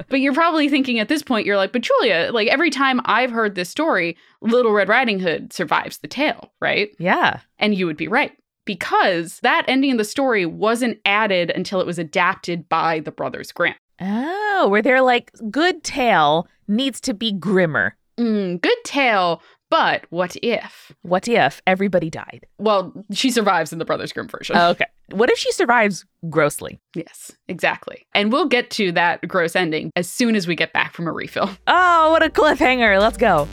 but 0.10 0.20
you're 0.20 0.34
probably 0.34 0.70
thinking 0.70 1.00
at 1.00 1.10
this 1.10 1.24
point, 1.24 1.46
you're 1.46 1.58
like, 1.58 1.72
but 1.72 1.82
Julia, 1.82 2.01
Julia, 2.02 2.32
like 2.34 2.48
every 2.48 2.72
time 2.72 3.00
I've 3.06 3.30
heard 3.30 3.54
this 3.54 3.70
story, 3.70 4.18
Little 4.42 4.72
Red 4.72 4.90
Riding 4.90 5.20
Hood 5.20 5.54
survives 5.54 6.00
the 6.00 6.08
tale, 6.08 6.52
right? 6.60 6.90
Yeah. 6.98 7.42
And 7.60 7.76
you 7.76 7.86
would 7.86 7.98
be 7.98 8.08
right 8.08 8.32
because 8.66 9.40
that 9.42 9.66
ending 9.68 9.92
of 9.92 9.98
the 10.00 10.04
story 10.04 10.46
wasn't 10.48 11.00
added 11.06 11.52
until 11.52 11.80
it 11.80 11.86
was 11.86 12.00
adapted 12.00 12.68
by 12.68 13.02
the 13.02 13.12
brothers 13.12 13.52
Grimm. 13.52 13.76
Oh, 14.00 14.68
where 14.68 14.82
they're 14.82 15.02
like, 15.04 15.32
good 15.52 15.84
tale 15.84 16.48
needs 16.68 17.00
to 17.02 17.14
be 17.14 17.32
grimmer. 17.32 17.96
Mm, 18.18 18.60
good 18.62 18.78
tale, 18.84 19.44
but 19.72 20.06
what 20.10 20.36
if? 20.44 20.92
What 21.02 21.30
if 21.30 21.62
everybody 21.66 22.10
died? 22.10 22.46
Well, 22.60 22.94
she 23.14 23.32
survives 23.32 23.72
in 23.72 23.80
the 23.80 23.86
Brothers 23.86 24.12
Grimm 24.12 24.28
version. 24.28 24.58
Oh, 24.58 24.72
okay. 24.72 24.86
What 25.12 25.32
if 25.32 25.38
she 25.40 25.52
survives 25.54 26.06
grossly? 26.30 26.80
Yes, 26.94 27.32
exactly. 27.48 28.06
And 28.14 28.34
we'll 28.34 28.50
get 28.50 28.70
to 28.72 28.92
that 28.92 29.26
gross 29.28 29.56
ending 29.56 29.90
as 29.96 30.10
soon 30.10 30.36
as 30.36 30.46
we 30.46 30.56
get 30.56 30.74
back 30.74 30.94
from 30.94 31.08
a 31.08 31.12
refill. 31.12 31.50
Oh, 31.68 32.12
what 32.12 32.22
a 32.22 32.30
cliffhanger. 32.30 33.00
Let's 33.00 33.16
go. 33.18 33.48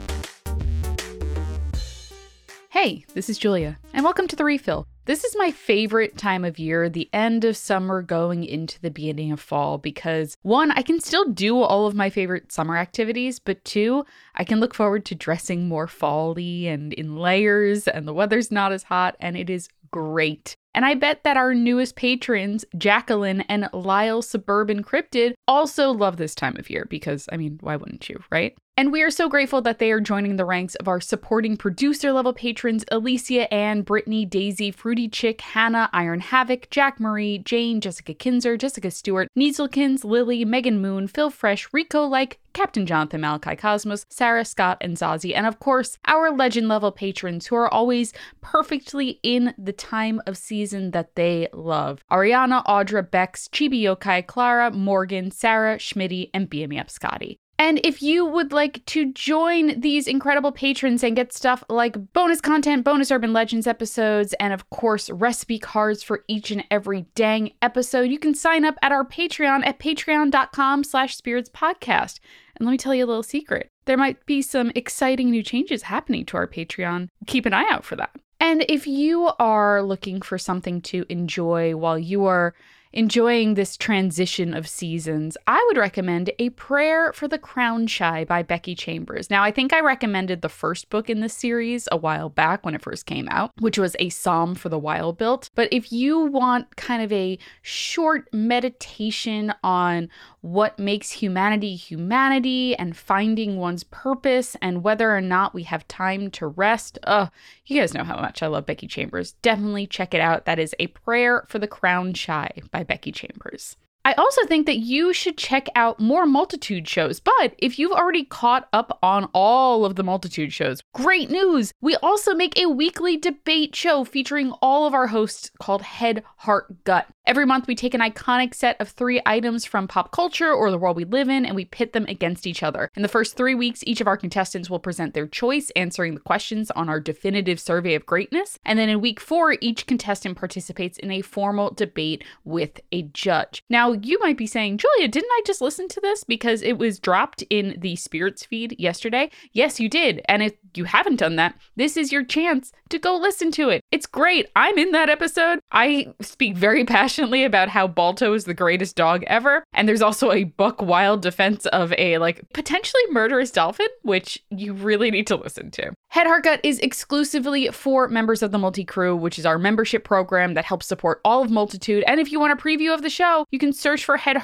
Hey, 2.69 3.05
this 3.13 3.29
is 3.29 3.37
Julia, 3.37 3.79
and 3.93 4.03
welcome 4.03 4.27
to 4.27 4.35
the 4.35 4.43
refill. 4.43 4.87
This 5.09 5.23
is 5.23 5.35
my 5.35 5.49
favorite 5.49 6.19
time 6.19 6.45
of 6.45 6.59
year, 6.59 6.87
the 6.87 7.09
end 7.11 7.43
of 7.43 7.57
summer 7.57 8.03
going 8.03 8.43
into 8.43 8.79
the 8.79 8.91
beginning 8.91 9.31
of 9.31 9.39
fall, 9.39 9.79
because 9.79 10.37
one, 10.43 10.69
I 10.69 10.83
can 10.83 10.99
still 10.99 11.25
do 11.25 11.59
all 11.63 11.87
of 11.87 11.95
my 11.95 12.11
favorite 12.11 12.51
summer 12.51 12.77
activities, 12.77 13.39
but 13.39 13.65
two, 13.65 14.05
I 14.35 14.43
can 14.43 14.59
look 14.59 14.75
forward 14.75 15.05
to 15.05 15.15
dressing 15.15 15.67
more 15.67 15.87
fall-y 15.87 16.67
and 16.67 16.93
in 16.93 17.15
layers, 17.17 17.87
and 17.87 18.07
the 18.07 18.13
weather's 18.13 18.51
not 18.51 18.71
as 18.71 18.83
hot, 18.83 19.15
and 19.19 19.35
it 19.35 19.49
is 19.49 19.67
great. 19.89 20.55
And 20.75 20.85
I 20.85 20.93
bet 20.93 21.23
that 21.23 21.37
our 21.37 21.55
newest 21.55 21.95
patrons, 21.95 22.63
Jacqueline 22.77 23.41
and 23.49 23.67
Lyle 23.73 24.21
Suburban 24.21 24.83
Cryptid, 24.83 25.33
also 25.47 25.89
love 25.89 26.17
this 26.17 26.35
time 26.35 26.55
of 26.59 26.69
year 26.69 26.85
because, 26.87 27.27
I 27.31 27.37
mean, 27.37 27.57
why 27.61 27.77
wouldn't 27.77 28.09
you, 28.09 28.21
right? 28.31 28.55
And 28.79 28.93
we 28.93 29.01
are 29.01 29.11
so 29.11 29.27
grateful 29.27 29.61
that 29.63 29.79
they 29.79 29.91
are 29.91 29.99
joining 29.99 30.37
the 30.37 30.45
ranks 30.45 30.73
of 30.75 30.87
our 30.87 31.01
supporting 31.01 31.57
producer 31.57 32.13
level 32.13 32.31
patrons 32.31 32.85
Alicia, 32.89 33.53
Ann, 33.53 33.81
Brittany, 33.81 34.23
Daisy, 34.25 34.71
Fruity 34.71 35.09
Chick, 35.09 35.41
Hannah, 35.41 35.89
Iron 35.91 36.21
Havoc, 36.21 36.69
Jack 36.69 36.97
Marie, 36.97 37.39
Jane, 37.39 37.81
Jessica 37.81 38.13
Kinzer, 38.13 38.55
Jessica 38.55 38.89
Stewart, 38.89 39.27
Nieselkins, 39.37 40.05
Lily, 40.05 40.45
Megan 40.45 40.79
Moon, 40.79 41.09
Phil 41.09 41.29
Fresh, 41.29 41.67
Rico 41.73 42.05
Like, 42.05 42.39
Captain 42.53 42.85
Jonathan 42.85 43.19
Malachi 43.19 43.57
Cosmos, 43.57 44.05
Sarah 44.09 44.45
Scott, 44.45 44.77
and 44.79 44.95
Zazie, 44.95 45.35
and 45.35 45.45
of 45.45 45.59
course, 45.59 45.97
our 46.05 46.31
legend 46.31 46.69
level 46.69 46.93
patrons 46.93 47.47
who 47.47 47.57
are 47.57 47.67
always 47.73 48.13
perfectly 48.39 49.19
in 49.23 49.53
the 49.57 49.73
time 49.73 50.21
of 50.25 50.37
season 50.37 50.91
that 50.91 51.15
they 51.15 51.49
love. 51.51 52.05
Ariana, 52.09 52.63
Audra, 52.63 53.11
Bex, 53.11 53.49
Chibi 53.49 53.81
Yokai, 53.81 54.25
Clara, 54.25 54.71
Morgan, 54.71 55.31
Sarah, 55.31 55.75
Schmitty, 55.75 56.29
and 56.33 56.47
Up 56.79 56.89
Scotty. 56.89 57.41
And 57.59 57.81
if 57.83 58.01
you 58.01 58.25
would 58.25 58.53
like 58.53 58.85
to 58.85 59.11
join 59.11 59.81
these 59.81 60.07
incredible 60.07 60.53
patrons 60.53 61.03
and 61.03 61.13
get 61.13 61.33
stuff 61.33 61.61
like 61.67 62.13
bonus 62.13 62.39
content, 62.39 62.85
bonus 62.85 63.11
Urban 63.11 63.33
Legends 63.33 63.67
episodes, 63.67 64.33
and 64.39 64.53
of 64.53 64.69
course, 64.69 65.09
recipe 65.09 65.59
cards 65.59 66.01
for 66.01 66.23
each 66.29 66.51
and 66.51 66.63
every 66.71 67.05
dang 67.15 67.51
episode, 67.61 68.09
you 68.11 68.17
can 68.17 68.33
sign 68.33 68.63
up 68.63 68.75
at 68.81 68.93
our 68.93 69.03
Patreon 69.03 69.67
at 69.67 69.77
patreon.com 69.77 70.85
slash 70.85 71.17
spirits 71.17 71.49
podcast. 71.49 72.21
And 72.55 72.65
let 72.65 72.71
me 72.71 72.77
tell 72.77 72.95
you 72.95 73.03
a 73.03 73.07
little 73.07 73.23
secret. 73.23 73.69
There 73.83 73.97
might 73.97 74.25
be 74.25 74.41
some 74.41 74.71
exciting 74.73 75.29
new 75.29 75.43
changes 75.43 75.83
happening 75.83 76.25
to 76.27 76.37
our 76.37 76.47
Patreon. 76.47 77.09
Keep 77.27 77.45
an 77.45 77.53
eye 77.53 77.67
out 77.69 77.83
for 77.83 77.97
that. 77.97 78.11
And 78.39 78.63
if 78.69 78.87
you 78.87 79.31
are 79.37 79.83
looking 79.83 80.21
for 80.21 80.37
something 80.37 80.81
to 80.83 81.05
enjoy 81.09 81.75
while 81.75 81.99
you 81.99 82.25
are 82.25 82.55
enjoying 82.91 83.53
this 83.53 83.77
transition 83.77 84.53
of 84.53 84.67
seasons, 84.67 85.37
I 85.45 85.63
would 85.67 85.77
recommend 85.77 86.31
A 86.39 86.49
Prayer 86.51 87.13
for 87.13 87.27
the 87.27 87.37
Crown 87.37 87.87
Shy 87.87 88.25
by 88.25 88.41
Becky 88.41 88.73
Chambers. 88.73 89.29
Now, 89.29 89.43
I 89.43 89.51
think 89.51 89.73
I 89.73 89.79
recommended 89.79 90.41
the 90.41 90.49
first 90.49 90.89
book 90.89 91.09
in 91.09 91.19
this 91.19 91.33
series 91.33 91.87
a 91.91 91.97
while 91.97 92.29
back 92.29 92.65
when 92.65 92.73
it 92.73 92.81
first 92.81 93.05
came 93.05 93.27
out, 93.29 93.51
which 93.59 93.77
was 93.77 93.95
A 93.99 94.09
Psalm 94.09 94.55
for 94.55 94.69
the 94.69 94.79
Wild 94.79 95.17
Built. 95.17 95.49
But 95.55 95.71
if 95.71 95.91
you 95.91 96.19
want 96.19 96.75
kind 96.77 97.03
of 97.03 97.11
a 97.11 97.37
short 97.61 98.27
meditation 98.33 99.53
on 99.63 100.09
what 100.41 100.79
makes 100.79 101.11
humanity 101.11 101.75
humanity 101.75 102.75
and 102.75 102.95
finding 102.95 103.57
one's 103.57 103.83
purpose 103.83 104.55
and 104.61 104.83
whether 104.83 105.15
or 105.15 105.21
not 105.21 105.53
we 105.53 105.63
have 105.63 105.87
time 105.87 106.31
to 106.31 106.47
rest, 106.47 106.97
oh, 107.05 107.29
you 107.65 107.79
guys 107.79 107.93
know 107.93 108.03
how 108.03 108.19
much 108.19 108.41
I 108.41 108.47
love 108.47 108.65
Becky 108.65 108.87
Chambers. 108.87 109.33
Definitely 109.43 109.85
check 109.85 110.13
it 110.13 110.21
out. 110.21 110.45
That 110.45 110.59
is 110.59 110.73
A 110.79 110.87
Prayer 110.87 111.45
for 111.49 111.59
the 111.59 111.67
Crown 111.67 112.13
Shy 112.13 112.49
by 112.71 112.78
by 112.79 112.85
Becky 112.85 113.11
Chambers. 113.11 113.75
I 114.09 114.13
also 114.13 114.43
think 114.45 114.65
that 114.65 114.79
you 114.79 115.13
should 115.13 115.37
check 115.37 115.67
out 115.75 115.99
more 115.99 116.25
multitude 116.25 116.87
shows. 116.87 117.19
But 117.19 117.53
if 117.59 117.77
you've 117.77 117.91
already 117.91 118.23
caught 118.23 118.67
up 118.73 118.97
on 119.03 119.29
all 119.35 119.85
of 119.85 119.97
the 119.97 120.03
multitude 120.03 120.51
shows, 120.51 120.81
great 120.95 121.29
news! 121.29 121.71
We 121.79 121.95
also 121.97 122.33
make 122.33 122.57
a 122.57 122.69
weekly 122.69 123.17
debate 123.17 123.75
show 123.75 124.03
featuring 124.03 124.51
all 124.63 124.87
of 124.87 124.95
our 124.95 125.05
hosts 125.05 125.51
called 125.61 125.83
Head, 125.83 126.23
Heart, 126.37 126.85
Gut. 126.85 127.05
Every 127.27 127.45
month, 127.45 127.67
we 127.67 127.75
take 127.75 127.93
an 127.93 128.01
iconic 128.01 128.55
set 128.55 128.81
of 128.81 128.89
three 128.89 129.21
items 129.23 129.63
from 129.63 129.87
pop 129.87 130.11
culture 130.11 130.51
or 130.51 130.71
the 130.71 130.79
world 130.79 130.97
we 130.97 131.05
live 131.05 131.29
in 131.29 131.45
and 131.45 131.55
we 131.55 131.65
pit 131.65 131.93
them 131.93 132.05
against 132.07 132.47
each 132.47 132.63
other. 132.63 132.89
In 132.95 133.03
the 133.03 133.07
first 133.07 133.37
three 133.37 133.53
weeks, 133.53 133.83
each 133.85 134.01
of 134.01 134.07
our 134.07 134.17
contestants 134.17 134.67
will 134.67 134.79
present 134.79 135.13
their 135.13 135.27
choice, 135.27 135.69
answering 135.75 136.15
the 136.15 136.21
questions 136.21 136.71
on 136.71 136.89
our 136.89 136.99
definitive 136.99 137.59
survey 137.59 137.93
of 137.93 138.07
greatness. 138.07 138.57
And 138.65 138.79
then 138.79 138.89
in 138.89 138.99
week 138.99 139.19
four, 139.19 139.57
each 139.61 139.85
contestant 139.85 140.39
participates 140.39 140.97
in 140.97 141.11
a 141.11 141.21
formal 141.21 141.69
debate 141.69 142.23
with 142.43 142.79
a 142.91 143.03
judge. 143.03 143.61
Now, 143.69 143.93
you 144.03 144.19
might 144.19 144.37
be 144.37 144.47
saying, 144.47 144.77
Julia, 144.77 145.07
didn't 145.07 145.31
I 145.31 145.41
just 145.45 145.61
listen 145.61 145.87
to 145.89 146.01
this 146.01 146.23
because 146.23 146.61
it 146.61 146.77
was 146.77 146.99
dropped 146.99 147.43
in 147.49 147.75
the 147.79 147.95
Spirits 147.95 148.45
feed 148.45 148.75
yesterday? 148.79 149.29
Yes, 149.53 149.79
you 149.79 149.89
did. 149.89 150.21
And 150.27 150.43
if 150.43 150.53
you 150.75 150.85
haven't 150.85 151.17
done 151.17 151.35
that, 151.37 151.55
this 151.75 151.97
is 151.97 152.11
your 152.11 152.23
chance 152.23 152.71
to 152.89 152.99
go 152.99 153.17
listen 153.17 153.51
to 153.51 153.69
it. 153.69 153.83
It's 153.91 154.05
great. 154.05 154.47
I'm 154.55 154.77
in 154.77 154.91
that 154.91 155.09
episode. 155.09 155.59
I 155.71 156.13
speak 156.21 156.57
very 156.57 156.85
passionately 156.85 157.43
about 157.43 157.69
how 157.69 157.87
Balto 157.87 158.33
is 158.33 158.45
the 158.45 158.53
greatest 158.53 158.95
dog 158.95 159.23
ever. 159.27 159.63
And 159.73 159.87
there's 159.87 160.01
also 160.01 160.31
a 160.31 160.45
buck 160.45 160.81
wild 160.81 161.21
defense 161.21 161.65
of 161.67 161.93
a 161.97 162.17
like 162.17 162.41
potentially 162.53 163.03
murderous 163.11 163.51
dolphin, 163.51 163.87
which 164.03 164.43
you 164.49 164.73
really 164.73 165.11
need 165.11 165.27
to 165.27 165.35
listen 165.35 165.71
to. 165.71 165.93
Head 166.11 166.25
is 166.63 166.79
exclusively 166.79 167.67
for 167.67 168.07
members 168.07 168.41
of 168.41 168.49
the 168.49 168.57
Multi 168.57 168.83
Crew, 168.83 169.15
which 169.15 169.37
is 169.37 169.45
our 169.45 169.59
membership 169.59 170.03
program 170.03 170.55
that 170.55 170.65
helps 170.65 170.87
support 170.87 171.21
all 171.23 171.43
of 171.43 171.51
Multitude. 171.51 172.03
And 172.07 172.19
if 172.19 172.31
you 172.31 172.39
want 172.39 172.59
a 172.59 172.61
preview 172.61 172.91
of 172.91 173.03
the 173.03 173.11
show, 173.11 173.45
you 173.51 173.59
can 173.59 173.71
search 173.71 174.03
for 174.03 174.17
Head 174.17 174.37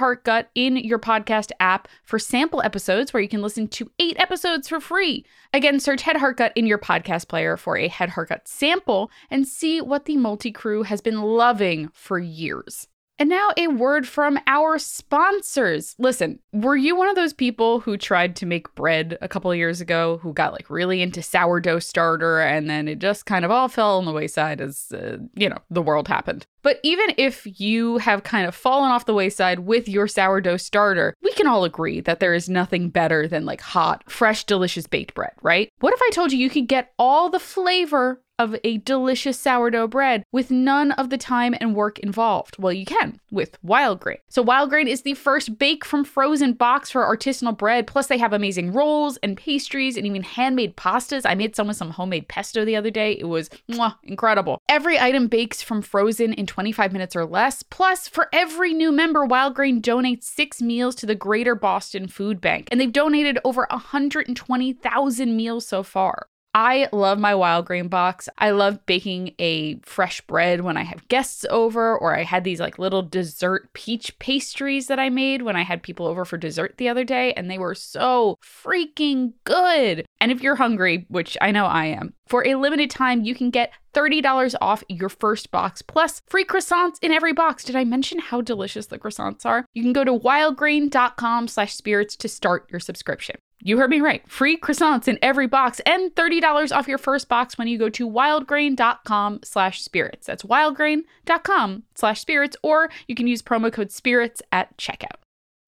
in 0.54 0.78
your 0.78 1.00
podcast 1.00 1.50
app 1.60 1.88
for 2.04 2.20
sample 2.20 2.62
episodes 2.62 3.14
where 3.14 3.24
you 3.24 3.28
can 3.28 3.42
listen 3.42 3.68
to 3.70 3.90
eight 3.98 4.16
episodes 4.20 4.70
for 4.70 4.80
free. 4.80 5.26
Again, 5.54 5.80
search 5.80 6.04
Head 6.04 6.18
in 6.56 6.68
your 6.68 6.78
podcast 6.78 7.28
player 7.30 7.58
for 7.58 7.78
a 7.78 7.88
Head 7.88 8.12
sample 8.46 9.10
and 9.32 9.48
see 9.48 9.82
what 9.82 10.06
the 10.06 10.18
Multi 10.18 10.52
Crew 10.52 10.84
has 10.84 11.02
been 11.02 11.24
loving 11.24 11.90
for 11.94 12.20
years. 12.20 12.88
And 13.18 13.30
now 13.30 13.52
a 13.56 13.68
word 13.68 14.08
from 14.08 14.38
our 14.46 14.78
sponsors. 14.78 15.96
Listen, 15.98 16.40
were 16.52 16.76
you 16.76 16.98
one 16.98 17.08
of 17.08 17.16
those 17.16 17.32
people 17.32 17.80
who 17.80 17.98
tried 17.98 18.36
to 18.38 18.46
make 18.46 18.74
bread 18.76 19.18
a 19.22 19.30
couple 19.30 19.50
of 19.50 19.58
years 19.58 19.80
ago 19.80 20.18
who 20.18 20.34
got 20.34 20.52
like 20.52 20.70
really 20.70 21.02
into 21.02 21.22
sourdough 21.22 21.80
starter 21.80 22.42
and 22.42 22.70
then 22.70 22.90
it 22.90 23.00
just 23.00 23.26
kind 23.26 23.46
of 23.46 23.52
all 23.52 23.70
fell 23.70 23.98
on 23.98 24.06
the 24.06 24.12
wayside 24.12 24.60
as, 24.60 24.92
uh, 24.94 25.18
you 25.34 25.48
know, 25.48 25.60
the 25.70 25.82
world 25.82 26.10
happened? 26.10 26.46
But 26.66 26.80
even 26.82 27.14
if 27.20 27.46
you 27.62 28.00
have 28.00 28.24
kind 28.24 28.48
of 28.48 28.56
fallen 28.56 28.90
off 28.90 29.06
the 29.06 29.14
wayside 29.14 29.60
with 29.60 29.88
your 29.88 30.08
sourdough 30.08 30.58
starter, 30.58 31.14
we 31.22 31.32
can 31.34 31.46
all 31.46 31.64
agree 31.64 32.00
that 32.00 32.20
there 32.20 32.34
is 32.34 32.50
nothing 32.50 32.90
better 32.90 33.28
than 33.28 33.46
like 33.46 33.62
hot, 33.62 34.04
fresh, 34.10 34.46
delicious 34.46 34.88
baked 34.88 35.14
bread, 35.14 35.34
right? 35.44 35.70
What 35.82 35.94
if 35.94 36.02
I 36.02 36.10
told 36.12 36.32
you 36.32 36.40
you 36.40 36.50
could 36.50 36.68
get 36.68 36.92
all 36.98 37.30
the 37.30 37.38
flavor 37.38 38.20
of 38.38 38.56
a 38.64 38.78
delicious 38.80 39.40
sourdough 39.40 39.88
bread 39.88 40.24
with 40.32 40.52
none 40.52 40.92
of 40.94 41.10
the 41.10 41.18
time 41.18 41.56
and 41.60 41.76
work 41.76 42.00
involved? 42.00 42.58
Well, 42.60 42.74
you 42.74 42.86
can 42.86 43.20
with 43.32 43.58
Wild 43.64 44.00
Grain. 44.00 44.18
So, 44.30 44.42
Wild 44.42 44.70
Grain 44.70 44.88
is 44.88 45.02
the 45.02 45.14
first 45.14 45.58
bake 45.58 45.86
from 45.86 46.04
frozen 46.04 46.54
box 46.54 46.90
for 46.90 47.04
artisanal 47.04 47.58
bread. 47.58 47.88
Plus, 47.88 48.08
they 48.08 48.18
have 48.18 48.34
amazing 48.34 48.74
rolls 48.74 49.18
and 49.18 49.38
pastries 49.38 49.98
and 49.98 50.06
even 50.06 50.24
handmade 50.24 50.76
pastas. 50.76 51.24
I 51.26 51.36
made 51.36 51.56
some 51.56 51.68
with 51.68 51.78
some 51.78 51.92
homemade 51.92 52.28
pesto 52.28 52.66
the 52.66 52.76
other 52.76 52.92
day. 52.92 53.14
It 53.14 53.26
was 53.26 53.50
mwah, 53.70 53.96
incredible. 54.04 54.62
Every 54.70 55.00
item 55.00 55.28
bakes 55.28 55.62
from 55.62 55.82
frozen 55.82 56.34
in 56.34 56.46
25 56.56 56.94
minutes 56.94 57.18
or 57.18 57.26
less. 57.26 57.64
Plus, 57.64 58.08
for 58.08 58.30
every 58.32 58.74
new 58.74 58.90
member, 58.90 59.26
Wild 59.26 59.56
Grain 59.56 59.82
donates 59.82 60.24
six 60.24 60.62
meals 60.62 60.96
to 60.96 61.06
the 61.06 61.14
Greater 61.14 61.54
Boston 61.54 62.08
Food 62.08 62.40
Bank, 62.40 62.70
and 62.72 62.80
they've 62.80 62.94
donated 62.94 63.38
over 63.44 63.68
120,000 63.72 65.36
meals 65.36 65.68
so 65.68 65.84
far. 65.84 66.28
I 66.58 66.88
love 66.94 67.20
my 67.20 67.36
wild 67.36 67.66
grain 67.66 67.90
box. 67.90 68.30
I 68.38 68.52
love 68.52 68.86
baking 68.86 69.36
a 69.40 69.78
fresh 69.80 70.22
bread 70.22 70.62
when 70.62 70.78
I 70.78 70.84
have 70.84 71.06
guests 71.10 71.46
over, 71.50 71.98
or 71.98 72.16
I 72.16 72.24
had 72.24 72.46
these 72.46 72.62
like 72.62 72.80
little 72.80 73.02
dessert 73.02 73.74
peach 73.74 74.18
pastries 74.20 74.88
that 74.88 74.98
I 74.98 75.10
made 75.10 75.42
when 75.42 75.58
I 75.58 75.64
had 75.64 75.84
people 75.84 76.08
over 76.08 76.24
for 76.24 76.38
dessert 76.38 76.76
the 76.78 76.88
other 76.88 77.04
day, 77.04 77.34
and 77.34 77.52
they 77.52 77.58
were 77.58 77.76
so 77.76 78.38
freaking 78.42 79.34
good. 79.44 80.06
And 80.22 80.32
if 80.32 80.42
you're 80.42 80.56
hungry, 80.56 81.06
which 81.10 81.38
I 81.42 81.52
know 81.52 81.66
I 81.66 81.88
am, 81.88 82.14
for 82.26 82.48
a 82.48 82.56
limited 82.56 82.90
time, 82.90 83.26
you 83.26 83.36
can 83.36 83.50
get 83.50 83.74
$30 83.94 84.56
off 84.62 84.82
your 84.88 85.10
first 85.10 85.52
box 85.52 85.82
plus 85.82 86.22
free 86.26 86.46
croissants 86.46 87.00
in 87.02 87.12
every 87.12 87.34
box. 87.34 87.66
Did 87.66 87.76
I 87.76 87.84
mention 87.84 88.20
how 88.20 88.40
delicious 88.40 88.86
the 88.86 88.98
croissants 88.98 89.46
are? 89.46 89.66
You 89.74 89.84
can 89.84 89.92
go 89.92 90.06
to 90.06 90.18
wildgrain.com 90.18 91.50
slash 91.50 91.74
spirits 91.74 92.16
to 92.16 92.30
start 92.30 92.66
your 92.72 92.80
subscription. 92.80 93.36
You 93.62 93.78
heard 93.78 93.90
me 93.90 94.02
right. 94.02 94.22
Free 94.30 94.58
croissants 94.58 95.08
in 95.08 95.18
every 95.22 95.48
box 95.48 95.80
and 95.86 96.14
$30 96.14 96.76
off 96.76 96.88
your 96.88 96.98
first 96.98 97.28
box 97.28 97.58
when 97.58 97.68
you 97.68 97.78
go 97.78 97.90
to 97.90 98.08
wildgrain.com 98.08 99.40
slash 99.44 99.82
spirits. 99.82 100.28
That's 100.28 100.44
wildgrain.com 100.44 101.84
slash 101.96 102.22
spirits, 102.22 102.58
or 102.62 102.90
you 103.08 103.16
can 103.16 103.28
use 103.28 103.42
promo 103.42 103.72
code 103.72 103.92
spirits 103.92 104.42
at 104.52 104.78
checkout. 104.78 105.18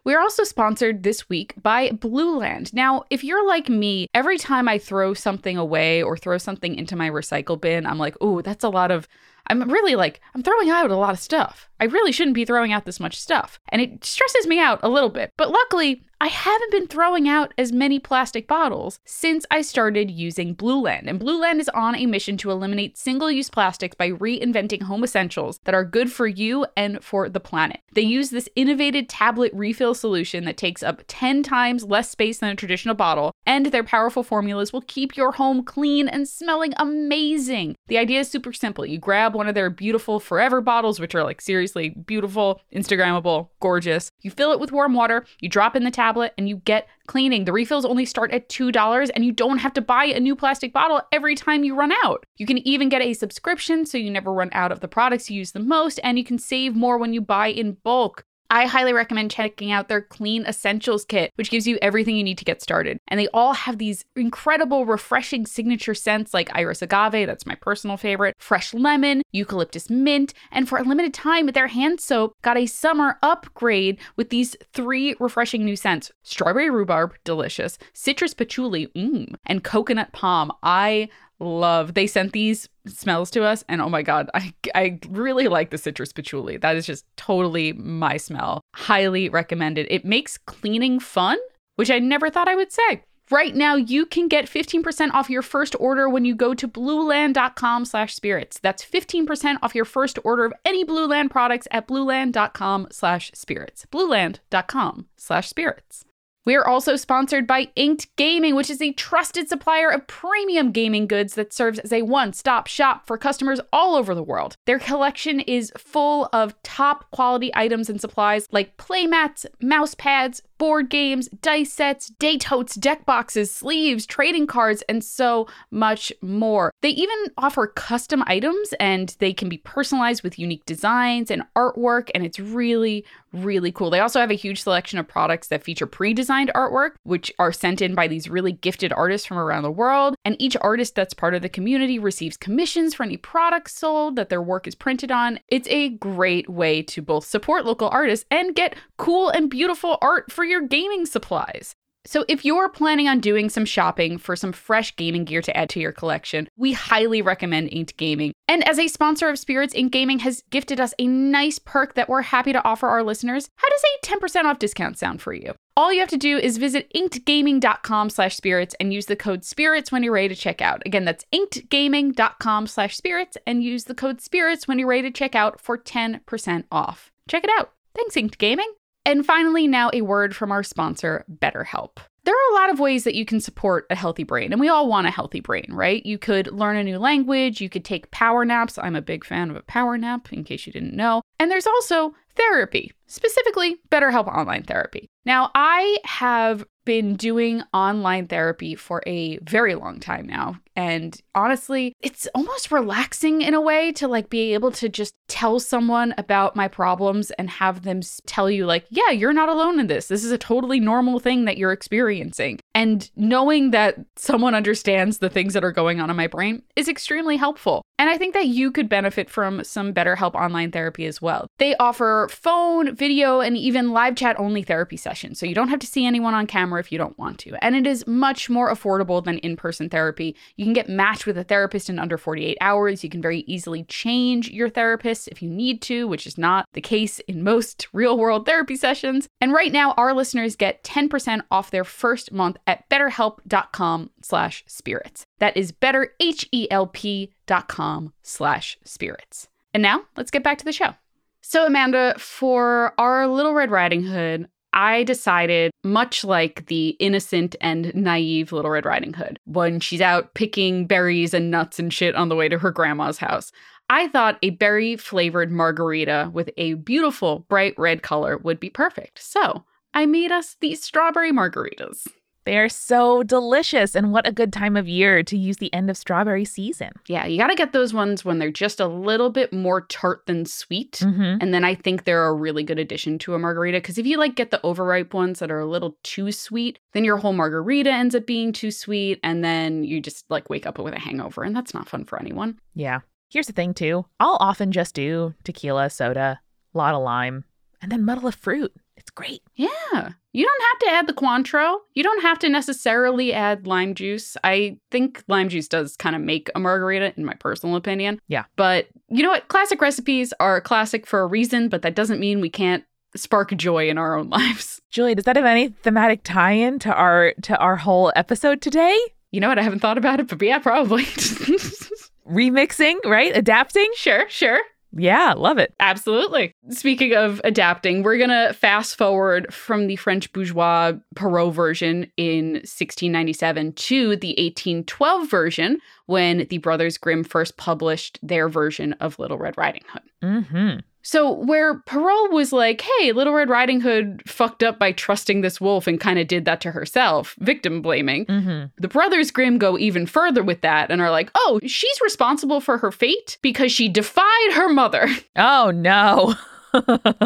We 0.08 0.16
are 0.16 0.22
also 0.22 0.46
sponsored 0.46 1.04
this 1.04 1.28
week 1.28 1.54
by 1.62 1.90
Blueland. 1.90 2.74
Now, 2.74 3.04
if 3.10 3.26
you're 3.26 3.46
like 3.46 3.68
me, 3.68 4.08
every 4.14 4.38
time 4.38 4.70
I 4.70 4.78
throw 4.78 5.14
something 5.14 5.58
away 5.58 6.02
or 6.02 6.16
throw 6.16 6.38
something 6.38 6.76
into 6.76 6.96
my 6.96 7.10
recycle 7.10 7.60
bin, 7.60 7.86
I'm 7.86 7.98
like, 7.98 8.16
ooh, 8.24 8.42
that's 8.42 8.64
a 8.64 8.70
lot 8.70 8.90
of 8.90 9.06
I'm 9.50 9.70
really 9.70 9.96
like, 9.96 10.22
I'm 10.36 10.44
throwing 10.44 10.70
out 10.70 10.92
a 10.92 10.96
lot 10.96 11.14
of 11.14 11.20
stuff. 11.20 11.70
I 11.80 11.86
really 11.86 12.12
shouldn't 12.12 12.36
be 12.36 12.46
throwing 12.46 12.72
out 12.72 12.86
this 12.86 13.00
much 13.00 13.20
stuff. 13.20 13.60
And 13.70 13.82
it 13.82 14.04
stresses 14.04 14.48
me 14.48 14.60
out 14.60 14.80
a 14.84 14.90
little 14.90 15.10
bit. 15.10 15.32
But 15.38 15.52
luckily, 15.52 16.04
I 16.20 16.28
haven't 16.28 16.72
been 16.72 16.88
throwing 16.88 17.30
out 17.30 17.54
as 17.60 17.72
many 17.72 18.00
plastic 18.00 18.48
bottles 18.48 19.00
since 19.06 19.46
I 19.52 19.62
started 19.62 20.10
using 20.10 20.56
Blueland. 20.56 21.08
And 21.08 21.20
Blueland 21.20 21.60
is 21.60 21.70
on 21.70 21.96
a 21.96 22.08
mission 22.08 22.38
to 22.38 22.50
eliminate 22.50 22.98
single 22.98 23.30
use 23.30 23.52
plastics 23.52 23.96
by 23.96 24.10
reinventing 24.10 24.82
home 24.82 25.04
essentials 25.04 25.60
that 25.66 25.76
are 25.76 25.84
good 25.84 26.12
for 26.12 26.26
you 26.26 26.66
and 26.76 27.04
for 27.04 27.30
the 27.30 27.40
planet. 27.40 27.82
They 27.94 28.02
use 28.02 28.32
this 28.32 28.50
innovative 28.56 29.08
tablet 29.08 29.52
refill 29.54 29.94
solution 29.94 30.46
that 30.46 30.58
takes 30.58 30.82
up 30.82 31.04
10 31.08 31.44
times 31.44 31.84
less 31.84 32.10
space 32.10 32.40
than 32.40 32.50
a 32.50 32.56
traditional 32.56 32.96
bottle, 32.96 33.32
and 33.48 33.68
their 33.68 33.84
powerful 33.84 34.22
formulas 34.22 34.74
will 34.74 34.82
keep 34.82 35.16
your 35.16 35.32
home 35.32 35.64
clean 35.64 36.08
and 36.08 36.28
smelling 36.28 36.74
amazing. 36.78 37.76
The 37.88 37.98
idea 37.98 38.20
is 38.20 38.30
super 38.30 38.52
simple. 38.52 38.86
You 38.86 39.00
grab 39.00 39.34
one 39.34 39.48
of 39.48 39.56
their 39.56 39.70
beautiful 39.70 40.20
forever 40.20 40.60
bottles, 40.62 41.00
which 41.00 41.16
are 41.16 41.24
like 41.24 41.42
seriously 41.42 41.90
beautiful, 41.90 42.62
Instagrammable, 42.76 43.48
gorgeous. 43.62 44.12
You 44.22 44.30
fill 44.30 44.52
it 44.52 44.60
with 44.60 44.74
warm 44.74 44.94
water, 44.94 45.26
you 45.40 45.48
drop 45.48 45.76
in 45.76 45.86
the 45.86 45.92
tablet 45.92 46.34
and 46.38 46.50
you 46.50 46.58
get 46.58 46.88
cleaning. 47.08 47.46
The 47.46 47.54
refills 47.54 47.86
only 47.86 48.06
start 48.06 48.32
at 48.32 48.50
$2 48.50 49.10
and 49.16 49.24
you 49.24 49.32
don't 49.32 49.60
have 49.60 49.74
to 49.74 49.82
buy 49.82 50.06
a 50.06 50.20
new 50.20 50.36
plastic 50.36 50.74
bottle 50.74 51.02
every 51.14 51.36
time 51.36 51.64
you 51.64 51.74
run 51.74 51.94
out. 52.04 52.26
You 52.36 52.46
can 52.46 52.58
even 52.68 52.90
get 52.90 53.02
a 53.02 53.14
subscription 53.14 53.86
so 53.86 53.98
you 53.98 54.12
never 54.12 54.34
run 54.34 54.50
out 54.52 54.74
of 54.74 54.82
the 54.82 54.90
products 54.90 55.30
you 55.30 55.38
use 55.38 55.54
the 55.54 55.60
most 55.60 56.00
and 56.04 56.18
you 56.18 56.26
can 56.26 56.38
save 56.38 56.76
more 56.76 56.98
when 56.98 57.14
you 57.14 57.22
buy 57.22 57.48
in 57.48 57.78
bulk. 57.84 58.26
I 58.50 58.66
highly 58.66 58.94
recommend 58.94 59.32
checking 59.32 59.72
out 59.72 59.90
their 59.90 60.02
Clean 60.02 60.46
Essentials 60.46 61.06
Kit, 61.06 61.32
which 61.36 61.50
gives 61.50 61.68
you 61.68 61.78
everything 61.82 62.16
you 62.16 62.24
need 62.24 62.38
to 62.38 62.46
get 62.46 62.62
started. 62.62 63.00
And 63.08 63.20
they 63.20 63.28
all 63.34 63.54
have 63.54 63.78
these 63.78 64.06
incredible, 64.16 64.86
refreshing 64.86 65.46
signature 65.46 65.94
scents 65.94 66.34
like 66.34 66.50
Iris 66.56 66.82
Agave, 66.82 67.28
that's 67.28 67.46
my 67.46 67.56
personal 67.56 67.98
favorite, 67.98 68.36
Fresh 68.38 68.74
Lemon, 68.74 69.22
Eucalyptus 69.32 69.90
Mint, 69.90 70.34
and 70.52 70.68
for 70.68 70.78
a 70.78 70.84
limited 70.84 71.14
time, 71.14 71.48
their 71.48 71.68
hand 71.68 72.00
soap 72.00 72.36
got 72.42 72.58
a 72.58 72.66
summer 72.66 73.18
upgrade 73.22 73.98
with 74.16 74.30
these 74.30 74.56
three 74.74 75.16
refreshing 75.20 75.66
new 75.66 75.76
scents 75.76 76.12
Strawberry 76.24 76.70
Rhubarb, 76.70 77.16
delicious, 77.24 77.78
Citrus 77.94 78.34
Patchouli, 78.34 78.88
mmm, 78.88 79.36
and 79.46 79.64
Coconut 79.64 80.12
Palm. 80.14 80.52
I 80.64 81.10
love. 81.40 81.94
They 81.94 82.08
sent 82.08 82.34
these 82.34 82.70
smells 82.88 83.30
to 83.32 83.44
us, 83.44 83.64
and 83.70 83.82
oh 83.82 83.90
my 83.90 84.02
god, 84.02 84.30
I 84.34 84.54
I 84.76 85.00
really 85.10 85.48
like 85.48 85.70
the 85.70 85.78
citrus 85.78 86.14
patchouli. 86.14 86.58
That 86.58 86.76
is 86.76 86.86
just 86.86 87.06
totally 87.18 87.74
my 87.74 88.18
smell. 88.18 88.62
Highly 88.76 89.30
recommended. 89.30 89.88
It 89.90 90.06
makes 90.06 90.38
cleaning 90.38 91.00
fun, 91.00 91.38
which 91.76 91.92
I 91.92 92.00
never 92.00 92.30
thought 92.30 92.48
I 92.48 92.56
would 92.56 92.72
say. 92.72 93.04
Right 93.30 93.54
now, 93.54 93.76
you 93.76 94.06
can 94.06 94.30
get 94.30 94.46
15% 94.46 95.12
off 95.12 95.30
your 95.30 95.42
first 95.42 95.76
order 95.82 96.08
when 96.08 96.24
you 96.24 96.34
go 96.34 96.54
to 96.54 96.66
blueland.com 96.66 97.84
slash 97.84 98.16
spirits. 98.16 98.58
That's 98.58 98.86
15% 98.86 99.58
off 99.62 99.76
your 99.76 99.84
first 99.84 100.18
order 100.24 100.46
of 100.46 100.54
any 100.64 100.86
Blueland 100.86 101.30
products 101.30 101.68
at 101.70 101.90
blueland.com 101.90 102.88
slash 102.90 103.32
spirits. 103.34 103.86
blueland.com 103.92 105.08
slash 105.18 105.50
spirits. 105.50 106.06
We 106.48 106.56
are 106.56 106.66
also 106.66 106.96
sponsored 106.96 107.46
by 107.46 107.68
Inked 107.76 108.16
Gaming, 108.16 108.56
which 108.56 108.70
is 108.70 108.82
a 108.82 108.94
trusted 108.94 109.50
supplier 109.50 109.90
of 109.90 110.08
premium 110.08 110.72
gaming 110.72 111.06
goods 111.06 111.34
that 111.34 111.52
serves 111.52 111.78
as 111.78 111.92
a 111.92 112.04
one 112.04 112.32
stop 112.32 112.68
shop 112.68 113.06
for 113.06 113.18
customers 113.18 113.60
all 113.74 113.96
over 113.96 114.16
the 114.16 114.24
world. 114.24 114.56
Their 114.66 114.80
collection 114.80 115.42
is 115.42 115.74
full 115.78 116.30
of 116.32 116.56
top 116.64 117.12
quality 117.12 117.52
items 117.54 117.90
and 117.90 118.00
supplies 118.00 118.48
like 118.50 118.78
playmats, 118.78 119.46
mouse 119.62 119.94
pads, 119.94 120.42
board 120.58 120.90
games, 120.90 121.28
dice 121.42 121.72
sets, 121.72 122.08
day 122.20 122.38
totes, 122.38 122.76
deck 122.76 123.06
boxes, 123.06 123.52
sleeves, 123.52 124.06
trading 124.06 124.48
cards, 124.48 124.84
and 124.90 125.04
so 125.04 125.48
much 125.72 126.12
more. 126.22 126.72
They 126.82 126.90
even 126.90 127.18
offer 127.38 127.68
custom 127.68 128.24
items 128.28 128.74
and 128.80 129.16
they 129.20 129.34
can 129.34 129.50
be 129.50 129.58
personalized 129.58 130.24
with 130.24 130.40
unique 130.40 130.66
designs 130.66 131.32
and 131.32 131.44
artwork, 131.56 132.10
and 132.14 132.26
it's 132.26 132.40
really, 132.40 133.06
really 133.34 133.72
cool. 133.72 133.90
They 133.90 134.00
also 134.00 134.20
have 134.20 134.32
a 134.32 134.36
huge 134.36 134.62
selection 134.62 135.00
of 135.00 135.08
products 135.08 135.48
that 135.50 135.64
feature 135.64 135.88
pre 135.88 136.14
designed 136.14 136.52
artwork, 136.56 136.92
which 137.04 137.32
are 137.40 137.52
sent 137.52 137.82
in 137.82 137.96
by 137.96 138.08
these 138.08 138.30
really 138.30 138.52
gifted 138.52 138.92
artists 138.94 139.28
from 139.28 139.38
around 139.38 139.64
the 139.64 139.72
world. 139.72 140.16
And 140.26 140.36
each 140.40 140.58
artist 140.62 140.96
that's 140.96 141.14
part 141.14 141.34
of 141.34 141.42
the 141.42 141.50
community 141.50 142.00
receives 142.00 142.38
commissions 142.38 142.94
for 142.94 143.04
any 143.04 143.18
products 143.18 143.76
sold 143.76 144.16
that 144.16 144.30
their 144.30 144.42
work 144.42 144.68
is 144.68 144.76
printed 144.76 145.12
on. 145.12 145.40
It's 145.48 145.68
a 145.70 145.90
great 145.90 146.50
way 146.50 146.82
to 146.84 147.02
both 147.02 147.26
support 147.26 147.66
local 147.66 147.90
artists 147.90 148.26
and 148.32 148.56
get 148.56 148.76
cool 148.98 149.30
and 149.30 149.50
beautiful 149.50 149.98
art 150.02 150.32
for 150.32 150.47
your 150.48 150.62
gaming 150.62 151.06
supplies. 151.06 151.76
So, 152.08 152.24
if 152.30 152.46
you're 152.46 152.70
planning 152.70 153.10
on 153.10 153.20
doing 153.20 153.50
some 153.50 153.66
shopping 153.66 154.18
for 154.18 154.38
some 154.38 154.54
fresh 154.54 154.96
gaming 154.96 155.26
gear 155.26 155.42
to 155.42 155.58
add 155.58 155.68
to 155.72 155.82
your 155.82 155.92
collection, 155.92 156.48
we 156.56 156.72
highly 156.72 157.22
recommend 157.22 157.70
Inked 157.70 157.98
Gaming. 157.98 158.32
And 158.48 158.66
as 158.66 158.80
a 158.80 158.88
sponsor 158.88 159.28
of 159.28 159.38
Spirits, 159.38 159.74
Inked 159.74 159.92
Gaming 159.92 160.20
has 160.20 160.42
gifted 160.50 160.80
us 160.80 160.94
a 160.98 161.06
nice 161.06 161.60
perk 161.60 161.96
that 161.96 162.08
we're 162.08 162.22
happy 162.22 162.54
to 162.54 162.64
offer 162.64 162.88
our 162.88 163.04
listeners. 163.04 163.50
How 163.58 163.68
does 163.68 163.84
a 163.84 164.06
10% 164.06 164.46
off 164.46 164.58
discount 164.58 164.98
sound 164.98 165.22
for 165.22 165.34
you? 165.34 165.54
All 165.76 165.92
you 165.92 166.00
have 166.00 166.08
to 166.10 166.18
do 166.18 166.38
is 166.38 166.58
visit 166.58 166.90
inkedgaming.com 166.96 168.10
slash 168.10 168.38
spirits 168.38 168.74
and 168.80 168.94
use 168.94 169.08
the 169.08 169.18
code 169.18 169.44
spirits 169.44 169.92
when 169.92 170.02
you're 170.02 170.14
ready 170.14 170.30
to 170.30 170.36
check 170.36 170.62
out. 170.62 170.82
Again, 170.86 171.04
that's 171.04 171.26
inkedgaming.com 171.34 172.68
slash 172.68 172.96
spirits 172.96 173.38
and 173.46 173.66
use 173.66 173.84
the 173.84 173.94
code 173.94 174.22
spirits 174.22 174.66
when 174.66 174.80
you're 174.80 174.88
ready 174.88 175.12
to 175.12 175.12
check 175.12 175.36
out 175.36 175.60
for 175.60 175.78
10% 175.78 176.64
off. 176.72 177.12
Check 177.28 177.44
it 177.44 177.50
out. 177.60 177.74
Thanks, 177.94 178.16
Inked 178.16 178.38
Gaming. 178.38 178.72
And 179.08 179.26
finally, 179.26 179.68
now 179.68 179.90
a 179.94 180.02
word 180.02 180.36
from 180.36 180.52
our 180.52 180.64
sponsor, 180.64 181.24
BetterHelp. 181.32 182.00
There 182.26 182.36
are 182.36 182.52
a 182.52 182.56
lot 182.56 182.70
of 182.70 182.82
ways 182.82 183.06
that 183.06 183.16
you 183.16 183.24
can 183.24 183.40
support 183.40 183.86
a 183.90 183.96
healthy 183.96 184.24
brain, 184.24 184.52
and 184.52 184.60
we 184.60 184.68
all 184.68 184.90
want 184.90 185.08
a 185.08 185.12
healthy 185.12 185.40
brain, 185.40 185.68
right? 185.70 186.06
You 186.06 186.18
could 186.18 186.48
learn 186.48 186.76
a 186.76 186.84
new 186.84 187.00
language, 187.00 187.62
you 187.62 187.70
could 187.70 187.86
take 187.86 188.12
power 188.12 188.44
naps. 188.44 188.78
I'm 188.78 188.98
a 188.98 189.02
big 189.02 189.24
fan 189.24 189.50
of 189.50 189.56
a 189.56 189.62
power 189.62 189.98
nap, 189.98 190.34
in 190.34 190.44
case 190.44 190.68
you 190.68 190.74
didn't 190.74 190.94
know. 190.94 191.22
And 191.40 191.50
there's 191.50 191.66
also 191.66 192.16
therapy, 192.36 192.92
specifically 193.08 193.78
BetterHelp 193.90 194.28
Online 194.28 194.64
Therapy. 194.64 195.10
Now, 195.26 195.52
I 195.56 195.98
have 196.06 196.66
been 196.88 197.18
doing 197.18 197.62
online 197.74 198.28
therapy 198.28 198.74
for 198.74 199.04
a 199.06 199.38
very 199.40 199.76
long 199.76 200.00
time 200.00 200.26
now. 200.26 200.56
And 200.74 201.22
honestly, 201.36 201.94
it's 202.02 202.28
almost 202.34 202.72
relaxing 202.72 203.42
in 203.42 203.54
a 203.54 203.60
way 203.60 203.92
to 203.94 204.08
like 204.08 204.30
be 204.30 204.54
able 204.54 204.72
to 204.72 204.88
just 204.88 205.14
tell 205.28 205.60
someone 205.60 206.16
about 206.18 206.56
my 206.56 206.70
problems 206.70 207.32
and 207.32 207.50
have 207.50 207.82
them 207.84 208.00
tell 208.26 208.50
you, 208.50 208.66
like, 208.66 208.86
yeah, 208.90 209.10
you're 209.10 209.34
not 209.34 209.50
alone 209.50 209.82
in 209.82 209.88
this. 209.88 210.08
This 210.08 210.24
is 210.24 210.32
a 210.32 210.38
totally 210.38 210.80
normal 210.80 211.20
thing 211.20 211.44
that 211.44 211.58
you're 211.58 211.74
experiencing. 211.74 212.60
And 212.78 213.10
knowing 213.16 213.72
that 213.72 213.96
someone 214.18 214.54
understands 214.54 215.18
the 215.18 215.32
things 215.32 215.56
that 215.56 215.64
are 215.64 215.72
going 215.72 216.00
on 216.00 216.12
in 216.12 216.16
my 216.16 216.28
brain 216.28 216.62
is 216.76 216.88
extremely 216.88 217.36
helpful. 217.36 217.82
And 217.98 218.08
I 218.08 218.20
think 218.20 218.36
that 218.36 218.46
you 218.46 218.70
could 218.70 218.88
benefit 218.88 219.32
from 219.32 219.64
some 219.64 219.92
BetterHelp 219.92 220.36
online 220.36 220.72
therapy 220.72 221.08
as 221.08 221.20
well. 221.20 221.48
They 221.58 221.76
offer 221.78 222.28
phone, 222.30 222.96
video, 222.96 223.40
and 223.40 223.58
even 223.58 223.92
live 223.92 224.16
chat 224.16 224.40
only 224.40 224.62
therapy 224.62 224.96
sessions. 224.98 225.40
So 225.40 225.48
you 225.48 225.56
don't 225.56 225.70
have 225.70 225.80
to 225.80 225.88
see 225.88 226.06
anyone 226.06 226.36
on 226.36 226.46
camera 226.46 226.80
if 226.80 226.92
you 226.92 227.00
don't 227.00 227.18
want 227.18 227.40
to. 227.40 227.56
And 227.64 227.76
it 227.76 227.88
is 227.88 228.06
much 228.06 228.48
more 228.48 228.72
affordable 228.72 229.24
than 229.24 229.40
in 229.40 229.56
person 229.56 229.90
therapy. 229.90 230.36
You 230.56 230.66
can 230.66 230.74
get 230.74 230.88
matched 230.88 231.26
with 231.26 231.40
a 231.40 231.44
therapist 231.44 231.90
in 231.90 231.98
under 231.98 232.20
48 232.20 232.60
hours. 232.62 233.04
You 233.04 233.10
can 233.10 233.24
very 233.24 233.40
easily 233.48 233.86
change 233.86 234.52
your 234.52 234.70
therapist 234.70 235.28
if 235.30 235.42
you 235.42 235.50
need 235.50 235.82
to, 235.84 236.08
which 236.08 236.28
is 236.28 236.38
not 236.38 236.68
the 236.74 236.82
case 236.82 237.18
in 237.22 237.44
most 237.44 237.88
real 237.94 238.16
world 238.20 238.46
therapy 238.46 238.76
sessions. 238.76 239.28
And 239.42 239.52
right 239.52 239.72
now, 239.72 239.94
our 239.94 240.14
listeners 240.14 240.56
get 240.56 240.84
10% 240.84 241.42
off 241.50 241.72
their 241.72 241.84
first 241.84 242.32
month 242.32 242.58
at 242.68 242.88
betterhelp.com 242.90 244.12
slash 244.22 244.64
spirits. 244.68 245.26
That 245.40 245.58
is 245.58 245.72
betterhelp.com 245.72 248.14
slash 248.22 248.78
spirits. 248.84 249.48
And 249.74 249.82
now 249.82 250.02
let's 250.16 250.32
get 250.32 250.44
back 250.44 250.60
to 250.60 250.66
the 250.66 250.72
show. 250.72 250.94
So, 251.42 251.66
Amanda, 251.66 252.16
for 252.18 252.94
our 252.98 253.28
Little 253.28 253.54
Red 253.54 253.72
Riding 253.72 254.04
Hood, 254.04 254.48
I 254.74 255.04
decided, 255.04 255.72
much 255.84 256.24
like 256.24 256.68
the 256.68 256.90
innocent 257.00 257.56
and 257.62 257.94
naive 257.96 258.52
Little 258.52 258.72
Red 258.72 258.86
Riding 258.86 259.14
Hood, 259.14 259.40
when 259.46 259.80
she's 259.80 260.02
out 260.02 260.34
picking 260.34 260.86
berries 260.86 261.34
and 261.34 261.50
nuts 261.50 261.80
and 261.80 261.92
shit 261.92 262.16
on 262.16 262.30
the 262.30 262.36
way 262.36 262.50
to 262.50 262.60
her 262.60 262.72
grandma's 262.72 263.18
house, 263.18 263.52
I 263.90 264.10
thought 264.10 264.38
a 264.42 264.52
berry 264.52 264.98
flavored 264.98 265.52
margarita 265.52 266.30
with 266.34 266.50
a 266.58 266.74
beautiful 266.74 267.46
bright 267.48 267.74
red 267.78 268.04
color 268.04 268.38
would 268.38 268.60
be 268.60 268.70
perfect. 268.70 269.20
So 269.20 269.64
I 269.94 270.06
made 270.06 270.32
us 270.32 270.58
these 270.60 270.84
strawberry 270.84 271.32
margaritas. 271.32 272.08
They 272.48 272.58
are 272.60 272.70
so 272.70 273.24
delicious, 273.24 273.94
and 273.94 274.14
what 274.14 274.26
a 274.26 274.32
good 274.32 274.54
time 274.54 274.78
of 274.78 274.88
year 274.88 275.22
to 275.22 275.38
use 275.38 275.58
the 275.58 275.74
end 275.74 275.90
of 275.90 275.98
strawberry 275.98 276.46
season. 276.46 276.92
Yeah, 277.06 277.26
you 277.26 277.38
got 277.38 277.48
to 277.48 277.56
get 277.56 277.74
those 277.74 277.94
ones 277.94 278.24
when 278.24 278.40
they're 278.40 278.52
just 278.52 278.80
a 278.80 278.88
little 278.88 279.30
bit 279.30 279.52
more 279.52 279.82
tart 279.82 280.26
than 280.28 280.46
sweet. 280.46 280.94
Mm-hmm. 280.94 281.40
And 281.42 281.54
then 281.54 281.66
I 281.66 281.76
think 281.76 282.06
they're 282.06 282.26
a 282.26 282.34
really 282.34 282.64
good 282.64 282.80
addition 282.80 283.20
to 283.20 283.34
a 283.34 283.38
margarita 283.38 283.80
because 283.80 283.98
if 283.98 284.06
you 284.06 284.18
like 284.18 284.36
get 284.36 284.52
the 284.52 284.66
overripe 284.66 285.14
ones 285.14 285.40
that 285.40 285.52
are 285.52 285.60
a 285.60 285.66
little 285.66 285.98
too 286.04 286.32
sweet, 286.32 286.80
then 286.94 287.04
your 287.04 287.18
whole 287.18 287.34
margarita 287.34 287.92
ends 287.92 288.16
up 288.16 288.26
being 288.26 288.54
too 288.54 288.72
sweet. 288.72 289.20
And 289.24 289.44
then 289.44 289.84
you 289.84 290.00
just 290.00 290.24
like 290.30 290.50
wake 290.50 290.66
up 290.66 290.80
with 290.80 290.94
a 290.94 291.00
hangover, 291.00 291.44
and 291.44 291.54
that's 291.54 291.74
not 291.74 291.90
fun 291.90 292.06
for 292.06 292.18
anyone. 292.18 292.60
Yeah. 292.76 293.02
Here's 293.30 293.48
the 293.48 293.52
thing, 293.52 293.74
too 293.74 294.06
I'll 294.22 294.38
often 294.40 294.72
just 294.72 294.96
do 294.96 295.34
tequila, 295.44 295.90
soda, 295.90 296.40
a 296.74 296.78
lot 296.78 296.96
of 296.96 297.04
lime, 297.04 297.44
and 297.82 297.92
then 297.92 298.06
muddle 298.06 298.30
a 298.30 298.32
fruit. 298.32 298.74
It's 299.08 299.14
great. 299.14 299.42
Yeah. 299.56 300.10
You 300.34 300.46
don't 300.46 300.64
have 300.70 300.80
to 300.80 300.90
add 300.90 301.08
the 301.08 301.14
Cointreau. 301.14 301.78
You 301.94 302.04
don't 302.04 302.22
have 302.24 302.40
to 302.40 302.50
necessarily 302.50 303.32
add 303.32 303.66
lime 303.66 303.96
juice. 303.96 304.36
I 304.44 304.80
think 304.92 305.24
lime 305.30 305.48
juice 305.48 305.70
does 305.70 305.96
kind 305.96 306.14
of 306.14 306.22
make 306.22 306.50
a 306.54 306.60
margarita, 306.60 307.14
in 307.16 307.24
my 307.24 307.36
personal 307.36 307.78
opinion. 307.78 308.20
Yeah. 308.28 308.44
But 308.58 308.90
you 309.08 309.24
know 309.24 309.30
what? 309.30 309.48
Classic 309.48 309.80
recipes 309.80 310.34
are 310.42 310.60
classic 310.60 311.08
for 311.08 311.22
a 311.22 311.26
reason, 311.26 311.70
but 311.70 311.84
that 311.84 311.96
doesn't 311.96 312.20
mean 312.20 312.42
we 312.42 312.50
can't 312.50 312.84
spark 313.16 313.56
joy 313.56 313.88
in 313.88 313.98
our 313.98 314.18
own 314.18 314.30
lives. 314.30 314.82
Julie, 314.92 315.16
does 315.16 315.24
that 315.24 315.38
have 315.38 315.46
any 315.46 315.70
thematic 315.70 316.24
tie-in 316.24 316.78
to 316.80 316.94
our 316.94 317.34
to 317.44 317.58
our 317.60 317.78
whole 317.78 318.12
episode 318.14 318.62
today? 318.62 319.00
You 319.32 319.40
know 319.40 319.48
what? 319.48 319.58
I 319.58 319.62
haven't 319.64 319.80
thought 319.80 319.98
about 319.98 320.20
it, 320.20 320.28
but 320.28 320.42
yeah, 320.42 320.60
probably. 320.60 321.04
Remixing, 322.30 322.98
right? 323.06 323.32
Adapting? 323.38 323.90
sure, 323.96 324.26
sure. 324.28 324.60
Yeah, 324.94 325.34
love 325.36 325.58
it. 325.58 325.74
Absolutely. 325.80 326.54
Speaking 326.70 327.14
of 327.14 327.42
adapting, 327.44 328.04
we're 328.04 328.18
going 328.18 328.30
to 328.30 328.54
fast 328.54 328.98
forward 328.98 329.54
from 329.54 329.88
the 329.88 329.96
French 329.98 330.32
bourgeois 330.34 330.94
Perrault 331.16 331.54
version 331.54 332.12
in 332.18 332.54
1697 332.54 333.74
to 333.74 334.16
the 334.16 334.30
1812 334.30 335.30
version 335.30 335.80
when 336.06 336.48
the 336.50 336.58
Brothers 336.58 336.98
Grimm 336.98 337.24
first 337.24 337.58
published 337.58 338.20
their 338.24 338.50
version 338.50 338.94
of 338.94 339.20
Little 339.20 339.38
Red 339.38 339.58
Riding 339.58 339.84
Hood. 339.90 340.04
Mm-hmm. 340.24 340.80
So, 341.10 341.32
where 341.32 341.76
Perrault 341.86 342.32
was 342.34 342.52
like, 342.52 342.82
hey, 342.82 343.14
Little 343.14 343.32
Red 343.32 343.50
Riding 343.50 343.80
Hood 343.80 344.22
fucked 344.28 344.62
up 344.62 344.78
by 344.78 344.92
trusting 344.92 345.40
this 345.40 345.62
wolf 345.62 345.88
and 345.88 346.02
kind 346.02 346.20
of 346.20 346.28
did 346.28 346.44
that 346.44 346.60
to 346.62 346.72
herself, 346.72 347.34
victim 347.40 347.82
blaming, 347.82 348.26
Mm-hmm. 348.26 348.66
the 348.78 348.90
Brothers 348.90 349.32
Grimm 349.32 349.58
go 349.58 349.78
even 349.78 350.06
further 350.06 350.44
with 350.44 350.60
that 350.64 350.92
and 350.92 351.02
are 351.02 351.10
like, 351.10 351.32
oh, 351.34 351.62
she's 351.66 352.02
responsible 352.04 352.60
for 352.60 352.78
her 352.80 352.92
fate 352.92 353.38
because 353.42 353.72
she 353.72 353.88
defied 353.88 354.52
her 354.52 354.68
mother. 354.68 355.08
Oh 355.38 355.72
no. 355.74 356.36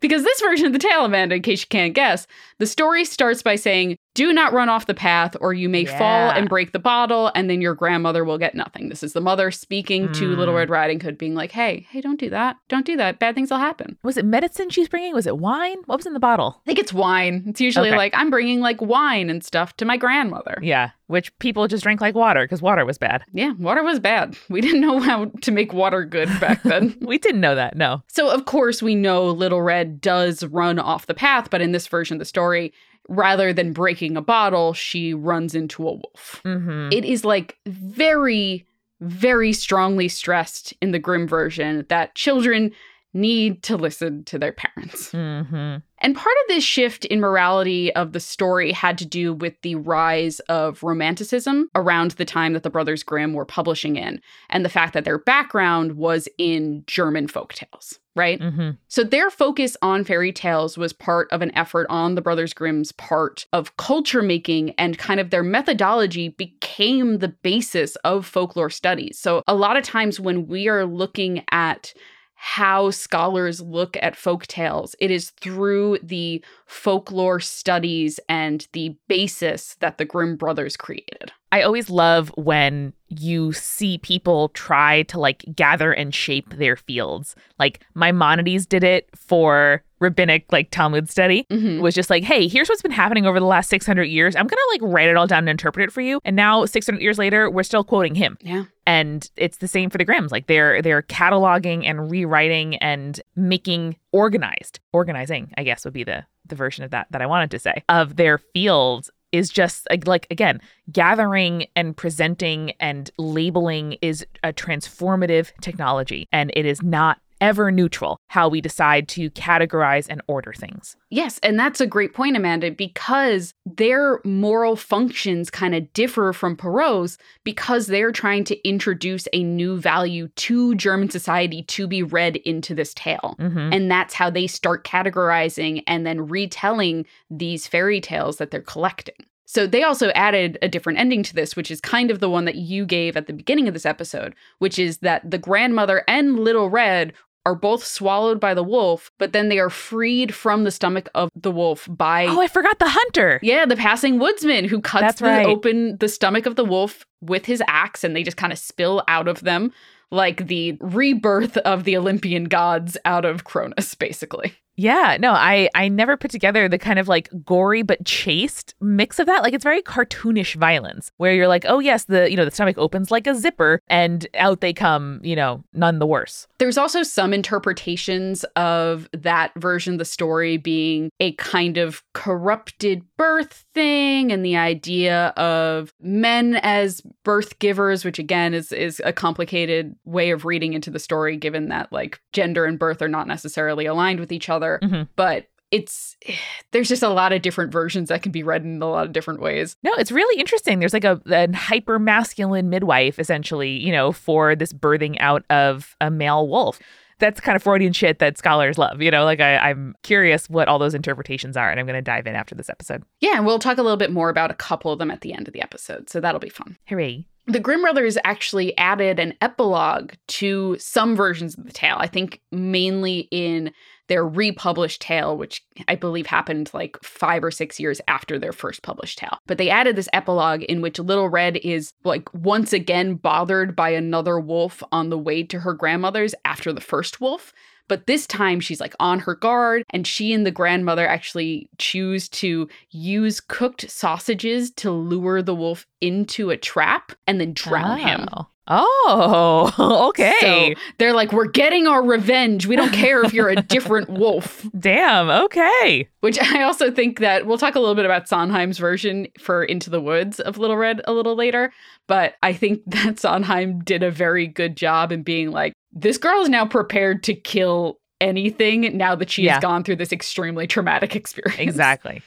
Because 0.00 0.22
this 0.22 0.40
version 0.40 0.66
of 0.66 0.72
the 0.72 0.78
tale, 0.78 1.04
Amanda, 1.04 1.34
in 1.36 1.42
case 1.42 1.62
you 1.62 1.66
can't 1.68 1.94
guess, 1.94 2.26
the 2.58 2.66
story 2.66 3.04
starts 3.04 3.42
by 3.42 3.56
saying, 3.56 3.96
Do 4.14 4.32
not 4.32 4.52
run 4.52 4.68
off 4.68 4.86
the 4.86 4.94
path, 4.94 5.36
or 5.40 5.52
you 5.54 5.68
may 5.68 5.84
fall 5.84 6.30
and 6.30 6.48
break 6.48 6.72
the 6.72 6.80
bottle, 6.80 7.30
and 7.36 7.48
then 7.48 7.60
your 7.60 7.74
grandmother 7.74 8.24
will 8.24 8.38
get 8.38 8.54
nothing. 8.54 8.88
This 8.88 9.04
is 9.04 9.12
the 9.12 9.20
mother 9.20 9.50
speaking 9.52 10.10
to 10.14 10.30
Mm. 10.34 10.36
Little 10.38 10.54
Red 10.54 10.70
Riding 10.70 10.98
Hood, 10.98 11.16
being 11.18 11.34
like, 11.36 11.52
Hey, 11.52 11.86
hey, 11.90 12.00
don't 12.00 12.18
do 12.18 12.28
that. 12.30 12.56
Don't 12.68 12.84
do 12.86 12.96
that. 12.96 13.20
Bad 13.20 13.36
things 13.36 13.50
will 13.50 13.58
happen. 13.58 13.96
was 14.02 14.16
it 14.16 14.24
medicine 14.24 14.70
she's 14.70 14.88
bringing? 14.88 15.14
Was 15.14 15.26
it 15.28 15.38
wine? 15.38 15.78
What 15.86 15.98
was 15.98 16.06
in 16.06 16.14
the 16.14 16.20
bottle? 16.20 16.60
I 16.64 16.66
think 16.66 16.78
it's 16.80 16.92
wine. 16.92 17.44
It's 17.46 17.60
usually 17.60 17.90
Okay. 17.90 17.96
like, 17.96 18.12
I'm 18.16 18.30
bringing 18.30 18.58
like 18.60 18.80
wine 18.80 19.30
and 19.30 19.44
stuff 19.44 19.76
to 19.76 19.84
my 19.84 19.96
grandmother. 19.96 20.58
Yeah, 20.62 20.90
which 21.06 21.36
people 21.38 21.68
just 21.68 21.84
drank 21.84 22.00
like 22.00 22.16
water 22.16 22.42
because 22.44 22.60
water 22.62 22.84
was 22.84 22.98
bad. 22.98 23.22
Yeah, 23.32 23.52
water 23.52 23.84
was 23.84 24.00
bad. 24.00 24.36
We 24.48 24.60
didn't 24.66 24.80
know 24.80 24.98
how 24.98 25.26
to 25.42 25.52
make 25.52 25.72
water 25.72 26.04
good 26.04 26.28
back 26.40 26.62
then. 26.64 26.96
We 27.08 27.18
didn't 27.18 27.40
know 27.40 27.54
that. 27.54 27.76
No. 27.76 28.02
So, 28.08 28.28
of 28.30 28.44
course, 28.46 28.82
we 28.82 28.94
know 28.96 29.26
Little 29.30 29.62
Red 29.62 30.00
does 30.00 30.42
run 30.44 30.78
off 30.80 31.06
the 31.06 31.14
path, 31.14 31.48
but 31.50 31.60
in 31.60 31.70
this 31.72 31.86
version 31.86 32.16
of 32.16 32.18
the 32.18 32.24
story, 32.24 32.72
rather 33.08 33.52
than 33.52 33.72
breaking 33.72 34.16
a 34.16 34.22
bottle, 34.22 34.72
she 34.74 35.14
runs 35.14 35.54
into 35.54 35.82
a 35.82 35.92
wolf. 35.92 36.40
Mm-hmm. 36.44 36.90
It 36.92 37.04
is 37.04 37.24
like 37.24 37.58
very, 37.66 38.66
very 39.00 39.52
strongly 39.52 40.08
stressed 40.08 40.74
in 40.82 40.92
the 40.92 40.98
Grimm 40.98 41.26
version 41.26 41.86
that 41.88 42.14
children 42.14 42.72
need 43.14 43.62
to 43.62 43.76
listen 43.76 44.22
to 44.24 44.38
their 44.38 44.52
parents. 44.52 45.10
Mm-hmm. 45.12 45.76
And 46.00 46.14
part 46.14 46.36
of 46.44 46.48
this 46.48 46.62
shift 46.62 47.06
in 47.06 47.20
morality 47.20 47.92
of 47.94 48.12
the 48.12 48.20
story 48.20 48.70
had 48.70 48.98
to 48.98 49.06
do 49.06 49.32
with 49.32 49.54
the 49.62 49.76
rise 49.76 50.40
of 50.40 50.82
romanticism 50.82 51.70
around 51.74 52.12
the 52.12 52.26
time 52.26 52.52
that 52.52 52.62
the 52.62 52.70
Brothers 52.70 53.02
Grimm 53.02 53.32
were 53.32 53.46
publishing 53.46 53.96
in, 53.96 54.20
and 54.50 54.64
the 54.64 54.68
fact 54.68 54.92
that 54.92 55.04
their 55.04 55.18
background 55.18 55.92
was 55.92 56.28
in 56.36 56.84
German 56.86 57.26
folktales. 57.28 57.98
Right? 58.18 58.40
hmm 58.40 58.70
So 58.88 59.04
their 59.04 59.30
focus 59.30 59.76
on 59.80 60.04
fairy 60.04 60.32
tales 60.32 60.76
was 60.76 60.92
part 60.92 61.28
of 61.32 61.40
an 61.40 61.56
effort 61.56 61.86
on 61.88 62.14
the 62.14 62.20
Brothers 62.20 62.52
Grimm's 62.52 62.92
part 62.92 63.46
of 63.52 63.76
culture 63.76 64.22
making 64.22 64.72
and 64.72 64.98
kind 64.98 65.20
of 65.20 65.30
their 65.30 65.42
methodology 65.42 66.28
became 66.28 67.18
the 67.18 67.28
basis 67.28 67.96
of 67.96 68.26
folklore 68.26 68.70
studies. 68.70 69.18
So 69.18 69.42
a 69.46 69.54
lot 69.54 69.76
of 69.76 69.84
times 69.84 70.20
when 70.20 70.46
we 70.46 70.68
are 70.68 70.84
looking 70.84 71.44
at 71.50 71.94
how 72.34 72.90
scholars 72.90 73.60
look 73.60 73.96
at 74.00 74.14
folk 74.14 74.46
tales, 74.46 74.94
it 75.00 75.10
is 75.10 75.30
through 75.30 75.98
the 76.02 76.44
folklore 76.66 77.40
studies 77.40 78.20
and 78.28 78.68
the 78.72 78.96
basis 79.08 79.74
that 79.80 79.98
the 79.98 80.04
Grimm 80.04 80.36
brothers 80.36 80.76
created. 80.76 81.32
I 81.50 81.62
always 81.62 81.88
love 81.88 82.30
when 82.36 82.92
you 83.08 83.52
see 83.52 83.98
people 83.98 84.50
try 84.50 85.02
to 85.04 85.18
like 85.18 85.44
gather 85.54 85.92
and 85.92 86.14
shape 86.14 86.50
their 86.50 86.76
fields. 86.76 87.34
Like 87.58 87.82
Maimonides 87.94 88.66
did 88.66 88.84
it 88.84 89.08
for 89.16 89.82
rabbinic 90.00 90.44
like 90.52 90.70
Talmud 90.70 91.08
study. 91.08 91.46
Mhm. 91.50 91.80
Was 91.80 91.94
just 91.94 92.10
like, 92.10 92.22
hey, 92.22 92.46
here's 92.48 92.68
what's 92.68 92.82
been 92.82 92.90
happening 92.90 93.24
over 93.26 93.40
the 93.40 93.46
last 93.46 93.70
600 93.70 94.04
years. 94.04 94.36
I'm 94.36 94.46
going 94.46 94.58
to 94.58 94.68
like 94.72 94.92
write 94.94 95.08
it 95.08 95.16
all 95.16 95.26
down 95.26 95.38
and 95.40 95.48
interpret 95.48 95.88
it 95.88 95.92
for 95.92 96.02
you. 96.02 96.20
And 96.24 96.36
now 96.36 96.66
600 96.66 97.00
years 97.00 97.18
later, 97.18 97.50
we're 97.50 97.62
still 97.62 97.82
quoting 97.82 98.14
him. 98.14 98.36
Yeah. 98.42 98.64
And 98.86 99.28
it's 99.36 99.56
the 99.56 99.68
same 99.68 99.88
for 99.90 99.98
the 99.98 100.04
Grimms. 100.04 100.30
Like 100.30 100.46
they're 100.48 100.82
they're 100.82 101.02
cataloging 101.02 101.84
and 101.86 102.10
rewriting 102.10 102.76
and 102.76 103.20
making 103.36 103.96
organized, 104.12 104.80
organizing, 104.92 105.52
I 105.56 105.64
guess 105.64 105.84
would 105.84 105.94
be 105.94 106.04
the 106.04 106.24
the 106.46 106.54
version 106.54 106.84
of 106.84 106.90
that 106.92 107.06
that 107.10 107.20
I 107.22 107.26
wanted 107.26 107.50
to 107.52 107.58
say 107.58 107.82
of 107.88 108.16
their 108.16 108.38
fields 108.38 109.10
is 109.32 109.50
just 109.50 109.86
like, 110.06 110.26
again 110.30 110.60
gathering 110.90 111.66
and 111.76 111.96
presenting 111.96 112.72
and 112.80 113.10
labeling 113.18 113.96
is 114.00 114.26
a 114.42 114.52
transformative 114.52 115.50
technology 115.60 116.26
and 116.32 116.50
it 116.54 116.64
is 116.64 116.82
not 116.82 117.20
ever 117.40 117.70
neutral 117.70 118.18
how 118.28 118.48
we 118.48 118.60
decide 118.60 119.08
to 119.08 119.30
categorize 119.30 120.06
and 120.08 120.22
order 120.26 120.52
things 120.52 120.96
Yes, 121.10 121.38
and 121.42 121.58
that's 121.58 121.80
a 121.80 121.86
great 121.86 122.12
point, 122.12 122.36
Amanda, 122.36 122.70
because 122.70 123.54
their 123.64 124.20
moral 124.24 124.76
functions 124.76 125.48
kind 125.48 125.74
of 125.74 125.90
differ 125.94 126.34
from 126.34 126.54
Perrault's 126.54 127.16
because 127.44 127.86
they're 127.86 128.12
trying 128.12 128.44
to 128.44 128.68
introduce 128.68 129.26
a 129.32 129.42
new 129.42 129.78
value 129.78 130.28
to 130.28 130.74
German 130.74 131.08
society 131.08 131.62
to 131.62 131.86
be 131.86 132.02
read 132.02 132.36
into 132.36 132.74
this 132.74 132.92
tale. 132.92 133.36
hmm 133.38 133.70
And 133.72 133.90
that's 133.90 134.14
how 134.14 134.28
they 134.28 134.46
start 134.46 134.84
categorizing 134.84 135.82
and 135.86 136.04
then 136.04 136.28
retelling 136.28 137.06
these 137.30 137.66
fairy 137.66 138.00
tales 138.00 138.36
that 138.36 138.50
they're 138.50 138.60
collecting. 138.60 139.16
So 139.46 139.66
they 139.66 139.82
also 139.82 140.10
added 140.10 140.58
a 140.60 140.68
different 140.68 140.98
ending 140.98 141.22
to 141.22 141.34
this, 141.34 141.56
which 141.56 141.70
is 141.70 141.80
kind 141.80 142.10
of 142.10 142.20
the 142.20 142.28
one 142.28 142.44
that 142.44 142.56
you 142.56 142.84
gave 142.84 143.16
at 143.16 143.26
the 143.26 143.32
beginning 143.32 143.66
of 143.66 143.72
this 143.72 143.86
episode, 143.86 144.34
which 144.58 144.78
is 144.78 144.98
that 144.98 145.30
the 145.30 145.38
grandmother 145.38 146.04
and 146.06 146.38
Little 146.38 146.68
Red 146.68 147.14
are 147.46 147.54
both 147.54 147.84
swallowed 147.84 148.40
by 148.40 148.52
the 148.52 148.62
wolf, 148.62 149.10
but 149.18 149.32
then 149.32 149.48
they 149.48 149.58
are 149.58 149.70
freed 149.70 150.34
from 150.34 150.64
the 150.64 150.70
stomach 150.70 151.08
of 151.14 151.30
the 151.34 151.50
wolf 151.50 151.88
by 151.90 152.26
oh 152.26 152.40
i 152.40 152.48
forgot 152.48 152.78
the 152.78 152.88
hunter 152.88 153.40
yeah, 153.42 153.64
the 153.64 153.76
passing 153.76 154.18
woodsman 154.18 154.66
who 154.66 154.80
cuts 154.80 155.20
the, 155.20 155.26
right. 155.26 155.46
open 155.46 155.96
the 155.98 156.08
stomach 156.08 156.46
of 156.46 156.56
the 156.56 156.64
wolf 156.64 157.06
with 157.20 157.46
his 157.46 157.62
axe 157.66 158.04
and 158.04 158.14
they 158.14 158.22
just 158.22 158.36
kind 158.36 158.52
of 158.52 158.58
spill 158.58 159.02
out 159.08 159.28
of 159.28 159.40
them 159.40 159.72
like 160.10 160.46
the 160.46 160.76
rebirth 160.80 161.56
of 161.58 161.84
the 161.84 161.96
Olympian 161.96 162.44
gods 162.44 162.96
out 163.04 163.24
of 163.24 163.44
Cronus, 163.44 163.94
basically. 163.94 164.54
Yeah, 164.80 165.16
no, 165.18 165.32
I 165.32 165.68
I 165.74 165.88
never 165.88 166.16
put 166.16 166.30
together 166.30 166.68
the 166.68 166.78
kind 166.78 167.00
of 167.00 167.08
like 167.08 167.28
gory 167.44 167.82
but 167.82 168.04
chaste 168.04 168.76
mix 168.80 169.18
of 169.18 169.26
that. 169.26 169.42
Like 169.42 169.52
it's 169.52 169.64
very 169.64 169.82
cartoonish 169.82 170.54
violence 170.54 171.10
where 171.16 171.34
you're 171.34 171.48
like, 171.48 171.64
"Oh 171.66 171.80
yes, 171.80 172.04
the 172.04 172.30
you 172.30 172.36
know, 172.36 172.44
the 172.44 172.52
stomach 172.52 172.78
opens 172.78 173.10
like 173.10 173.26
a 173.26 173.34
zipper 173.34 173.80
and 173.88 174.28
out 174.34 174.60
they 174.60 174.72
come, 174.72 175.20
you 175.24 175.34
know, 175.34 175.64
none 175.72 175.98
the 175.98 176.06
worse." 176.06 176.46
There's 176.58 176.78
also 176.78 177.02
some 177.02 177.34
interpretations 177.34 178.44
of 178.54 179.08
that 179.12 179.50
version 179.56 179.94
of 179.94 179.98
the 179.98 180.04
story 180.04 180.58
being 180.58 181.10
a 181.18 181.32
kind 181.32 181.76
of 181.76 182.04
corrupted 182.14 183.02
birth 183.16 183.64
thing 183.74 184.30
and 184.30 184.44
the 184.44 184.56
idea 184.56 185.30
of 185.36 185.92
men 186.00 186.54
as 186.62 187.02
birth 187.24 187.58
givers, 187.58 188.04
which 188.04 188.20
again 188.20 188.54
is 188.54 188.70
is 188.70 189.02
a 189.04 189.12
complicated 189.12 189.96
way 190.08 190.30
of 190.30 190.44
reading 190.44 190.72
into 190.72 190.90
the 190.90 190.98
story 190.98 191.36
given 191.36 191.68
that 191.68 191.92
like 191.92 192.20
gender 192.32 192.64
and 192.64 192.78
birth 192.78 193.02
are 193.02 193.08
not 193.08 193.26
necessarily 193.28 193.86
aligned 193.86 194.20
with 194.20 194.32
each 194.32 194.48
other. 194.48 194.78
Mhm. 194.82 195.08
But 195.16 195.46
it's 195.70 196.16
there's 196.72 196.88
just 196.88 197.02
a 197.02 197.08
lot 197.08 197.32
of 197.32 197.42
different 197.42 197.72
versions 197.72 198.08
that 198.08 198.22
can 198.22 198.32
be 198.32 198.42
read 198.42 198.64
in 198.64 198.80
a 198.82 198.88
lot 198.88 199.06
of 199.06 199.12
different 199.12 199.40
ways. 199.40 199.76
No, 199.82 199.92
it's 199.94 200.10
really 200.12 200.40
interesting. 200.40 200.78
There's 200.78 200.94
like 200.94 201.04
a, 201.04 201.20
a 201.26 201.54
hyper 201.54 201.98
masculine 201.98 202.68
midwife 202.70 203.18
essentially, 203.18 203.70
you 203.70 203.92
know, 203.92 204.12
for 204.12 204.56
this 204.56 204.72
birthing 204.72 205.16
out 205.20 205.44
of 205.50 205.94
a 206.00 206.10
male 206.10 206.48
wolf. 206.48 206.78
That's 207.20 207.40
kind 207.40 207.56
of 207.56 207.64
Freudian 207.64 207.92
shit 207.92 208.20
that 208.20 208.38
scholars 208.38 208.78
love. 208.78 209.02
You 209.02 209.10
know, 209.10 209.24
like 209.24 209.40
I, 209.40 209.56
I'm 209.56 209.96
curious 210.04 210.48
what 210.48 210.68
all 210.68 210.78
those 210.78 210.94
interpretations 210.94 211.56
are, 211.56 211.68
and 211.68 211.80
I'm 211.80 211.84
going 211.86 211.96
to 211.98 212.00
dive 212.00 212.28
in 212.28 212.36
after 212.36 212.54
this 212.54 212.70
episode. 212.70 213.02
Yeah, 213.20 213.32
and 213.36 213.44
we'll 213.44 213.58
talk 213.58 213.76
a 213.76 213.82
little 213.82 213.96
bit 213.96 214.12
more 214.12 214.28
about 214.30 214.52
a 214.52 214.54
couple 214.54 214.92
of 214.92 215.00
them 215.00 215.10
at 215.10 215.22
the 215.22 215.34
end 215.34 215.48
of 215.48 215.52
the 215.52 215.60
episode, 215.60 216.08
so 216.08 216.20
that'll 216.20 216.38
be 216.38 216.48
fun. 216.48 216.76
Hooray. 216.86 217.26
The 217.48 217.60
Grimm 217.60 217.80
brothers 217.80 218.18
actually 218.24 218.76
added 218.76 219.18
an 219.18 219.32
epilogue 219.40 220.12
to 220.28 220.76
some 220.78 221.16
versions 221.16 221.56
of 221.56 221.64
the 221.64 221.72
tale. 221.72 221.96
I 221.98 222.06
think 222.06 222.42
mainly 222.52 223.26
in 223.30 223.72
their 224.08 224.26
republished 224.26 225.00
tale, 225.00 225.36
which 225.36 225.62
I 225.86 225.94
believe 225.94 226.26
happened 226.26 226.70
like 226.74 226.98
five 227.02 227.42
or 227.42 227.50
six 227.50 227.80
years 227.80 228.02
after 228.06 228.38
their 228.38 228.52
first 228.52 228.82
published 228.82 229.18
tale. 229.18 229.38
But 229.46 229.56
they 229.56 229.70
added 229.70 229.96
this 229.96 230.08
epilogue 230.12 230.62
in 230.62 230.82
which 230.82 230.98
Little 230.98 231.28
Red 231.30 231.56
is 231.58 231.92
like 232.04 232.32
once 232.34 232.74
again 232.74 233.14
bothered 233.14 233.74
by 233.74 233.90
another 233.90 234.38
wolf 234.38 234.82
on 234.92 235.08
the 235.08 235.18
way 235.18 235.42
to 235.44 235.60
her 235.60 235.72
grandmother's 235.72 236.34
after 236.44 236.72
the 236.72 236.80
first 236.82 237.20
wolf. 237.20 237.54
But 237.88 238.06
this 238.06 238.26
time 238.26 238.60
she's 238.60 238.80
like 238.80 238.94
on 239.00 239.20
her 239.20 239.34
guard, 239.34 239.84
and 239.90 240.06
she 240.06 240.32
and 240.32 240.46
the 240.46 240.50
grandmother 240.50 241.06
actually 241.06 241.68
choose 241.78 242.28
to 242.28 242.68
use 242.90 243.40
cooked 243.40 243.90
sausages 243.90 244.70
to 244.72 244.90
lure 244.90 245.42
the 245.42 245.54
wolf 245.54 245.86
into 246.00 246.50
a 246.50 246.56
trap 246.56 247.12
and 247.26 247.40
then 247.40 247.52
drown 247.52 247.98
him. 247.98 248.28
Oh, 248.68 249.72
oh 249.78 250.08
okay. 250.08 250.34
So 250.74 250.80
they're 250.98 251.14
like, 251.14 251.32
we're 251.32 251.46
getting 251.46 251.86
our 251.86 252.04
revenge. 252.04 252.66
We 252.66 252.76
don't 252.76 252.92
care 252.92 253.22
if 253.22 253.32
you're 253.32 253.48
a 253.48 253.56
different 253.62 254.10
wolf. 254.10 254.66
Damn, 254.78 255.30
okay. 255.30 256.08
Which 256.20 256.38
I 256.38 256.62
also 256.62 256.90
think 256.90 257.20
that 257.20 257.46
we'll 257.46 257.58
talk 257.58 257.74
a 257.74 257.80
little 257.80 257.94
bit 257.94 258.04
about 258.04 258.28
Sondheim's 258.28 258.78
version 258.78 259.28
for 259.38 259.64
Into 259.64 259.90
the 259.90 260.00
Woods 260.00 260.38
of 260.40 260.58
Little 260.58 260.76
Red 260.76 261.00
a 261.06 261.12
little 261.12 261.34
later. 261.34 261.72
But 262.06 262.34
I 262.42 262.52
think 262.52 262.82
that 262.86 263.18
Sondheim 263.18 263.80
did 263.80 264.02
a 264.02 264.10
very 264.10 264.46
good 264.46 264.76
job 264.76 265.12
in 265.12 265.22
being 265.22 265.50
like, 265.50 265.72
this 265.92 266.18
girl 266.18 266.40
is 266.42 266.48
now 266.48 266.66
prepared 266.66 267.22
to 267.24 267.34
kill 267.34 267.98
anything 268.20 268.96
now 268.96 269.14
that 269.14 269.30
she 269.30 269.44
Yeah. 269.44 269.54
has 269.54 269.62
gone 269.62 269.84
through 269.84 269.96
this 269.96 270.12
extremely 270.12 270.66
traumatic 270.66 271.14
experience. 271.16 271.58
Exactly. 271.60 272.22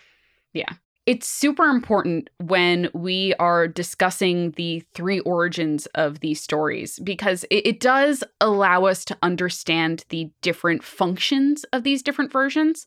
Yeah. 0.54 0.70
It's 1.08 1.28
super 1.28 1.66
important 1.66 2.30
when 2.40 2.90
we 2.94 3.34
are 3.40 3.68
discussing 3.68 4.52
the 4.52 4.84
three 4.94 5.20
origins 5.22 5.88
of 5.96 6.20
these 6.20 6.40
stories 6.40 7.00
because 7.00 7.44
it, 7.46 7.66
it 7.68 7.80
does 7.80 8.24
allow 8.40 8.86
us 8.86 9.04
to 9.06 9.18
understand 9.24 10.06
the 10.10 10.30
different 10.42 10.84
functions 10.84 11.64
of 11.74 11.84
these 11.84 12.04
different 12.04 12.32
versions. 12.32 12.86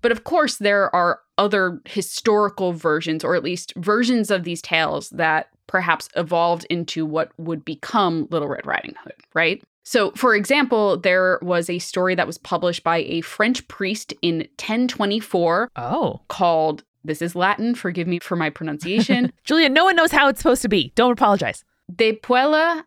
But 0.00 0.12
of 0.12 0.22
course, 0.22 0.56
there 0.58 0.94
are 0.94 1.18
other 1.36 1.80
historical 1.84 2.72
versions, 2.72 3.24
or 3.24 3.34
at 3.34 3.42
least 3.42 3.72
versions 3.76 4.30
of 4.30 4.44
these 4.44 4.62
tales 4.62 5.10
that 5.10 5.48
perhaps 5.66 6.08
evolved 6.14 6.64
into 6.70 7.04
what 7.04 7.32
would 7.38 7.64
become 7.64 8.28
Little 8.30 8.48
Red 8.48 8.64
Riding 8.66 8.94
Hood, 9.02 9.14
right? 9.34 9.62
So, 9.88 10.10
for 10.10 10.34
example, 10.34 10.98
there 10.98 11.38
was 11.40 11.70
a 11.70 11.78
story 11.78 12.14
that 12.14 12.26
was 12.26 12.36
published 12.36 12.84
by 12.84 12.98
a 12.98 13.22
French 13.22 13.66
priest 13.68 14.12
in 14.20 14.40
1024 14.58 15.70
Oh. 15.76 16.20
called 16.28 16.84
this 17.04 17.22
is 17.22 17.34
Latin, 17.34 17.74
forgive 17.74 18.06
me 18.06 18.18
for 18.18 18.36
my 18.36 18.50
pronunciation. 18.50 19.32
Julia, 19.44 19.70
no 19.70 19.84
one 19.86 19.96
knows 19.96 20.12
how 20.12 20.28
it's 20.28 20.40
supposed 20.40 20.60
to 20.60 20.68
be. 20.68 20.92
Don't 20.94 21.12
apologize. 21.12 21.64
De 21.90 22.12
puella 22.12 22.84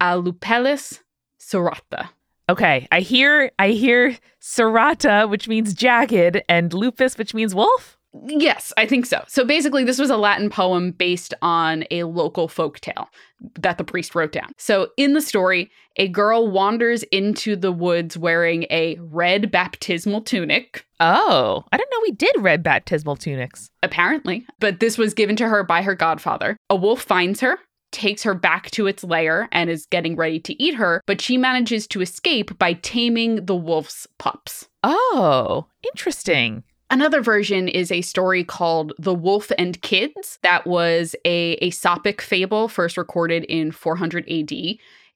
a 0.00 0.16
lupellis 0.16 1.00
serrata. 1.38 2.08
Okay, 2.48 2.88
I 2.90 3.00
hear 3.00 3.50
I 3.58 3.72
hear 3.72 4.16
serrata, 4.40 5.28
which 5.28 5.48
means 5.48 5.74
jagged, 5.74 6.40
and 6.48 6.72
lupus, 6.72 7.18
which 7.18 7.34
means 7.34 7.54
wolf. 7.54 7.97
Yes, 8.26 8.72
I 8.76 8.86
think 8.86 9.04
so. 9.06 9.22
So 9.28 9.44
basically, 9.44 9.84
this 9.84 9.98
was 9.98 10.10
a 10.10 10.16
Latin 10.16 10.48
poem 10.50 10.92
based 10.92 11.34
on 11.42 11.84
a 11.90 12.04
local 12.04 12.48
folk 12.48 12.80
tale 12.80 13.08
that 13.60 13.78
the 13.78 13.84
priest 13.84 14.14
wrote 14.14 14.32
down. 14.32 14.50
So 14.56 14.88
in 14.96 15.12
the 15.12 15.20
story, 15.20 15.70
a 15.96 16.08
girl 16.08 16.50
wanders 16.50 17.02
into 17.04 17.54
the 17.54 17.70
woods 17.70 18.16
wearing 18.16 18.64
a 18.70 18.96
red 19.00 19.50
baptismal 19.50 20.22
tunic, 20.22 20.84
Oh, 21.00 21.64
I 21.70 21.76
didn't 21.76 21.90
know 21.92 22.00
we 22.02 22.12
did 22.12 22.34
red 22.38 22.62
baptismal 22.62 23.16
tunics. 23.16 23.70
apparently, 23.82 24.46
but 24.58 24.80
this 24.80 24.98
was 24.98 25.14
given 25.14 25.36
to 25.36 25.48
her 25.48 25.62
by 25.62 25.82
her 25.82 25.94
godfather. 25.94 26.56
A 26.70 26.76
wolf 26.76 27.02
finds 27.02 27.40
her. 27.40 27.58
Takes 27.90 28.22
her 28.24 28.34
back 28.34 28.70
to 28.72 28.86
its 28.86 29.02
lair 29.02 29.48
and 29.50 29.70
is 29.70 29.86
getting 29.86 30.14
ready 30.14 30.38
to 30.40 30.62
eat 30.62 30.74
her, 30.74 31.00
but 31.06 31.22
she 31.22 31.38
manages 31.38 31.86
to 31.86 32.02
escape 32.02 32.58
by 32.58 32.74
taming 32.74 33.46
the 33.46 33.56
wolf's 33.56 34.06
pups. 34.18 34.68
Oh, 34.82 35.68
interesting. 35.82 36.64
Another 36.90 37.20
version 37.20 37.68
is 37.68 37.92
a 37.92 38.00
story 38.00 38.42
called 38.42 38.94
The 38.98 39.14
Wolf 39.14 39.52
and 39.58 39.80
Kids. 39.82 40.38
That 40.42 40.66
was 40.66 41.14
a 41.24 41.56
Aesopic 41.58 42.20
fable 42.22 42.68
first 42.68 42.96
recorded 42.96 43.44
in 43.44 43.72
400 43.72 44.28
AD. 44.30 44.52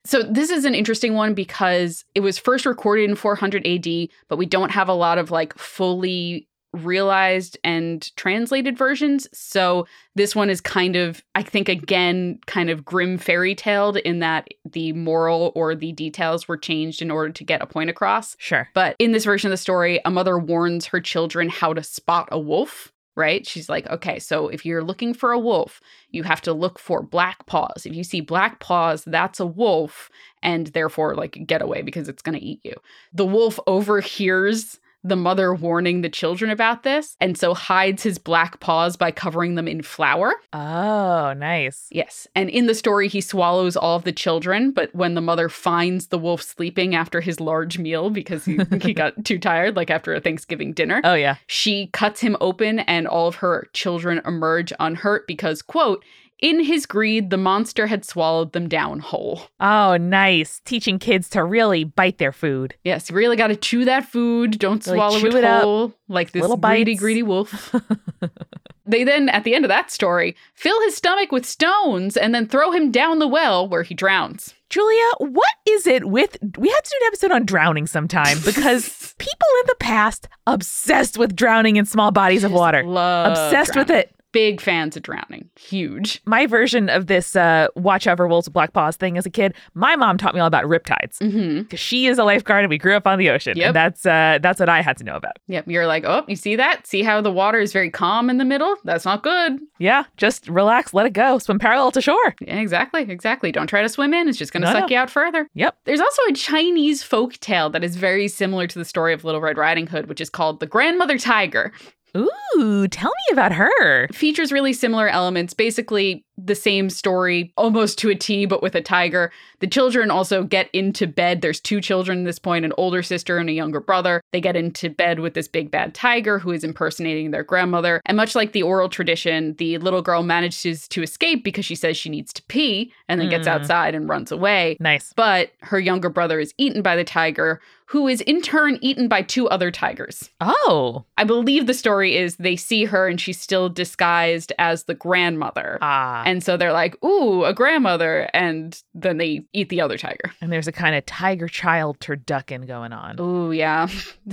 So 0.04 0.22
this 0.22 0.50
is 0.50 0.64
an 0.64 0.74
interesting 0.74 1.14
one 1.14 1.32
because 1.32 2.04
it 2.14 2.20
was 2.20 2.36
first 2.36 2.66
recorded 2.66 3.08
in 3.08 3.16
400 3.16 3.66
AD, 3.66 4.08
but 4.28 4.36
we 4.36 4.46
don't 4.46 4.70
have 4.70 4.88
a 4.88 4.94
lot 4.94 5.16
of 5.16 5.30
like 5.30 5.56
fully 5.56 6.48
realized 6.72 7.58
and 7.64 8.14
translated 8.16 8.76
versions. 8.76 9.28
So 9.32 9.86
this 10.14 10.34
one 10.34 10.50
is 10.50 10.60
kind 10.60 10.96
of, 10.96 11.22
I 11.34 11.42
think, 11.42 11.68
again, 11.68 12.38
kind 12.46 12.70
of 12.70 12.84
grim 12.84 13.18
fairy 13.18 13.54
tale 13.54 13.94
in 13.96 14.20
that 14.20 14.48
the 14.64 14.92
moral 14.92 15.52
or 15.54 15.74
the 15.74 15.92
details 15.92 16.48
were 16.48 16.56
changed 16.56 17.02
in 17.02 17.10
order 17.10 17.32
to 17.32 17.44
get 17.44 17.62
a 17.62 17.66
point 17.66 17.90
across. 17.90 18.36
Sure. 18.38 18.68
But 18.74 18.96
in 18.98 19.12
this 19.12 19.24
version 19.24 19.48
of 19.48 19.52
the 19.52 19.56
story, 19.56 20.00
a 20.04 20.10
mother 20.10 20.38
warns 20.38 20.86
her 20.86 21.00
children 21.00 21.48
how 21.48 21.72
to 21.74 21.82
spot 21.82 22.28
a 22.32 22.38
wolf. 22.38 22.92
Right? 23.14 23.46
She's 23.46 23.68
like, 23.68 23.86
okay, 23.90 24.18
so 24.18 24.48
if 24.48 24.64
you're 24.64 24.82
looking 24.82 25.12
for 25.12 25.32
a 25.32 25.38
wolf, 25.38 25.82
you 26.08 26.22
have 26.22 26.40
to 26.40 26.54
look 26.54 26.78
for 26.78 27.02
black 27.02 27.44
paws. 27.44 27.84
If 27.84 27.94
you 27.94 28.04
see 28.04 28.22
black 28.22 28.58
paws, 28.58 29.04
that's 29.04 29.38
a 29.38 29.44
wolf, 29.44 30.08
and 30.42 30.68
therefore, 30.68 31.14
like, 31.14 31.36
get 31.46 31.60
away 31.60 31.82
because 31.82 32.08
it's 32.08 32.22
going 32.22 32.38
to 32.38 32.42
eat 32.42 32.60
you. 32.64 32.72
The 33.12 33.26
wolf 33.26 33.60
overhears 33.66 34.80
the 35.04 35.16
mother 35.16 35.52
warning 35.54 36.00
the 36.02 36.08
children 36.08 36.50
about 36.50 36.82
this 36.84 37.16
and 37.20 37.36
so 37.36 37.54
hides 37.54 38.02
his 38.02 38.18
black 38.18 38.60
paws 38.60 38.96
by 38.96 39.10
covering 39.10 39.56
them 39.56 39.66
in 39.66 39.82
flour. 39.82 40.32
Oh, 40.52 41.32
nice. 41.36 41.88
Yes. 41.90 42.26
And 42.36 42.48
in 42.48 42.66
the 42.66 42.74
story, 42.74 43.08
he 43.08 43.20
swallows 43.20 43.76
all 43.76 43.96
of 43.96 44.04
the 44.04 44.12
children, 44.12 44.70
but 44.70 44.94
when 44.94 45.14
the 45.14 45.20
mother 45.20 45.48
finds 45.48 46.06
the 46.08 46.18
wolf 46.18 46.40
sleeping 46.42 46.94
after 46.94 47.20
his 47.20 47.40
large 47.40 47.78
meal 47.78 48.10
because 48.10 48.44
he, 48.44 48.58
he 48.80 48.94
got 48.94 49.24
too 49.24 49.38
tired, 49.38 49.74
like 49.76 49.90
after 49.90 50.14
a 50.14 50.20
Thanksgiving 50.20 50.72
dinner, 50.72 51.00
Oh, 51.04 51.14
yeah. 51.14 51.36
she 51.46 51.88
cuts 51.88 52.20
him 52.20 52.36
open 52.40 52.78
and 52.80 53.08
all 53.08 53.26
of 53.28 53.36
her 53.36 53.68
children 53.72 54.20
emerge 54.24 54.72
unhurt 54.78 55.26
because, 55.26 55.62
quote, 55.62 56.04
in 56.42 56.62
his 56.62 56.84
greed, 56.84 57.30
the 57.30 57.38
monster 57.38 57.86
had 57.86 58.04
swallowed 58.04 58.52
them 58.52 58.68
down 58.68 58.98
whole. 58.98 59.42
Oh, 59.60 59.96
nice. 59.96 60.60
Teaching 60.64 60.98
kids 60.98 61.30
to 61.30 61.42
really 61.44 61.84
bite 61.84 62.18
their 62.18 62.32
food. 62.32 62.74
Yes, 62.84 63.08
you 63.08 63.16
really 63.16 63.36
got 63.36 63.46
to 63.46 63.56
chew 63.56 63.84
that 63.86 64.04
food. 64.04 64.58
Don't 64.58 64.84
Really 64.86 64.98
swallow 64.98 65.18
chew 65.20 65.28
it, 65.28 65.34
it 65.36 65.44
up. 65.44 65.62
whole 65.62 65.94
like 66.08 66.32
this 66.32 66.42
Little 66.42 66.56
greedy, 66.58 66.92
bites. 66.92 67.00
greedy 67.00 67.22
wolf. 67.22 67.74
they 68.86 69.04
then, 69.04 69.28
at 69.28 69.44
the 69.44 69.54
end 69.54 69.64
of 69.64 69.68
that 69.68 69.90
story, 69.90 70.34
fill 70.54 70.78
his 70.82 70.96
stomach 70.96 71.30
with 71.30 71.46
stones 71.46 72.16
and 72.16 72.34
then 72.34 72.46
throw 72.48 72.72
him 72.72 72.90
down 72.90 73.20
the 73.20 73.28
well 73.28 73.68
where 73.68 73.84
he 73.84 73.94
drowns. 73.94 74.52
Julia, 74.68 75.04
what 75.18 75.54
is 75.68 75.86
it 75.86 76.06
with? 76.08 76.36
We 76.58 76.68
have 76.70 76.82
to 76.82 76.90
do 76.90 76.96
an 77.02 77.06
episode 77.06 77.30
on 77.30 77.46
drowning 77.46 77.86
sometime 77.86 78.38
because 78.44 79.14
people 79.18 79.46
in 79.60 79.66
the 79.68 79.76
past 79.78 80.28
obsessed 80.48 81.16
with 81.18 81.36
drowning 81.36 81.76
in 81.76 81.84
small 81.84 82.10
bodies 82.10 82.42
of 82.42 82.50
water. 82.52 82.82
Love 82.82 83.30
obsessed 83.30 83.76
with 83.76 83.90
it. 83.90 84.12
Big 84.32 84.60
fans 84.60 84.96
of 84.96 85.02
drowning. 85.02 85.48
Huge. 85.60 86.20
My 86.24 86.46
version 86.46 86.88
of 86.88 87.06
this 87.06 87.36
uh, 87.36 87.68
watch 87.76 88.06
out 88.06 88.16
for 88.16 88.26
wolves 88.26 88.46
with 88.48 88.54
black 88.54 88.72
paws 88.72 88.96
thing 88.96 89.16
as 89.18 89.26
a 89.26 89.30
kid, 89.30 89.54
my 89.74 89.94
mom 89.94 90.16
taught 90.18 90.34
me 90.34 90.40
all 90.40 90.46
about 90.46 90.64
riptides 90.64 91.18
Mm-hmm. 91.18 91.62
because 91.62 91.80
she 91.80 92.06
is 92.06 92.18
a 92.18 92.24
lifeguard 92.24 92.64
and 92.64 92.70
we 92.70 92.78
grew 92.78 92.96
up 92.96 93.06
on 93.06 93.18
the 93.18 93.30
ocean. 93.30 93.56
Yep. 93.56 93.66
And 93.68 93.76
that's 93.76 94.06
uh, 94.06 94.38
that's 94.42 94.58
what 94.58 94.68
I 94.68 94.80
had 94.80 94.96
to 94.98 95.04
know 95.04 95.14
about. 95.16 95.38
Yep. 95.48 95.68
You're 95.68 95.86
like, 95.86 96.04
oh, 96.04 96.24
you 96.28 96.36
see 96.36 96.56
that? 96.56 96.86
See 96.86 97.02
how 97.02 97.20
the 97.20 97.30
water 97.30 97.58
is 97.60 97.72
very 97.72 97.90
calm 97.90 98.30
in 98.30 98.38
the 98.38 98.44
middle? 98.44 98.74
That's 98.84 99.04
not 99.04 99.22
good. 99.22 99.60
Yeah, 99.78 100.04
just 100.16 100.48
relax, 100.48 100.94
let 100.94 101.06
it 101.06 101.12
go, 101.12 101.38
swim 101.38 101.58
parallel 101.58 101.90
to 101.92 102.00
shore. 102.00 102.34
Yeah, 102.40 102.56
exactly. 102.60 103.02
Exactly. 103.02 103.52
Don't 103.52 103.66
try 103.66 103.82
to 103.82 103.88
swim 103.88 104.14
in. 104.14 104.28
It's 104.28 104.38
just 104.38 104.52
going 104.52 104.62
to 104.62 104.68
No, 104.68 104.72
suck 104.80 104.88
no. 104.90 104.94
you 104.94 104.98
out 104.98 105.10
further. 105.10 105.48
Yep. 105.54 105.76
There's 105.84 106.00
also 106.00 106.22
a 106.30 106.32
Chinese 106.32 107.02
folk 107.02 107.34
tale 107.40 107.68
that 107.70 107.84
is 107.84 107.96
very 107.96 108.28
similar 108.28 108.66
to 108.66 108.78
the 108.78 108.84
story 108.84 109.12
of 109.12 109.24
Little 109.24 109.40
Red 109.40 109.58
Riding 109.58 109.86
Hood, 109.88 110.08
which 110.08 110.20
is 110.20 110.30
called 110.30 110.60
The 110.60 110.66
Grandmother 110.66 111.18
Tiger. 111.18 111.72
Ooh, 112.16 112.88
tell 112.88 113.10
me 113.10 113.32
about 113.32 113.52
her. 113.52 114.08
Features 114.08 114.52
really 114.52 114.72
similar 114.72 115.08
elements, 115.08 115.54
basically 115.54 116.24
the 116.38 116.54
same 116.54 116.88
story 116.90 117.52
almost 117.56 117.98
to 117.98 118.10
a 118.10 118.14
T, 118.14 118.46
but 118.46 118.62
with 118.62 118.74
a 118.74 118.80
tiger. 118.80 119.30
The 119.60 119.66
children 119.66 120.10
also 120.10 120.42
get 120.42 120.68
into 120.72 121.06
bed. 121.06 121.40
There's 121.40 121.60
two 121.60 121.80
children 121.80 122.20
at 122.20 122.24
this 122.24 122.38
point 122.38 122.64
an 122.64 122.72
older 122.76 123.02
sister 123.02 123.38
and 123.38 123.48
a 123.48 123.52
younger 123.52 123.80
brother. 123.80 124.20
They 124.32 124.40
get 124.40 124.56
into 124.56 124.88
bed 124.90 125.20
with 125.20 125.34
this 125.34 125.46
big 125.48 125.70
bad 125.70 125.94
tiger 125.94 126.38
who 126.38 126.50
is 126.50 126.64
impersonating 126.64 127.30
their 127.30 127.44
grandmother. 127.44 128.00
And 128.06 128.16
much 128.16 128.34
like 128.34 128.52
the 128.52 128.62
oral 128.62 128.88
tradition, 128.88 129.54
the 129.58 129.78
little 129.78 130.02
girl 130.02 130.22
manages 130.22 130.88
to 130.88 131.02
escape 131.02 131.44
because 131.44 131.64
she 131.64 131.74
says 131.74 131.96
she 131.96 132.08
needs 132.08 132.32
to 132.32 132.42
pee 132.44 132.92
and 133.08 133.20
then 133.20 133.28
gets 133.28 133.46
Mm. 133.46 133.52
outside 133.52 133.94
and 133.94 134.08
runs 134.08 134.32
away. 134.32 134.76
Nice. 134.80 135.12
But 135.14 135.52
her 135.62 135.78
younger 135.78 136.08
brother 136.08 136.40
is 136.40 136.54
eaten 136.58 136.80
by 136.82 136.96
the 136.96 137.04
tiger, 137.04 137.60
who 137.86 138.08
is 138.08 138.22
in 138.22 138.40
turn 138.40 138.78
eaten 138.80 139.06
by 139.06 139.20
two 139.22 139.48
other 139.50 139.70
tigers. 139.70 140.30
Oh. 140.40 141.04
I 141.18 141.24
believe 141.24 141.66
the 141.66 141.74
story 141.74 142.16
is 142.16 142.36
they 142.36 142.56
see 142.56 142.84
her 142.86 143.06
and 143.06 143.20
she's 143.20 143.38
still 143.40 143.68
disguised 143.68 144.52
as 144.58 144.84
the 144.84 144.94
grandmother. 144.94 145.78
Ah. 145.82 146.21
And 146.26 146.42
so 146.42 146.56
they're 146.56 146.72
like, 146.72 147.02
ooh, 147.04 147.44
a 147.44 147.52
grandmother. 147.54 148.28
And 148.34 148.80
then 148.94 149.18
they 149.18 149.42
eat 149.52 149.68
the 149.68 149.80
other 149.80 149.98
tiger. 149.98 150.32
And 150.40 150.52
there's 150.52 150.68
a 150.68 150.72
kind 150.72 150.94
of 150.94 151.04
tiger 151.06 151.48
child 151.48 151.98
turducken 152.00 152.66
going 152.66 152.92
on. 152.92 153.20
Ooh, 153.20 153.52
yeah. 153.52 153.88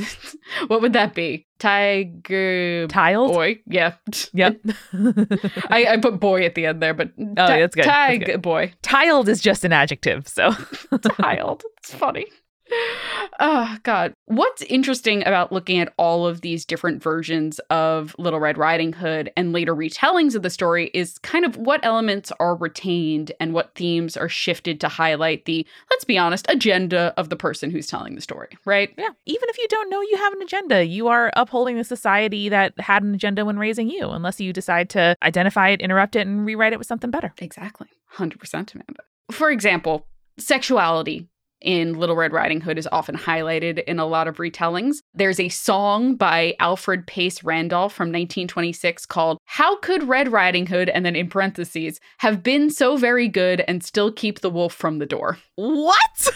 what 0.67 0.81
would 0.81 0.93
that 0.93 1.13
be? 1.13 1.47
Tiger 1.59 2.87
Tiled? 2.87 3.33
boy. 3.33 3.59
Yeah. 3.67 3.95
Yep. 4.33 4.61
I, 5.69 5.85
I 5.89 5.97
put 6.01 6.19
boy 6.19 6.45
at 6.45 6.55
the 6.55 6.65
end 6.65 6.81
there, 6.81 6.93
but 6.93 7.11
Oh, 7.17 7.33
that's 7.35 7.75
good. 7.75 7.83
Tiger 7.83 8.37
boy. 8.37 8.73
Tiled 8.81 9.27
is 9.27 9.41
just 9.41 9.65
an 9.65 9.73
adjective, 9.73 10.27
so. 10.27 10.51
Tiled. 11.01 11.63
It's 11.79 11.93
funny. 11.93 12.27
Oh, 13.39 13.77
God. 13.83 14.13
What's 14.25 14.61
interesting 14.63 15.21
about 15.21 15.51
looking 15.51 15.79
at 15.79 15.93
all 15.97 16.27
of 16.27 16.41
these 16.41 16.65
different 16.65 17.01
versions 17.01 17.59
of 17.69 18.15
Little 18.17 18.39
Red 18.39 18.57
Riding 18.57 18.93
Hood 18.93 19.31
and 19.37 19.53
later 19.53 19.75
retellings 19.75 20.35
of 20.35 20.43
the 20.43 20.49
story 20.49 20.91
is 20.93 21.17
kind 21.19 21.45
of 21.45 21.57
what 21.57 21.83
elements 21.83 22.31
are 22.39 22.55
retained 22.55 23.31
and 23.39 23.53
what 23.53 23.75
themes 23.75 24.17
are 24.17 24.29
shifted 24.29 24.79
to 24.81 24.87
highlight 24.87 25.45
the, 25.45 25.65
let's 25.89 26.03
be 26.03 26.17
honest, 26.17 26.45
agenda 26.49 27.13
of 27.17 27.29
the 27.29 27.35
person 27.35 27.71
who's 27.71 27.87
telling 27.87 28.15
the 28.15 28.21
story, 28.21 28.49
right? 28.65 28.93
Yeah. 28.97 29.09
Even 29.25 29.49
if 29.49 29.57
you 29.57 29.67
don't 29.69 29.89
know 29.89 30.01
you 30.01 30.17
have 30.17 30.33
an 30.33 30.41
agenda, 30.41 30.85
you 30.85 31.07
are 31.07 31.31
upholding 31.35 31.77
the 31.77 31.83
society 31.83 32.49
that 32.49 32.79
had 32.79 33.03
an 33.03 33.15
agenda 33.15 33.45
when 33.45 33.57
raising 33.57 33.89
you, 33.89 34.09
unless 34.09 34.39
you 34.39 34.53
decide 34.53 34.89
to 34.91 35.15
identify 35.23 35.69
it, 35.69 35.81
interrupt 35.81 36.15
it, 36.15 36.27
and 36.27 36.45
rewrite 36.45 36.73
it 36.73 36.79
with 36.79 36.87
something 36.87 37.11
better. 37.11 37.33
Exactly. 37.37 37.87
100% 38.15 38.43
Amanda. 38.73 39.03
For 39.31 39.49
example, 39.51 40.07
sexuality 40.37 41.27
in 41.61 41.93
Little 41.99 42.15
Red 42.15 42.33
Riding 42.33 42.61
Hood 42.61 42.77
is 42.77 42.87
often 42.91 43.15
highlighted 43.15 43.83
in 43.83 43.99
a 43.99 44.05
lot 44.05 44.27
of 44.27 44.37
retellings. 44.37 44.97
There's 45.13 45.39
a 45.39 45.49
song 45.49 46.15
by 46.15 46.55
Alfred 46.59 47.07
Pace 47.07 47.43
Randolph 47.43 47.93
from 47.93 48.09
1926 48.09 49.05
called 49.05 49.37
How 49.45 49.77
Could 49.77 50.03
Red 50.03 50.31
Riding 50.31 50.67
Hood, 50.67 50.89
and 50.89 51.05
then 51.05 51.15
in 51.15 51.29
parentheses, 51.29 51.99
have 52.19 52.43
been 52.43 52.69
so 52.69 52.97
very 52.97 53.27
good 53.27 53.61
and 53.67 53.83
still 53.83 54.11
keep 54.11 54.39
the 54.39 54.49
wolf 54.49 54.73
from 54.73 54.99
the 54.99 55.05
door? 55.05 55.37
What? 55.55 56.29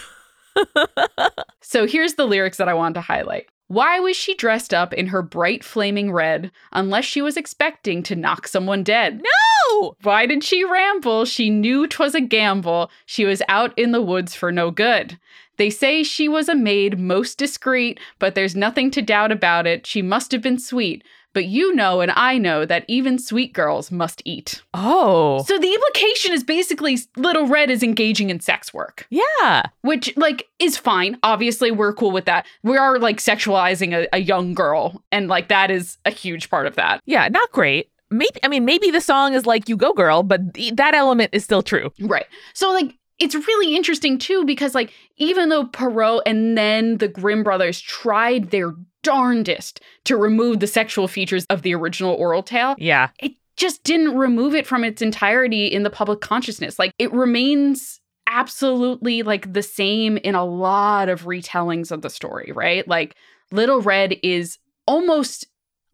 So 1.74 1.88
here's 1.88 2.14
the 2.14 2.28
lyrics 2.28 2.58
that 2.58 2.70
I 2.70 2.76
want 2.76 2.94
to 2.96 3.02
highlight. 3.02 3.48
Why 3.74 4.00
was 4.00 4.16
she 4.16 4.36
dressed 4.36 4.72
up 4.72 4.94
in 4.94 5.08
her 5.08 5.24
bright 5.24 5.64
flaming 5.64 6.12
red 6.12 6.52
unless 6.72 7.06
she 7.06 7.24
was 7.24 7.36
expecting 7.36 8.04
to 8.04 8.16
knock 8.16 8.48
someone 8.48 8.84
dead? 8.84 9.24
No! 9.24 9.96
Why 10.04 10.28
did 10.28 10.44
she 10.44 10.64
ramble? 10.64 11.26
She 11.26 11.50
knew 11.50 11.88
'twas 11.88 12.14
a 12.14 12.22
gamble. 12.22 12.92
She 13.08 13.26
was 13.26 13.42
out 13.50 13.76
in 13.76 13.92
the 13.92 14.00
woods 14.00 14.36
for 14.36 14.52
no 14.52 14.70
good. 14.70 15.18
They 15.58 15.72
say 15.72 16.04
she 16.04 16.30
was 16.30 16.48
a 16.48 16.54
maid 16.54 17.00
most 17.00 17.40
discreet, 17.40 18.00
but 18.20 18.36
there's 18.36 18.56
nothing 18.56 18.92
to 18.92 19.02
doubt 19.02 19.32
about 19.32 19.66
it. 19.66 19.88
She 19.88 20.04
must 20.04 20.32
have 20.34 20.44
been 20.44 20.60
sweet. 20.60 21.04
But 21.34 21.46
you 21.46 21.74
know 21.74 22.02
and 22.02 22.12
I 22.16 22.38
know 22.38 22.66
that 22.66 22.86
even 22.88 23.18
sweet 23.20 23.54
girls 23.54 23.92
must 23.92 24.22
eat. 24.26 24.62
oh. 24.74 25.44
So 25.48 25.58
the 25.60 25.74
implication 25.74 26.32
is 26.34 26.44
basically 26.44 26.98
Little 27.18 27.48
Red 27.48 27.70
is 27.70 27.84
engaging 27.84 28.30
in 28.30 28.40
sex 28.40 28.74
work, 28.74 29.08
Yeah. 29.10 29.64
which 29.82 30.16
like 30.18 30.48
is 30.60 30.78
fine. 30.78 31.18
Obviously, 31.24 31.72
we're 31.72 31.94
cool 31.94 32.12
with 32.12 32.26
that. 32.26 32.46
We 32.64 32.78
are 32.78 33.00
like 33.00 33.18
sexualizing 33.18 33.94
a, 33.94 34.08
a 34.14 34.20
young 34.20 34.54
girl, 34.54 35.04
and 35.12 35.28
like 35.28 35.48
that 35.50 35.72
is 35.72 35.98
a 36.06 36.12
huge 36.12 36.50
part 36.50 36.68
of 36.68 36.76
that. 36.76 37.02
Yeah, 37.06 37.28
not 37.30 37.52
great. 37.52 37.90
Maybe 38.12 38.40
I 38.44 38.48
mean 38.48 38.64
maybe 38.64 38.92
the 38.92 39.02
song 39.02 39.34
is 39.34 39.46
like 39.48 39.68
you 39.68 39.76
go 39.76 39.92
girl, 39.94 40.22
but 40.24 40.54
th- 40.54 40.76
that 40.76 40.94
element 40.94 41.32
is 41.34 41.44
still 41.44 41.64
true. 41.64 41.92
Right. 42.00 42.28
So 42.54 42.72
like 42.72 42.96
it's 43.20 43.34
really 43.36 43.76
interesting 43.76 44.18
too 44.20 44.46
because 44.46 44.76
like 44.76 44.92
even 45.18 45.50
though 45.50 45.66
Perrault 45.66 46.24
and 46.26 46.56
then 46.58 46.98
the 46.98 47.08
Grimm 47.08 47.42
brothers 47.44 47.80
tried 47.82 48.52
their 48.52 48.74
darndest 49.04 49.80
to 50.06 50.18
remove 50.18 50.60
the 50.60 50.68
sexual 50.68 51.08
features 51.08 51.46
of 51.50 51.62
the 51.62 51.74
original 51.76 52.14
oral 52.16 52.42
tale, 52.44 52.76
Yeah. 52.78 53.10
it 53.20 53.34
just 53.56 53.84
didn't 53.84 54.18
remove 54.18 54.56
it 54.56 54.66
from 54.66 54.84
its 54.84 55.02
entirety 55.02 55.68
in 55.68 55.84
the 55.84 55.90
public 55.90 56.22
consciousness. 56.22 56.80
Like 56.80 56.92
it 56.98 57.14
remains 57.14 58.00
absolutely 58.28 59.22
like 59.22 59.54
the 59.54 59.62
same 59.62 60.18
in 60.18 60.34
a 60.34 60.44
lot 60.46 61.08
of 61.10 61.24
retellings 61.26 61.92
of 61.92 62.02
the 62.02 62.10
story, 62.10 62.52
right? 62.56 62.88
Like 62.88 63.16
Little 63.52 63.82
Red 63.82 64.16
is 64.24 64.58
almost 64.88 65.46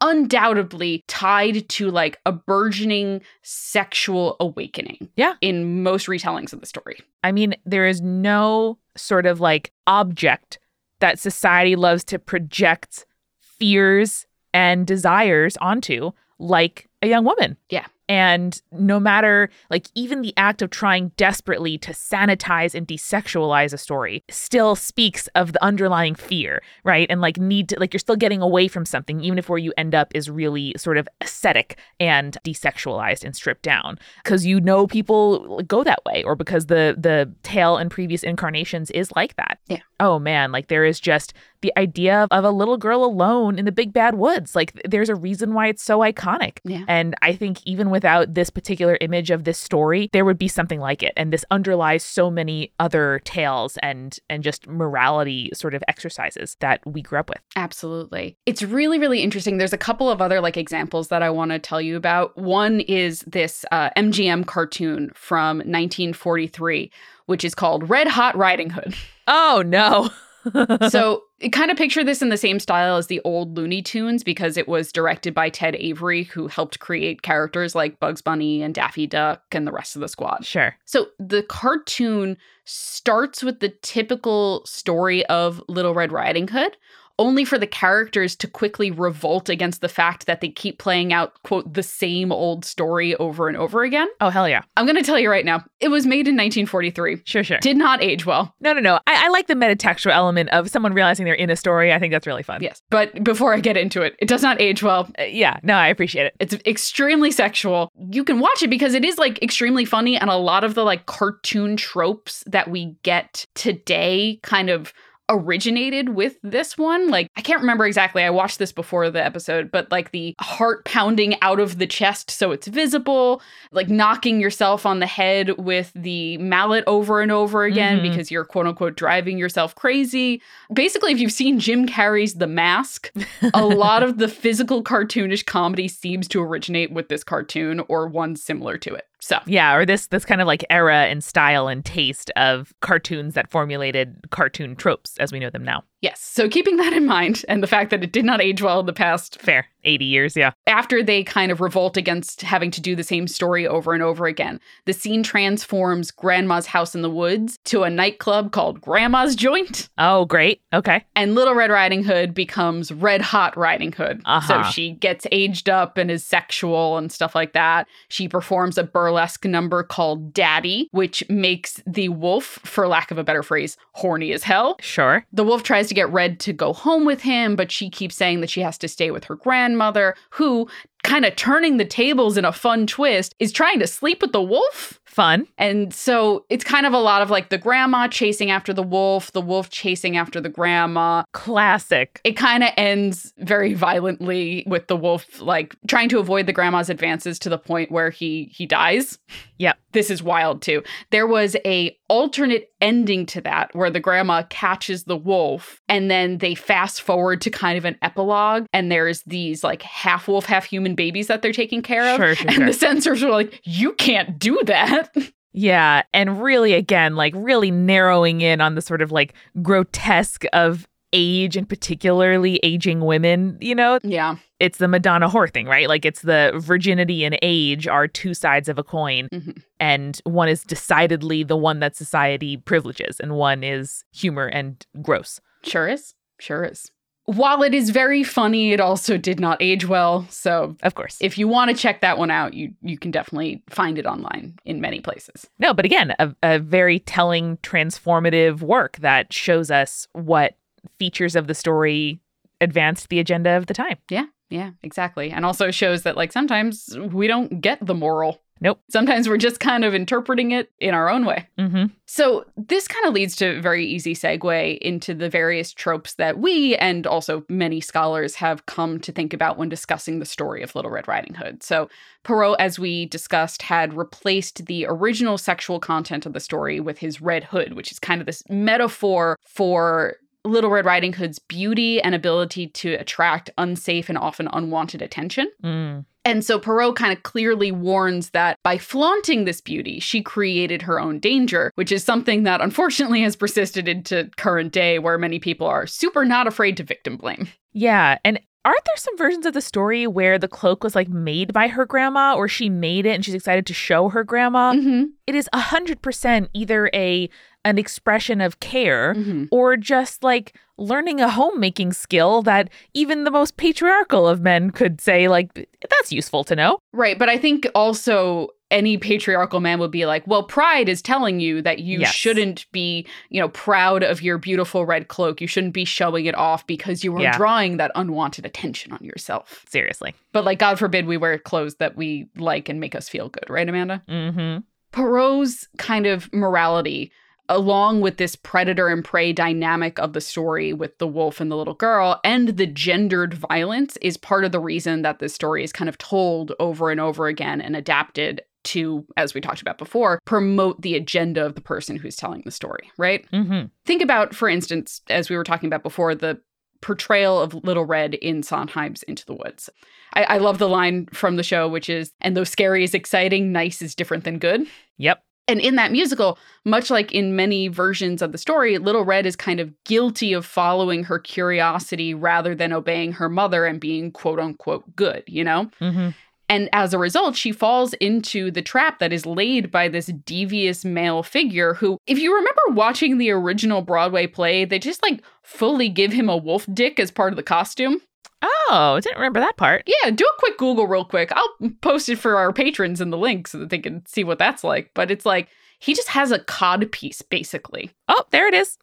undoubtedly 0.02 1.04
tied 1.08 1.68
to 1.70 1.92
like 1.92 2.20
a 2.26 2.32
burgeoning 2.32 3.22
sexual 3.42 4.38
awakening. 4.40 5.10
Yeah. 5.16 5.34
In 5.42 5.84
most 5.84 6.08
retellings 6.08 6.54
of 6.54 6.62
the 6.62 6.66
story. 6.66 7.00
I 7.24 7.32
mean, 7.32 7.56
there 7.66 7.86
is 7.88 8.00
no 8.02 8.78
sort 8.96 9.26
of 9.26 9.40
like 9.40 9.72
object 9.88 10.60
that 11.00 11.20
society 11.20 11.76
loves 11.76 12.04
to 12.06 12.20
project 12.20 13.06
fears 13.40 14.26
and 14.54 14.88
desires 14.88 15.58
onto 15.58 16.12
like 16.40 16.88
a 17.02 17.08
young 17.08 17.26
woman. 17.26 17.58
Yeah. 17.70 17.86
And 18.08 18.60
no 18.72 19.00
matter, 19.00 19.52
like, 19.70 19.86
even 19.94 20.24
the 20.24 20.34
act 20.36 20.64
of 20.64 20.72
trying 20.72 21.10
desperately 21.16 21.78
to 21.78 21.92
sanitize 21.92 22.74
and 22.74 22.88
desexualize 22.88 23.72
a 23.72 23.78
story 23.78 24.24
still 24.32 24.76
speaks 24.76 25.28
of 25.36 25.54
the 25.54 25.64
underlying 25.64 26.16
fear, 26.16 26.64
right? 26.84 27.06
And 27.08 27.22
like, 27.22 27.38
need 27.38 27.70
to, 27.70 27.80
like, 27.80 27.94
you're 27.94 28.00
still 28.00 28.16
getting 28.16 28.42
away 28.42 28.68
from 28.68 28.84
something, 28.84 29.22
even 29.22 29.38
if 29.38 29.48
where 29.48 29.60
you 29.60 29.74
end 29.78 29.94
up 29.94 30.12
is 30.16 30.28
really 30.28 30.74
sort 30.76 30.98
of 30.98 31.08
ascetic 31.22 31.78
and 32.00 32.36
desexualized 32.44 33.24
and 33.24 33.36
stripped 33.36 33.62
down. 33.62 34.00
Because 34.24 34.44
you 34.44 34.60
know 34.60 34.88
people 34.88 35.62
go 35.68 35.84
that 35.84 36.04
way, 36.04 36.24
or 36.24 36.36
because 36.36 36.66
the 36.66 36.96
the 36.98 37.32
tale 37.44 37.78
in 37.78 37.90
previous 37.90 38.24
incarnations 38.24 38.90
is 38.90 39.12
like 39.16 39.36
that. 39.36 39.60
Yeah. 39.68 39.82
Oh 40.00 40.20
man, 40.20 40.52
like 40.52 40.68
there 40.68 40.86
is 40.86 41.00
just 41.00 41.34
the 41.62 41.74
idea 41.78 42.28
of 42.32 42.44
a 42.44 42.52
little 42.52 42.78
girl 42.78 43.04
alone 43.04 43.60
in 43.60 43.66
the 43.66 43.72
big 43.72 43.92
bad 43.92 44.16
woods. 44.16 44.56
Like 44.56 44.80
there's 44.86 45.10
a 45.10 45.16
reason 45.16 45.54
why 45.54 45.68
it's 45.68 45.84
so 45.84 46.00
iconic. 46.00 46.60
Yeah. 46.64 46.86
And 46.88 47.16
I 47.22 47.34
think 47.34 47.60
even 47.66 47.90
without 47.90 48.34
this 48.34 48.50
particular 48.50 48.98
image 49.02 49.30
of 49.30 49.44
this 49.44 49.58
story, 49.58 50.10
there 50.14 50.26
would 50.26 50.38
be 50.38 50.48
something 50.48 50.80
like 50.80 51.04
it. 51.04 51.14
And 51.18 51.34
this 51.34 51.44
underlies 51.52 52.04
so 52.04 52.32
many 52.32 52.72
other 52.80 53.22
tales 53.26 53.78
and 53.78 54.18
and 54.30 54.44
just 54.44 54.68
morality 54.68 55.50
sort 55.54 55.74
of 55.74 55.84
exercises 55.88 56.56
that 56.60 56.82
we 56.86 57.02
grew 57.02 57.20
up 57.20 57.30
with. 57.30 57.42
Absolutely. 57.56 58.38
It's 58.46 58.64
really, 58.64 59.00
really 59.00 59.22
interesting. 59.22 59.58
There's 59.58 59.74
a 59.74 59.78
couple 59.78 60.10
of 60.10 60.22
other 60.22 60.42
like 60.42 60.58
examples 60.58 61.10
that 61.10 61.22
I 61.22 61.30
want 61.30 61.52
to 61.52 61.60
tell 61.60 61.82
you 61.82 61.96
about. 61.96 62.38
One 62.38 62.80
is 62.82 63.24
this 63.28 63.66
uh, 63.72 63.90
MGM 63.98 64.46
cartoon 64.46 65.12
from 65.14 65.58
1943, 65.58 66.92
which 67.26 67.44
is 67.44 67.54
called 67.54 67.90
Red 67.90 68.08
Hot 68.08 68.38
Riding 68.38 68.70
Hood. 68.70 68.96
Oh 69.30 69.64
no. 69.66 70.10
so 70.90 71.24
kind 71.52 71.70
of 71.70 71.78
picture 71.78 72.04
this 72.04 72.22
in 72.22 72.30
the 72.30 72.38
same 72.38 72.60
style 72.60 72.98
as 72.98 73.08
the 73.08 73.22
old 73.24 73.56
Looney 73.56 73.82
Tunes 73.82 74.24
because 74.24 74.58
it 74.58 74.68
was 74.68 74.92
directed 74.92 75.34
by 75.34 75.50
Tex 75.50 75.78
Avery, 75.80 76.24
who 76.24 76.48
helped 76.48 76.80
create 76.80 77.22
characters 77.22 77.76
like 77.76 78.00
Bugs 78.00 78.22
Bunny 78.22 78.62
and 78.62 78.74
Daffy 78.74 79.06
Duck 79.06 79.44
and 79.52 79.68
the 79.68 79.72
rest 79.72 79.96
of 79.96 80.02
the 80.02 80.10
squad. 80.10 80.46
Sure. 80.46 80.76
So 80.86 81.08
the 81.20 81.44
cartoon 81.44 82.38
starts 82.66 83.44
with 83.44 83.60
the 83.60 83.70
typical 83.82 84.66
story 84.66 85.26
of 85.28 85.62
Little 85.68 85.94
Red 85.94 86.12
Riding 86.12 86.48
Hood, 86.48 86.76
only 87.20 87.46
for 87.46 87.60
the 87.60 87.68
characters 87.68 88.36
to 88.38 88.48
quickly 88.48 88.90
revolt 88.90 89.50
against 89.50 89.82
the 89.82 89.90
fact 89.90 90.26
that 90.26 90.42
they 90.42 90.50
keep 90.50 90.80
playing 90.80 91.14
out, 91.14 91.34
quote, 91.44 91.72
the 91.72 91.84
same 91.84 92.32
old 92.32 92.66
story 92.66 93.14
over 93.18 93.48
and 93.48 93.58
over 93.58 93.84
again. 93.84 94.08
Oh 94.22 94.30
hell 94.30 94.50
yeah. 94.50 94.62
I'm 94.78 94.86
going 94.86 94.96
to 94.96 95.04
tell 95.04 95.20
you 95.20 95.30
right 95.30 95.46
now, 95.46 95.64
it 95.82 95.90
was 95.90 96.06
made 96.06 96.28
in 96.28 96.36
1943. 96.36 97.22
Sure, 97.26 97.44
sure. 97.44 97.60
Did 97.60 97.78
not 97.78 98.02
age 98.02 98.26
well. 98.26 98.56
No, 98.62 98.74
no, 98.74 98.80
no. 98.80 98.96
I, 99.06 99.26
I 99.26 99.28
like 99.30 99.48
the 99.48 99.54
metatextual 99.54 100.12
element 100.12 100.50
of 100.50 100.70
someone 100.70 100.94
realizing 100.94 101.26
they're 101.26 101.34
in 101.34 101.50
a 101.50 101.58
story. 101.58 101.94
I 101.94 102.00
think 102.00 102.14
that's 102.14 102.26
really 102.26 102.42
fun. 102.42 102.64
Yes. 102.64 102.82
But 102.90 103.24
before 103.24 103.54
I 103.54 103.60
get 103.60 103.76
into 103.76 104.02
it, 104.02 104.16
it 104.20 104.30
does 104.30 104.42
not 104.42 104.60
age 104.62 104.82
well. 104.82 105.10
Uh, 105.20 105.24
yeah, 105.24 105.60
no, 105.62 105.76
I 105.76 105.90
appreciate 105.90 106.26
it. 106.26 106.36
It's 106.40 106.56
extremely 106.66 107.32
sexual. 107.32 107.92
You 108.10 108.24
can 108.24 108.40
watch 108.40 108.64
it 108.64 108.70
because 108.70 108.94
it 108.94 109.04
is 109.04 109.18
like 109.18 109.44
extremely 109.44 109.84
funny 109.84 110.18
and 110.18 110.30
a 110.30 110.38
lot 110.38 110.64
of 110.64 110.74
the 110.74 110.84
like 110.84 111.06
cartoon 111.06 111.76
tropes 111.76 112.46
that 112.48 112.70
we 112.70 112.96
get 113.04 113.46
today 113.56 114.40
kind 114.42 114.70
of 114.70 114.94
originated 115.30 116.10
with 116.10 116.38
this 116.44 116.78
one. 116.78 117.10
Like, 117.10 117.30
I 117.38 117.42
can't 117.42 117.62
remember 117.62 117.86
exactly. 117.86 118.24
I 118.24 118.30
watched 118.32 118.60
this 118.60 118.72
before 118.72 119.10
the 119.10 119.24
episode, 119.24 119.72
but 119.72 119.92
like 119.92 120.12
the 120.12 120.36
heart 120.42 120.84
pounding 120.86 121.40
out 121.42 121.60
of 121.60 121.78
the 121.78 121.88
chest 121.88 122.32
so 122.32 122.52
it's 122.52 122.68
visible, 122.68 123.42
like 123.72 123.90
knocking 123.90 124.42
yourself 124.42 124.86
on 124.86 125.00
the 125.00 125.06
head 125.06 125.58
with 125.58 125.92
the 125.96 126.38
mallet 126.40 126.84
over 126.88 127.22
and 127.22 127.32
over 127.32 127.64
again 127.64 128.00
Mhm. 128.00 128.10
because 128.10 128.32
you're 128.32 128.46
quote 128.46 128.68
unquote 128.68 128.96
driving 128.96 129.38
yourself 129.38 129.76
crazy. 129.76 130.42
Basically, 130.74 131.12
if 131.12 131.20
you've 131.20 131.32
seen 131.32 131.60
Jim 131.60 131.86
Carrey's 131.88 132.36
The 132.36 132.48
Mask, 132.48 133.12
a 133.54 133.66
lot 133.66 134.02
of 134.04 134.18
the 134.18 134.28
physical 134.28 134.84
cartoonish 134.84 135.46
comedy 135.46 135.88
seems 135.88 136.28
to 136.30 136.42
originate 136.42 136.92
with 136.92 137.10
this 137.10 137.24
cartoon 137.24 137.82
or 137.88 138.08
one 138.08 138.36
similar 138.36 138.78
to 138.80 138.94
it. 138.96 139.06
So, 139.22 139.40
Yeah, 139.46 139.76
or 139.76 139.86
this 139.86 140.08
this 140.08 140.26
kind 140.26 140.42
of 140.42 140.48
like 140.48 140.64
era 140.70 141.06
and 141.06 141.24
style 141.24 141.68
and 141.68 141.84
taste 141.84 142.32
of 142.36 142.74
cartoons 142.82 143.34
that 143.34 143.50
formulated 143.50 144.30
cartoon 144.30 144.76
tropes 144.76 145.18
as 145.18 145.32
we 145.32 145.40
know 145.40 145.50
them 145.50 145.64
now. 145.64 145.84
Yes. 146.02 146.22
So, 146.22 146.48
keeping 146.50 146.78
that 146.78 146.94
in 146.94 147.06
mind 147.06 147.44
and 147.48 147.62
the 147.64 147.68
fact 147.68 147.90
that 147.92 148.04
it 148.04 148.12
did 148.12 148.26
not 148.26 148.42
age 148.42 148.62
well 148.62 148.80
in 148.80 148.86
the 148.86 148.94
past, 148.94 149.40
Fair. 149.42 149.68
80 149.86 150.04
years, 150.06 150.36
yeah. 150.36 150.52
after 150.68 151.02
they 151.02 151.24
kind 151.24 151.54
of 151.54 151.62
revolt 151.62 151.96
against 151.96 152.42
having 152.42 152.70
to 152.72 152.82
do 152.82 152.98
the 152.98 153.04
same 153.04 153.30
story 153.30 153.66
over 153.66 153.94
and 153.94 154.04
over 154.04 154.26
again, 154.28 154.60
the 154.84 154.92
scene 154.92 155.24
transforms 155.24 156.12
Grandma's 156.12 156.66
house 156.66 156.96
in 156.96 157.02
the 157.02 157.10
woods 157.10 157.58
to 157.64 157.84
a 157.84 157.90
nightclub 157.90 158.52
called 158.52 158.82
Grandma's 158.82 159.38
Joint, 159.38 159.88
Oh, 159.98 160.26
great. 160.26 160.62
Okay. 160.74 161.06
and 161.16 161.34
Little 161.34 161.56
Red 161.56 161.72
Riding 161.72 162.04
Hood 162.04 162.34
becomes 162.34 162.92
Red 162.92 163.22
Hot 163.22 163.56
Riding 163.56 163.94
Hood. 163.94 164.22
Uh-huh. 164.26 164.64
So 164.66 164.70
she 164.70 164.92
gets 164.92 165.26
aged 165.32 165.70
up 165.70 165.98
and 165.98 166.12
is 166.12 166.26
sexual 166.26 166.98
and 166.98 167.10
stuff 167.10 167.34
like 167.34 167.54
that. 167.54 167.88
She 168.10 168.28
performs 168.28 168.78
a 168.78 168.84
burlesque 168.84 169.46
number 169.46 169.84
called 169.84 170.34
Daddy, 170.34 170.90
which 170.92 171.24
makes 171.30 171.82
the 171.88 172.10
wolf, 172.10 172.60
for 172.66 172.86
lack 172.86 173.12
of 173.12 173.18
a 173.18 173.24
better 173.24 173.44
phrase, 173.44 173.78
horny 173.94 174.34
as 174.34 174.44
hell. 174.44 174.76
Sure. 174.82 175.26
The 175.32 175.46
wolf 175.46 175.64
tries 175.64 175.89
to 175.90 175.96
get 175.96 176.12
Red 176.12 176.40
to 176.42 176.54
go 176.54 176.74
home 176.74 177.06
with 177.06 177.22
him, 177.22 177.56
but 177.56 177.72
she 177.72 177.90
keeps 177.90 178.16
saying 178.16 178.42
that 178.42 178.50
she 178.50 178.62
has 178.62 178.78
to 178.80 178.88
stay 178.88 179.12
with 179.12 179.26
her 179.26 179.36
grandmother, 179.36 180.16
who, 180.32 180.68
kind 181.04 181.26
of 181.26 181.36
turning 181.36 181.78
the 181.78 181.86
tables 181.86 182.38
in 182.38 182.46
a 182.46 182.52
fun 182.52 182.88
twist, 182.88 183.36
is 183.40 183.52
trying 183.52 183.80
to 183.80 183.88
sleep 183.88 184.22
with 184.22 184.32
the 184.32 184.42
wolf. 184.42 185.00
Fun. 185.06 185.48
And 185.58 185.92
so 185.92 186.46
it's 186.50 186.64
kind 186.64 186.86
of 186.86 186.94
a 186.94 187.00
lot 187.00 187.24
of 187.24 187.32
like 187.32 187.50
the 187.50 187.58
grandma 187.58 188.08
chasing 188.08 188.52
after 188.52 188.74
the 188.74 188.84
wolf, 188.84 189.32
the 189.32 189.42
wolf 189.42 189.72
chasing 189.72 190.18
after 190.18 190.40
the 190.40 190.50
grandma. 190.50 191.24
Classic. 191.34 192.22
It 192.24 192.34
kind 192.34 192.64
of 192.64 192.70
ends 192.78 193.34
very 193.40 193.74
violently 193.74 194.64
with 194.68 194.88
the 194.88 194.96
wolf 194.96 195.42
like 195.42 195.76
trying 195.88 196.10
to 196.10 196.20
avoid 196.20 196.46
the 196.46 196.54
grandma's 196.54 196.92
advances 196.92 197.40
to 197.40 197.50
the 197.50 197.58
point 197.58 197.92
where 197.92 198.12
he 198.12 198.52
he 198.54 198.68
dies. 198.68 199.18
Yep. 199.58 199.78
This 199.92 200.12
is 200.12 200.22
wild 200.22 200.62
too. 200.62 200.84
There 201.10 201.28
was 201.28 201.56
a 201.66 201.98
alternate 202.08 202.72
ending 202.80 203.26
to 203.28 203.42
that 203.42 203.74
where 203.74 203.90
the 203.90 204.00
grandma 204.00 204.44
catches 204.50 205.04
the 205.04 205.18
wolf 205.18 205.82
and 205.90 206.10
then 206.10 206.38
they 206.38 206.56
fast 206.56 207.02
forward 207.02 207.42
to 207.42 207.50
kind 207.50 207.78
of 207.78 207.86
an 207.86 207.98
epilogue 208.02 208.66
and 208.74 208.92
there's 208.92 209.24
these 209.24 209.64
like 209.64 209.82
half 209.82 210.28
wolf 210.28 210.46
half 210.46 210.66
human 210.66 210.89
babies 210.96 211.28
that 211.28 211.42
they're 211.42 211.52
taking 211.54 211.82
care 211.82 212.04
of 212.14 212.18
Sure, 212.18 212.36
sure, 212.36 212.48
and 212.48 212.56
sure. 212.58 212.66
the 212.68 212.74
censors 212.74 213.24
were 213.24 213.30
like 213.32 213.62
you 213.64 213.94
can't 213.94 214.38
do 214.40 214.60
that. 214.66 215.16
Yeah, 215.52 216.04
and 216.14 216.44
really 216.44 216.74
again 216.74 217.16
like 217.16 217.34
really 217.36 217.72
narrowing 217.72 218.42
in 218.42 218.62
on 218.62 218.76
the 218.76 218.84
sort 218.84 219.02
of 219.02 219.12
like 219.12 219.34
grotesque 219.64 220.44
of 220.54 220.88
age 221.12 221.58
and 221.58 221.68
particularly 221.68 222.60
aging 222.62 223.00
women, 223.02 223.58
you 223.60 223.74
know? 223.74 223.98
yeah. 224.04 224.36
It's 224.60 224.78
the 224.78 224.88
Madonna 224.88 225.28
whore 225.28 225.52
thing, 225.52 225.66
right? 225.66 225.88
Like 225.90 226.06
it's 226.06 226.22
the 226.22 226.52
virginity 226.58 227.24
and 227.26 227.36
age 227.42 227.88
are 227.88 228.08
two 228.08 228.36
sides 228.36 228.70
of 228.70 228.78
a 228.78 228.84
coin 228.84 229.28
Mhm. 229.34 229.64
and 229.80 230.22
one 230.24 230.50
is 230.50 230.64
decidedly 230.64 231.42
the 231.44 231.58
one 231.58 231.80
that 231.80 231.96
society 231.96 232.58
privileges 232.58 233.20
and 233.20 233.34
one 233.36 233.64
is 233.64 234.04
humor 234.14 234.46
and 234.46 234.86
gross. 235.02 235.42
Sure 235.64 235.88
is. 235.88 236.14
Sure 236.40 236.64
is. 236.64 236.92
While 237.30 237.62
it 237.62 237.76
is 237.76 237.92
very 237.92 238.24
funny, 238.24 238.72
it 238.72 238.80
also 238.80 239.16
did 239.16 239.40
not 239.40 239.62
age 239.62 239.86
well. 239.86 240.26
So 240.32 240.76
Of 240.82 240.96
course. 240.96 241.18
if 241.22 241.38
you 241.38 241.48
want 241.48 241.70
to 241.70 241.78
check 241.78 242.02
that 242.02 242.18
one 242.18 242.32
out, 242.32 242.56
you 242.56 242.74
you 242.82 242.98
can 242.98 243.12
definitely 243.12 243.62
find 243.70 244.00
it 244.00 244.08
online 244.08 244.58
in 244.66 244.82
many 244.82 245.00
places. 245.00 245.48
No, 245.60 245.72
but 245.72 245.86
again, 245.86 246.16
a, 246.18 246.36
a 246.42 246.58
very 246.58 246.98
telling, 247.00 247.58
transformative 247.58 248.62
work 248.64 248.98
that 248.98 249.32
shows 249.32 249.70
us 249.70 250.08
what 250.14 250.56
features 250.98 251.36
of 251.36 251.46
the 251.46 251.54
story 251.54 252.20
advanced 252.62 253.10
the 253.10 253.20
agenda 253.20 253.52
of 253.52 253.68
the 253.68 253.76
time. 253.76 253.98
Yeah, 254.10 254.26
yeah, 254.50 254.72
exactly. 254.82 255.30
And 255.30 255.46
also 255.46 255.70
shows 255.70 256.02
that 256.04 256.18
like 256.18 256.32
sometimes 256.32 256.98
we 257.12 257.28
don't 257.28 257.62
get 257.62 257.86
the 257.86 257.94
moral. 257.94 258.42
Nope. 258.62 258.80
Sometimes 258.90 259.30
we're 259.30 259.38
just 259.38 259.60
kind 259.60 259.86
of 259.86 259.94
interpreting 259.94 260.52
it 260.52 260.72
in 260.80 260.94
our 260.94 261.10
own 261.10 261.26
way. 261.26 261.48
Mm-hmm. 261.58 261.86
So 262.06 262.46
this 262.58 262.88
kind 262.88 263.06
of 263.06 263.14
leads 263.14 263.36
to 263.38 263.58
a 263.58 263.62
very 263.62 263.86
easy 263.86 264.14
segue 264.14 264.78
into 264.80 265.14
the 265.14 265.30
various 265.30 265.72
tropes 265.72 266.16
that 266.16 266.40
we 266.40 266.76
and 266.76 267.08
also 267.08 267.46
many 267.48 267.80
scholars 267.80 268.36
have 268.36 268.66
come 268.66 269.00
to 269.02 269.12
think 269.12 269.34
about 269.34 269.58
when 269.58 269.70
discussing 269.70 270.20
the 270.20 270.26
story 270.26 270.62
of 270.62 270.76
Little 270.76 270.92
Red 270.92 271.08
Riding 271.08 271.36
Hood. 271.36 271.64
So 271.64 271.90
Perrault, 272.24 272.60
as 272.60 272.78
we 272.78 273.06
discussed, 273.06 273.62
had 273.62 273.94
replaced 273.94 274.66
the 274.66 274.86
original 274.88 275.38
sexual 275.38 275.80
content 275.80 276.26
of 276.26 276.34
the 276.34 276.40
story 276.40 276.80
with 276.80 276.98
his 276.98 277.22
red 277.22 277.46
hood, 277.46 277.74
which 277.74 277.92
is 277.92 278.00
kind 278.00 278.22
of 278.22 278.26
this 278.26 278.44
metaphor 278.50 279.38
for 279.46 280.16
Little 280.46 280.70
Red 280.70 280.86
Riding 280.86 281.14
Hood's 281.14 281.40
beauty 281.40 282.02
and 282.02 282.16
ability 282.16 282.68
to 282.68 282.94
attract 282.94 283.50
unsafe 283.58 284.10
and 284.10 284.18
often 284.18 284.48
unwanted 284.54 285.02
attention. 285.02 285.52
Mm. 285.64 286.06
And 286.26 286.44
so 286.44 286.60
Perrault 286.60 286.96
kind 286.96 287.12
of 287.12 287.24
clearly 287.24 287.72
warns 287.72 288.32
that 288.32 288.58
by 288.64 288.78
flaunting 288.78 289.46
this 289.46 289.62
beauty, 289.62 290.00
she 290.00 290.22
created 290.22 290.82
her 290.82 291.00
own 291.00 291.20
danger, 291.20 291.72
which 291.76 291.92
is 291.92 292.04
something 292.04 292.44
that 292.44 292.62
unfortunately 292.62 293.22
has 293.22 293.36
persisted 293.36 293.88
into 293.88 294.30
current 294.38 294.72
day 294.72 295.00
where 295.00 295.18
many 295.18 295.40
people 295.40 295.66
are 295.66 295.88
super 295.88 296.26
not 296.26 296.46
afraid 296.46 296.78
to 296.78 296.84
victim 296.84 297.18
blame. 297.18 297.48
Yeah. 297.72 298.18
And 298.26 298.40
aren't 298.66 298.86
there 298.86 298.98
some 298.98 299.18
versions 299.18 299.46
of 299.46 299.54
the 299.54 299.62
story 299.62 300.08
where 300.08 300.38
the 300.38 300.48
cloak 300.48 300.84
was 300.84 300.94
like 300.94 301.08
made 301.08 301.54
by 301.54 301.68
her 301.68 301.86
grandma 301.86 302.36
or 302.36 302.48
she 302.48 302.70
made 302.70 303.06
it 303.06 303.16
and 303.16 303.24
she's 303.24 303.34
excited 303.34 303.66
to 303.68 303.74
show 303.74 304.10
her 304.10 304.24
grandma? 304.24 304.74
Mm-hmm. 304.74 305.06
It 305.26 305.36
is 305.36 305.50
100% 305.54 306.50
either 306.54 306.90
a 306.94 307.30
an 307.70 307.78
expression 307.78 308.42
of 308.42 308.60
care 308.60 309.14
Mhm. 309.16 309.48
or 309.52 309.78
just 309.78 310.24
like 310.24 310.56
learning 310.78 311.20
a 311.22 311.30
homemaking 311.30 311.94
skill 311.94 312.42
that 312.42 312.70
even 312.94 313.24
the 313.26 313.32
most 313.32 313.58
patriarchal 313.58 314.28
of 314.28 314.42
men 314.42 314.72
could 314.72 315.00
say 315.02 315.28
like 315.28 315.54
that's 315.90 316.12
useful 316.12 316.44
to 316.46 316.56
know. 316.56 316.80
Right. 316.94 317.18
But 317.20 317.30
I 317.30 317.38
think 317.38 317.68
also 317.76 318.50
any 318.72 318.98
patriarchal 318.98 319.60
man 319.60 319.80
would 319.80 319.90
be 319.92 320.06
like, 320.06 320.26
well, 320.28 320.44
pride 320.44 320.88
is 320.88 321.02
telling 321.02 321.40
you 321.40 321.60
that 321.64 321.80
you 321.80 322.02
Yes. 322.02 322.14
shouldn't 322.14 322.72
be, 322.72 323.06
you 323.30 323.42
know, 323.42 323.50
proud 323.50 324.04
of 324.04 324.22
your 324.22 324.38
beautiful 324.38 324.86
red 324.86 325.08
cloak. 325.08 325.42
You 325.42 325.48
shouldn't 325.48 325.74
be 325.74 325.86
showing 325.86 326.26
it 326.28 326.36
off 326.36 326.66
because 326.68 327.04
you 327.04 327.16
are 327.18 327.22
Yeah. 327.22 327.36
drawing 327.36 327.78
that 327.78 327.92
unwanted 327.96 328.46
attention 328.46 328.92
on 328.94 329.00
yourself. 329.02 329.66
Seriously. 329.68 330.14
But 330.34 330.46
like, 330.46 330.60
God 330.60 330.78
forbid 330.80 331.08
we 331.08 331.18
wear 331.18 331.38
clothes 331.40 331.76
that 331.76 331.98
we 331.98 332.28
like 332.38 332.70
and 332.70 332.80
make 332.80 332.94
us 332.96 333.10
feel 333.10 333.28
good, 333.30 333.50
right, 333.50 333.68
Amanda? 333.68 334.04
Mm-hmm. 334.08 334.60
Perrault's 334.92 335.68
kind 335.78 336.06
of 336.06 336.32
morality, 336.34 337.12
along 337.50 338.00
with 338.02 338.18
this 338.18 338.36
predator 338.36 338.88
and 338.88 339.04
prey 339.04 339.34
dynamic 339.34 340.00
of 340.00 340.14
the 340.14 340.22
story 340.22 340.72
with 340.72 340.98
the 341.00 341.08
wolf 341.08 341.42
and 341.42 341.52
the 341.52 341.58
little 341.58 341.74
girl, 341.74 342.22
and 342.24 342.50
the 342.50 342.66
gendered 342.68 343.34
violence, 343.34 343.98
is 343.98 344.16
part 344.16 344.46
of 344.46 344.52
the 344.54 344.60
reason 344.60 345.02
that 345.02 345.20
this 345.20 345.34
story 345.34 345.64
is 345.64 345.74
kind 345.74 345.90
of 345.90 345.98
told 345.98 346.54
over 346.60 346.90
and 346.92 347.02
over 347.02 347.28
again 347.28 347.60
and 347.60 347.76
adapted 347.76 348.42
to, 348.66 349.06
as 349.18 349.34
we 349.34 349.42
talked 349.42 349.62
about 349.62 349.78
before, 349.78 350.20
promote 350.26 350.82
the 350.82 350.96
agenda 350.96 351.46
of 351.46 351.56
the 351.56 351.62
person 351.62 351.96
who's 351.96 352.16
telling 352.16 352.42
the 352.46 352.52
story, 352.52 352.92
right? 352.98 353.26
Mhm. 353.32 353.72
Think 353.86 354.02
about, 354.02 354.36
for 354.36 354.48
instance, 354.48 355.02
as 355.10 355.30
we 355.30 355.36
were 355.38 355.44
talking 355.44 355.68
about 355.68 355.82
before, 355.84 356.14
the 356.14 356.40
portrayal 356.82 357.42
of 357.42 357.54
Little 357.56 357.86
Red 357.86 358.14
in 358.16 358.42
Sondheim's 358.44 359.04
Into 359.04 359.26
the 359.26 359.34
Woods. 359.34 359.70
I, 360.14 360.24
I 360.24 360.38
love 360.38 360.60
the 360.60 360.70
line 360.70 361.08
from 361.14 361.36
the 361.36 361.44
show, 361.44 361.68
which 361.68 361.90
is, 361.90 362.12
and 362.22 362.38
though 362.38 362.44
scary 362.44 362.84
is 362.84 362.94
exciting, 362.94 363.52
nice 363.52 363.82
is 363.82 363.96
different 363.96 364.24
than 364.24 364.40
good. 364.40 364.66
Yep. 364.98 365.22
And 365.50 365.60
in 365.60 365.76
that 365.78 365.92
musical, 365.92 366.38
much 366.64 366.92
like 366.92 367.12
in 367.12 367.36
many 367.36 367.68
versions 367.70 368.22
of 368.22 368.32
the 368.32 368.38
story, 368.38 368.78
Little 368.78 369.04
Red 369.04 369.26
is 369.26 369.36
kind 369.36 369.60
of 369.60 369.74
guilty 369.84 370.32
of 370.32 370.46
following 370.46 371.04
her 371.06 371.18
curiosity 371.18 372.14
rather 372.14 372.54
than 372.54 372.72
obeying 372.72 373.14
her 373.14 373.30
mother 373.30 373.66
and 373.66 373.80
being 373.80 374.12
quote 374.12 374.40
unquote 374.40 374.96
good, 374.96 375.24
you 375.26 375.44
know? 375.44 375.72
Mhm. 375.82 376.14
And 376.52 376.68
as 376.74 376.94
a 376.94 376.98
result, 377.00 377.36
she 377.36 377.52
falls 377.52 377.94
into 377.96 378.50
the 378.52 378.64
trap 378.64 379.00
that 379.00 379.14
is 379.14 379.26
laid 379.26 379.70
by 379.72 379.88
this 379.88 380.08
devious 380.26 380.84
male 380.86 381.22
figure 381.22 381.76
who, 381.76 381.98
if 382.08 382.18
you 382.18 382.34
remember 382.34 382.62
watching 382.70 383.18
the 383.18 383.30
original 383.32 383.82
Broadway 383.82 384.26
play, 384.26 384.66
they 384.66 384.80
just 384.80 385.02
like 385.04 385.22
fully 385.44 385.90
give 385.90 386.12
him 386.12 386.30
a 386.30 386.38
wolf 386.38 386.66
dick 386.74 387.00
as 387.00 387.12
part 387.12 387.34
of 387.34 387.38
the 387.38 387.44
costume. 387.44 388.02
Oh, 388.42 388.94
I 388.96 389.00
didn't 389.02 389.18
remember 389.18 389.40
that 389.40 389.58
part. 389.58 389.84
Yeah, 389.86 390.12
do 390.12 390.24
a 390.26 390.40
quick 390.40 390.58
Google 390.58 390.88
real 390.88 391.04
quick. 391.06 391.32
I'll 391.36 391.56
post 391.82 392.08
it 392.10 392.18
for 392.18 392.38
our 392.38 392.54
patrons 392.54 393.02
in 393.02 393.10
the 393.10 393.18
link 393.18 393.48
so 393.48 393.58
that 393.60 393.70
they 393.70 393.80
can 393.80 394.06
see 394.06 394.24
what 394.24 394.40
that's 394.40 394.64
like. 394.64 394.92
But 394.94 395.12
it's 395.12 395.26
like 395.26 395.50
he 395.80 395.94
just 395.94 396.08
has 396.10 396.32
a 396.32 396.40
cod 396.40 396.92
piece, 396.92 397.22
basically. 397.22 397.92
Oh, 398.08 398.24
there 398.32 398.48
it 398.48 398.54
is. 398.54 398.78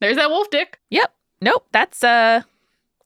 There's 0.00 0.16
that 0.16 0.30
wolf 0.30 0.50
dick. 0.50 0.78
Yep. 0.90 1.12
Nope, 1.40 1.66
that's 1.72 2.04
uh 2.04 2.42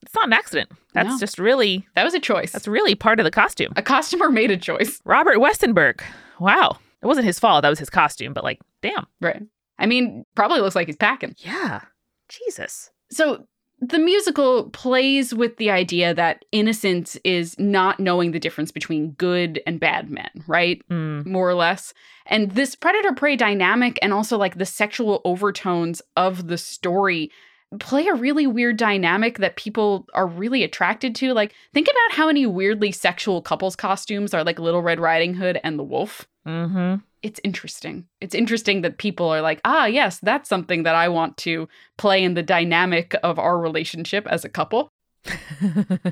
it's 0.03 0.13
not 0.15 0.27
an 0.27 0.33
accident. 0.33 0.71
That's 0.93 1.09
No. 1.09 1.17
just 1.19 1.37
really 1.39 1.85
That 1.95 2.03
was 2.03 2.13
a 2.13 2.19
choice. 2.19 2.51
that's 2.51 2.67
really 2.67 2.95
part 2.95 3.19
of 3.19 3.23
the 3.23 3.31
costume. 3.31 3.73
a 3.75 3.81
customer 3.81 4.29
made 4.29 4.51
a 4.51 4.57
choice. 4.57 4.99
Robert 5.05 5.37
Westenberg. 5.37 6.01
Wow. 6.39 6.77
It 7.01 7.05
wasn't 7.05 7.25
his 7.27 7.39
fault. 7.39 7.61
That 7.61 7.69
was 7.69 7.79
his 7.79 7.89
costume, 7.89 8.33
but 8.33 8.43
like, 8.43 8.59
damn. 8.81 9.05
Right. 9.21 9.41
I 9.79 9.85
mean, 9.85 10.25
probably 10.35 10.59
looks 10.59 10.75
like 10.75 10.87
he's 10.87 10.95
packing. 10.97 11.35
Yeah. 11.37 11.81
Jesus. 12.29 12.89
So 13.11 13.45
the 13.79 13.99
musical 13.99 14.69
plays 14.71 15.33
with 15.33 15.57
the 15.57 15.69
idea 15.69 16.13
that 16.13 16.45
innocence 16.51 17.15
is 17.23 17.57
not 17.59 17.99
knowing 17.99 18.31
the 18.31 18.39
difference 18.39 18.71
between 18.71 19.11
good 19.11 19.61
and 19.67 19.79
bad 19.79 20.09
men, 20.09 20.29
right? 20.47 20.81
Mm. 20.89 21.25
More 21.25 21.47
or 21.47 21.53
less. 21.53 21.93
And 22.25 22.51
this 22.51 22.75
predator 22.75 23.13
prey 23.13 23.35
dynamic 23.35 23.99
and 24.01 24.13
also 24.13 24.37
like 24.37 24.57
the 24.57 24.65
sexual 24.65 25.21
overtones 25.25 26.01
of 26.15 26.47
the 26.47 26.57
story 26.57 27.31
play 27.79 28.07
a 28.07 28.15
really 28.15 28.47
weird 28.47 28.77
dynamic 28.77 29.39
that 29.39 29.57
people 29.57 30.07
are 30.13 30.25
really 30.25 30.63
attracted 30.63 31.13
to. 31.15 31.33
Like, 31.33 31.53
think 31.73 31.87
about 31.87 32.17
how 32.17 32.27
many 32.27 32.45
weirdly 32.45 32.91
sexual 32.91 33.41
couples 33.41 33.75
costumes 33.75 34.33
are 34.33 34.43
like 34.43 34.57
Little 34.57 34.81
Red 34.81 34.99
Riding 34.99 35.33
Hood 35.33 35.59
and 35.63 35.77
the 35.77 35.83
Wolf. 35.83 36.27
Mm-hmm. 36.47 37.03
It's 37.23 37.39
interesting. 37.43 38.05
It's 38.21 38.35
interesting 38.35 38.81
that 38.81 38.97
people 38.97 39.27
are 39.29 39.41
like, 39.41 39.59
ah, 39.65 39.85
yes, 39.85 40.19
that's 40.19 40.49
something 40.49 40.83
that 40.83 40.95
I 40.95 41.09
want 41.09 41.37
to 41.37 41.67
play 41.97 42.23
in 42.23 42.35
the 42.35 42.43
dynamic 42.43 43.15
of 43.23 43.39
our 43.39 43.57
relationship 43.57 44.27
as 44.27 44.45
a 44.45 44.49
couple. 44.49 44.89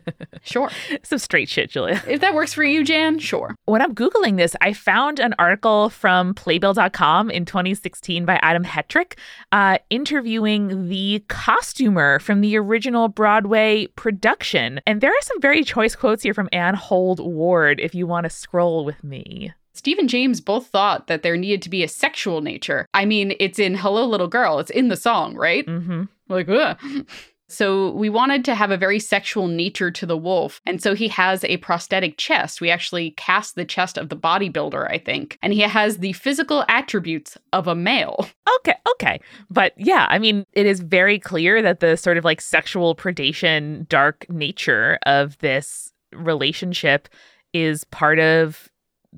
Sure. 0.46 0.70
Some 1.02 1.18
straight 1.18 1.50
shit, 1.50 1.72
Julia. 1.72 2.02
If 2.08 2.22
that 2.22 2.36
works 2.36 2.54
for 2.54 2.64
you, 2.64 2.84
Jan, 2.84 3.18
sure. 3.18 3.56
When 3.66 3.82
I'm 3.82 3.96
Googling 3.96 4.38
this, 4.38 4.56
I 4.62 4.74
found 4.74 5.20
an 5.20 5.34
article 5.40 5.90
from 5.90 6.36
Playbill.com 6.36 7.32
in 7.32 7.46
2016 7.46 8.26
by 8.26 8.36
Adam 8.44 8.64
Hetrick 8.64 9.18
uh, 9.52 9.80
interviewing 9.90 10.88
the 10.88 11.24
costumer 11.28 12.20
from 12.20 12.42
the 12.42 12.56
original 12.58 13.08
Broadway 13.08 13.88
production. 13.96 14.80
And 14.86 15.02
there 15.02 15.12
are 15.12 15.22
some 15.24 15.42
very 15.42 15.64
choice 15.64 15.96
quotes 15.96 16.22
here 16.22 16.36
from 16.36 16.50
Ann 16.52 16.76
Hould-Ward 16.76 17.80
if 17.80 17.96
you 17.96 18.06
want 18.06 18.26
to 18.26 18.30
scroll 18.30 18.86
with 18.86 19.04
me. 19.04 19.52
Steve 19.76 20.00
and 20.00 20.10
James 20.10 20.42
both 20.42 20.68
thought 20.68 21.08
that 21.08 21.22
there 21.22 21.38
needed 21.38 21.62
to 21.64 21.70
be 21.70 21.84
a 21.84 21.88
sexual 21.88 22.42
nature. 22.42 22.88
I 22.94 23.06
mean, 23.06 23.36
it's 23.40 23.60
in 23.60 23.76
Hello 23.76 24.06
Little 24.06 24.28
Girl, 24.28 24.60
it's 24.60 24.72
in 24.72 24.88
the 24.88 24.96
song, 24.96 25.36
right? 25.36 25.66
Mm-hmm. 25.66 26.04
Like, 26.30 26.50
ugh. 26.50 26.80
So 27.48 27.92
we 27.92 28.10
wanted 28.10 28.44
to 28.46 28.56
have 28.56 28.72
a 28.72 28.78
very 28.78 29.00
sexual 29.00 29.48
nature 29.48 29.92
to 29.92 30.06
the 30.08 30.18
wolf. 30.18 30.62
And 30.66 30.82
so 30.82 30.96
he 30.96 31.08
has 31.10 31.44
a 31.44 31.58
prosthetic 31.58 32.18
chest. 32.18 32.60
We 32.60 32.72
actually 32.72 33.12
cast 33.12 33.54
the 33.54 33.66
chest 33.66 34.00
of 34.00 34.10
the 34.10 34.18
bodybuilder, 34.18 34.90
I 34.90 34.98
think. 34.98 35.38
And 35.44 35.54
he 35.54 35.62
has 35.62 36.00
the 36.00 36.14
physical 36.14 36.66
attributes 36.68 37.38
of 37.54 37.68
a 37.68 37.76
male. 37.76 38.28
Okay, 38.58 38.76
okay. 38.94 39.20
But 39.52 39.74
yeah, 39.78 40.08
I 40.10 40.18
mean, 40.18 40.46
it 40.54 40.66
is 40.66 40.80
very 40.80 41.20
clear 41.20 41.62
that 41.62 41.82
the 41.82 41.98
sort 41.98 42.18
of 42.18 42.26
like 42.26 42.42
sexual 42.42 42.96
predation, 42.96 43.88
dark 43.90 44.26
nature 44.28 44.98
of 45.06 45.38
this 45.38 45.94
relationship 46.14 47.08
is 47.54 47.84
part 47.86 48.18
of 48.18 48.70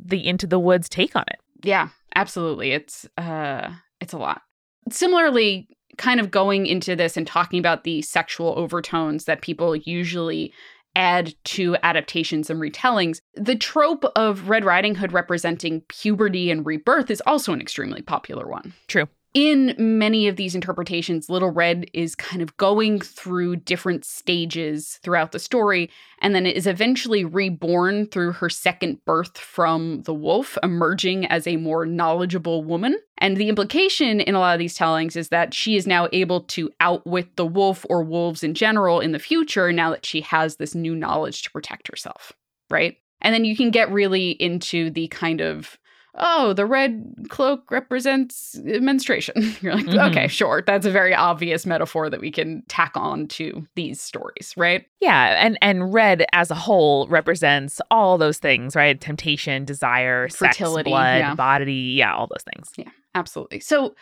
the 0.04 0.26
Into 0.28 0.48
the 0.48 0.60
Woods 0.60 0.90
take 0.90 1.16
on 1.16 1.24
it. 1.28 1.40
Yeah, 1.64 1.90
absolutely. 2.16 2.72
It's 2.72 3.08
uh 3.18 3.72
it's 4.00 4.14
a 4.14 4.18
lot. 4.18 4.42
Similarly, 4.90 5.68
kind 5.98 6.20
of 6.20 6.32
going 6.32 6.66
into 6.66 6.96
this 6.96 7.18
and 7.18 7.26
talking 7.26 7.60
about 7.60 7.84
the 7.84 8.02
sexual 8.02 8.54
overtones 8.58 9.26
that 9.26 9.42
people 9.42 9.76
usually 9.76 10.54
add 10.96 11.34
to 11.44 11.78
adaptations 11.84 12.50
and 12.50 12.60
retellings, 12.60 13.20
the 13.36 13.56
trope 13.56 14.04
of 14.16 14.50
Red 14.50 14.66
Riding 14.66 14.96
Hood 14.96 15.14
representing 15.14 15.82
puberty 15.90 16.50
and 16.50 16.66
rebirth 16.66 17.12
is 17.12 17.22
also 17.28 17.54
an 17.54 17.62
extremely 17.62 18.02
popular 18.02 18.48
one. 18.48 18.74
True. 18.88 19.08
In 19.40 19.76
many 19.78 20.28
of 20.28 20.36
these 20.36 20.56
interpretations, 20.56 21.30
Little 21.30 21.52
Red 21.52 21.92
is 21.94 22.16
kind 22.16 22.42
of 22.42 22.58
going 22.58 23.00
through 23.00 23.58
different 23.58 24.04
stages 24.04 25.00
throughout 25.04 25.32
the 25.32 25.38
story, 25.38 25.92
and 26.24 26.34
then 26.34 26.48
it 26.48 26.58
is 26.58 26.66
eventually 26.66 27.24
reborn 27.24 28.08
through 28.08 28.32
her 28.32 28.50
second 28.50 29.06
birth 29.06 29.38
from 29.38 30.02
the 30.06 30.14
wolf, 30.14 30.58
emerging 30.64 31.28
as 31.28 31.46
a 31.46 31.58
more 31.58 31.86
knowledgeable 31.86 32.64
woman. 32.64 32.98
And 33.20 33.38
the 33.38 33.48
implication 33.48 34.22
in 34.22 34.34
a 34.34 34.40
lot 34.40 34.56
of 34.56 34.60
these 34.60 34.74
tellings 34.74 35.16
is 35.16 35.30
that 35.30 35.54
she 35.54 35.76
is 35.76 35.86
now 35.86 36.08
able 36.12 36.42
to 36.42 36.72
outwit 36.80 37.36
the 37.36 37.46
wolf 37.46 37.86
or 37.92 38.02
wolves 38.02 38.44
in 38.44 38.56
general 38.56 39.00
in 39.02 39.12
the 39.12 39.20
future 39.20 39.72
now 39.72 39.92
that 39.92 40.04
she 40.04 40.22
has 40.22 40.56
this 40.56 40.74
new 40.74 40.96
knowledge 40.96 41.44
to 41.44 41.52
protect 41.52 41.90
herself, 41.90 42.34
right? 42.72 42.98
And 43.22 43.36
then 43.36 43.46
you 43.46 43.56
can 43.56 43.70
get 43.70 43.92
really 43.92 44.32
into 44.32 44.90
the 44.90 45.10
kind 45.10 45.42
of 45.42 45.78
oh, 46.18 46.54
the 46.54 46.66
red 46.66 47.14
cloak 47.30 47.70
represents 47.72 48.56
menstruation. 48.64 49.56
You're 49.62 49.76
like, 49.76 49.86
Mhm. 49.86 50.10
okay, 50.12 50.28
sure. 50.28 50.64
That's 50.66 50.86
a 50.86 50.92
very 50.92 51.14
obvious 51.14 51.66
metaphor 51.66 52.10
that 52.10 52.20
we 52.20 52.32
can 52.32 52.64
tack 52.68 52.92
on 52.96 53.28
to 53.30 53.68
these 53.76 54.02
stories, 54.02 54.54
right? 54.58 54.86
Yeah, 55.00 55.44
and 55.46 55.58
and 55.62 55.94
red 55.94 56.26
as 56.34 56.50
a 56.52 56.56
whole 56.56 57.08
represents 57.08 57.80
all 57.92 58.18
those 58.18 58.38
things, 58.40 58.76
right? 58.76 59.00
Temptation, 59.00 59.64
desire, 59.66 60.28
Fertility, 60.30 60.90
sex, 60.90 60.92
blood, 60.92 61.18
yeah. 61.20 61.36
body, 61.36 61.74
yeah, 61.98 62.14
all 62.16 62.28
those 62.28 62.44
things. 62.54 62.72
Yeah, 62.78 62.90
absolutely. 63.16 63.60
So, 63.60 63.96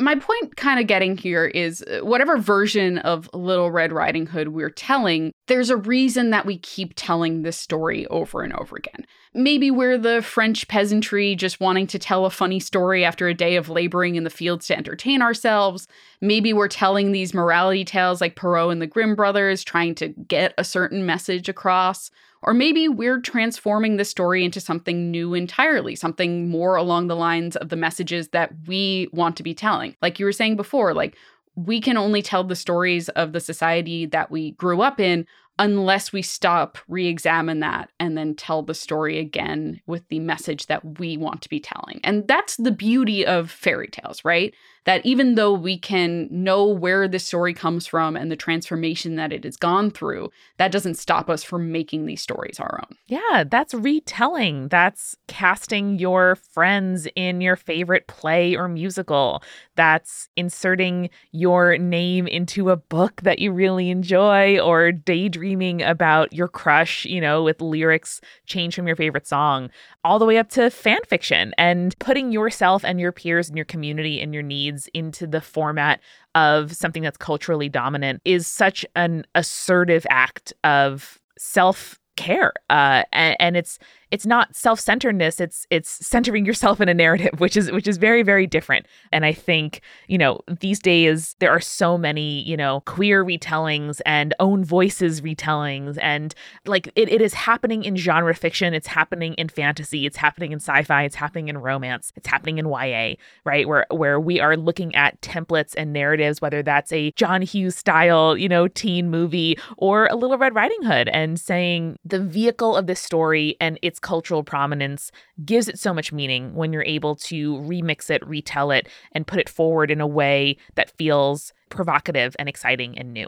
my 0.00 0.16
point 0.16 0.56
kind 0.56 0.80
of 0.80 0.88
getting 0.88 1.16
here 1.16 1.46
is 1.46 1.82
uh, 1.82 2.04
whatever 2.04 2.36
version 2.36 2.98
of 2.98 3.30
Little 3.32 3.70
Red 3.70 3.92
Riding 3.92 4.26
Hood 4.26 4.48
we're 4.48 4.70
telling, 4.70 5.32
there's 5.46 5.70
a 5.70 5.76
reason 5.76 6.30
that 6.30 6.46
we 6.46 6.58
keep 6.58 6.94
telling 6.96 7.42
this 7.42 7.56
story 7.56 8.06
over 8.08 8.42
and 8.42 8.52
over 8.54 8.76
again. 8.76 9.06
Maybe 9.34 9.70
we're 9.70 9.98
the 9.98 10.20
French 10.20 10.66
peasantry 10.66 11.36
just 11.36 11.60
wanting 11.60 11.86
to 11.88 11.98
tell 11.98 12.24
a 12.24 12.30
funny 12.30 12.58
story 12.58 13.04
after 13.04 13.28
a 13.28 13.34
day 13.34 13.56
of 13.56 13.68
laboring 13.68 14.16
in 14.16 14.24
the 14.24 14.30
fields 14.30 14.66
to 14.66 14.76
entertain 14.76 15.22
ourselves. 15.22 15.86
Maybe 16.20 16.52
we're 16.52 16.68
telling 16.68 17.12
these 17.12 17.34
morality 17.34 17.84
tales 17.84 18.20
like 18.20 18.36
Perrault 18.36 18.72
and 18.72 18.82
the 18.82 18.86
Grimm 18.86 19.14
brothers, 19.14 19.62
trying 19.62 19.94
to 19.96 20.08
get 20.08 20.54
a 20.58 20.64
certain 20.64 21.06
message 21.06 21.48
across. 21.48 22.10
Or 22.44 22.54
maybe 22.54 22.88
we're 22.88 23.20
transforming 23.20 23.96
the 23.96 24.04
story 24.04 24.44
into 24.44 24.60
something 24.60 25.10
new 25.10 25.34
entirely, 25.34 25.96
something 25.96 26.48
more 26.48 26.76
along 26.76 27.08
the 27.08 27.16
lines 27.16 27.56
of 27.56 27.70
the 27.70 27.76
messages 27.76 28.28
that 28.28 28.52
we 28.66 29.08
want 29.12 29.36
to 29.36 29.42
be 29.42 29.54
telling. 29.54 29.96
Like 30.02 30.18
you 30.18 30.26
were 30.26 30.32
saying 30.32 30.56
before, 30.56 30.92
like 30.92 31.16
we 31.56 31.80
can 31.80 31.96
only 31.96 32.20
tell 32.20 32.44
the 32.44 32.56
stories 32.56 33.08
of 33.10 33.32
the 33.32 33.40
society 33.40 34.06
that 34.06 34.30
we 34.30 34.52
grew 34.52 34.82
up 34.82 35.00
in 35.00 35.26
unless 35.58 36.12
we 36.12 36.20
stop, 36.20 36.78
re 36.88 37.06
examine 37.06 37.60
that, 37.60 37.88
and 38.00 38.18
then 38.18 38.34
tell 38.34 38.62
the 38.62 38.74
story 38.74 39.18
again 39.18 39.80
with 39.86 40.06
the 40.08 40.18
message 40.18 40.66
that 40.66 40.98
we 40.98 41.16
want 41.16 41.42
to 41.42 41.48
be 41.48 41.60
telling. 41.60 42.00
And 42.02 42.26
that's 42.26 42.56
the 42.56 42.72
beauty 42.72 43.24
of 43.24 43.50
fairy 43.50 43.88
tales, 43.88 44.24
right? 44.24 44.52
That 44.84 45.04
even 45.04 45.34
though 45.34 45.52
we 45.52 45.78
can 45.78 46.28
know 46.30 46.66
where 46.66 47.08
this 47.08 47.24
story 47.24 47.54
comes 47.54 47.86
from 47.86 48.16
and 48.16 48.30
the 48.30 48.36
transformation 48.36 49.16
that 49.16 49.32
it 49.32 49.44
has 49.44 49.56
gone 49.56 49.90
through, 49.90 50.30
that 50.58 50.70
doesn't 50.70 50.96
stop 50.96 51.30
us 51.30 51.42
from 51.42 51.72
making 51.72 52.06
these 52.06 52.20
stories 52.20 52.60
our 52.60 52.80
own. 52.82 52.96
Yeah, 53.06 53.44
that's 53.46 53.74
retelling. 53.74 54.68
That's 54.68 55.16
casting 55.26 55.98
your 55.98 56.36
friends 56.36 57.08
in 57.16 57.40
your 57.40 57.56
favorite 57.56 58.06
play 58.06 58.54
or 58.54 58.68
musical. 58.68 59.42
That's 59.74 60.28
inserting 60.36 61.10
your 61.32 61.78
name 61.78 62.26
into 62.26 62.70
a 62.70 62.76
book 62.76 63.22
that 63.22 63.38
you 63.38 63.52
really 63.52 63.90
enjoy 63.90 64.58
or 64.58 64.92
daydreaming 64.92 65.82
about 65.82 66.32
your 66.32 66.48
crush, 66.48 67.04
you 67.04 67.20
know, 67.20 67.42
with 67.42 67.60
lyrics 67.60 68.20
changed 68.46 68.76
from 68.76 68.86
your 68.86 68.96
favorite 68.96 69.26
song, 69.26 69.70
all 70.04 70.18
the 70.18 70.26
way 70.26 70.36
up 70.36 70.50
to 70.50 70.70
fan 70.70 70.98
fiction 71.08 71.54
and 71.56 71.98
putting 71.98 72.32
yourself 72.32 72.84
and 72.84 73.00
your 73.00 73.12
peers 73.12 73.48
and 73.48 73.56
your 73.56 73.64
community 73.64 74.20
and 74.20 74.34
your 74.34 74.42
needs 74.42 74.73
into 74.94 75.26
the 75.26 75.40
format 75.40 76.00
of 76.34 76.74
something 76.74 77.02
that's 77.02 77.16
culturally 77.16 77.68
dominant 77.68 78.20
is 78.24 78.46
such 78.46 78.84
an 78.96 79.24
assertive 79.34 80.06
act 80.10 80.52
of 80.64 81.18
self 81.38 81.98
care 82.16 82.52
uh, 82.70 83.02
and, 83.12 83.36
and, 83.40 83.56
it's 83.56 83.78
it's 84.14 84.24
not 84.24 84.54
self-centeredness 84.54 85.40
it's 85.40 85.66
it's 85.70 85.90
centering 86.06 86.46
yourself 86.46 86.80
in 86.80 86.88
a 86.88 86.94
narrative 86.94 87.32
which 87.38 87.56
is 87.56 87.72
which 87.72 87.88
is 87.88 87.96
very 87.96 88.22
very 88.22 88.46
different. 88.46 88.86
And 89.10 89.26
i 89.26 89.32
think 89.32 89.80
you 90.06 90.16
know 90.16 90.40
these 90.60 90.78
days 90.78 91.34
there 91.40 91.50
are 91.50 91.60
so 91.60 91.98
many 91.98 92.42
you 92.42 92.56
know 92.56 92.80
queer 92.86 93.24
retellings 93.24 94.00
and 94.06 94.32
own 94.38 94.64
voices 94.64 95.20
retellings. 95.20 95.98
And 96.00 96.32
like 96.64 96.86
it, 96.94 97.08
it 97.08 97.20
is 97.20 97.34
happening 97.34 97.82
in 97.82 97.96
genre 97.96 98.34
fiction 98.34 98.72
it's 98.72 98.86
happening 98.86 99.34
in 99.34 99.48
fantasy 99.48 100.06
it's 100.06 100.16
happening 100.16 100.52
in 100.52 100.60
sci-fi 100.60 101.02
it's 101.02 101.16
happening 101.16 101.48
in 101.48 101.58
romance 101.58 102.12
it's 102.14 102.28
happening 102.28 102.58
in 102.58 102.66
ya 102.66 103.14
right? 103.44 103.66
Where 103.66 103.86
where 103.90 104.20
we 104.20 104.38
are 104.38 104.56
looking 104.56 104.94
at 104.94 105.20
templates 105.22 105.74
and 105.76 105.92
narratives 105.92 106.40
whether 106.40 106.62
that's 106.62 106.92
a 106.92 107.10
john 107.12 107.42
hughes 107.42 107.74
style 107.74 108.36
you 108.36 108.48
know 108.48 108.68
teen 108.68 109.10
movie 109.10 109.58
or 109.76 110.06
a 110.06 110.14
little 110.14 110.38
red 110.38 110.54
riding 110.54 110.82
hood 110.84 111.08
and 111.08 111.40
saying 111.40 111.98
the 112.04 112.20
vehicle 112.20 112.76
of 112.76 112.86
this 112.86 113.00
story 113.00 113.56
and 113.60 113.76
its 113.82 113.98
cultural 114.04 114.44
prominence 114.44 115.10
gives 115.44 115.66
it 115.66 115.80
so 115.80 115.92
much 115.92 116.12
meaning 116.12 116.54
when 116.54 116.72
you're 116.72 116.84
able 116.84 117.16
to 117.16 117.54
remix 117.54 118.10
it, 118.10 118.24
retell 118.24 118.70
it, 118.70 118.88
and 119.12 119.26
put 119.26 119.40
it 119.40 119.48
forward 119.48 119.90
in 119.90 120.00
a 120.00 120.06
way 120.06 120.56
that 120.76 120.96
feels 120.96 121.52
provocative 121.70 122.36
and 122.38 122.48
exciting 122.48 122.96
and 122.98 123.12
new. 123.12 123.26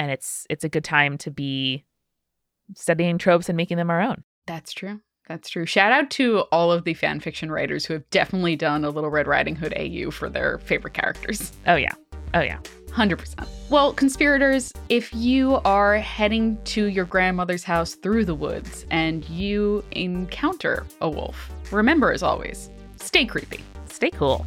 And 0.00 0.10
it's 0.10 0.46
it's 0.50 0.64
a 0.64 0.68
good 0.68 0.82
time 0.82 1.18
to 1.18 1.30
be 1.30 1.84
studying 2.74 3.18
tropes 3.18 3.48
and 3.48 3.56
making 3.56 3.76
them 3.76 3.90
our 3.90 4.00
own. 4.00 4.24
That's 4.46 4.72
true. 4.72 5.00
That's 5.28 5.48
true. 5.48 5.64
Shout 5.64 5.92
out 5.92 6.10
to 6.12 6.40
all 6.52 6.72
of 6.72 6.84
the 6.84 6.94
fan 6.94 7.20
fiction 7.20 7.50
writers 7.50 7.86
who 7.86 7.94
have 7.94 8.08
definitely 8.10 8.56
done 8.56 8.84
a 8.84 8.90
Little 8.90 9.10
Red 9.10 9.26
Riding 9.26 9.56
Hood 9.56 9.74
AU 9.76 10.10
for 10.10 10.28
their 10.28 10.58
favorite 10.58 10.94
characters. 10.94 11.52
Oh 11.66 11.76
yeah. 11.76 11.92
Oh 12.34 12.40
yeah. 12.40 12.58
100%. 12.88 13.48
Well, 13.70 13.92
conspirators, 13.92 14.72
if 14.88 15.12
you 15.14 15.60
are 15.64 15.98
heading 15.98 16.58
to 16.64 16.86
your 16.86 17.04
grandmother's 17.04 17.64
house 17.64 17.94
through 17.94 18.24
the 18.24 18.34
woods 18.34 18.86
and 18.90 19.28
you 19.28 19.82
encounter 19.92 20.86
a 21.00 21.08
wolf, 21.08 21.50
remember 21.72 22.12
as 22.12 22.22
always, 22.22 22.70
stay 22.96 23.24
creepy. 23.24 23.60
Stay 23.86 24.10
cool. 24.10 24.46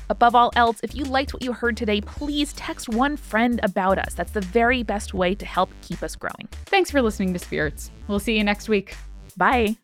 Above 0.11 0.35
all 0.35 0.51
else, 0.57 0.81
if 0.83 0.93
you 0.93 1.05
liked 1.05 1.33
what 1.33 1.41
you 1.41 1.53
heard 1.53 1.77
today, 1.77 2.01
please 2.01 2.51
text 2.51 2.89
one 2.89 3.15
friend 3.15 3.61
about 3.63 3.97
us. 3.97 4.13
That's 4.13 4.33
the 4.33 4.41
very 4.41 4.83
best 4.83 5.13
way 5.13 5.33
to 5.35 5.45
help 5.45 5.69
keep 5.81 6.03
us 6.03 6.17
growing. 6.17 6.49
Thanks 6.65 6.91
for 6.91 7.01
listening 7.01 7.31
to 7.31 7.39
Spirits. 7.39 7.91
We'll 8.09 8.19
see 8.19 8.37
you 8.37 8.43
next 8.43 8.67
week. 8.67 8.97
Bye. 9.37 9.77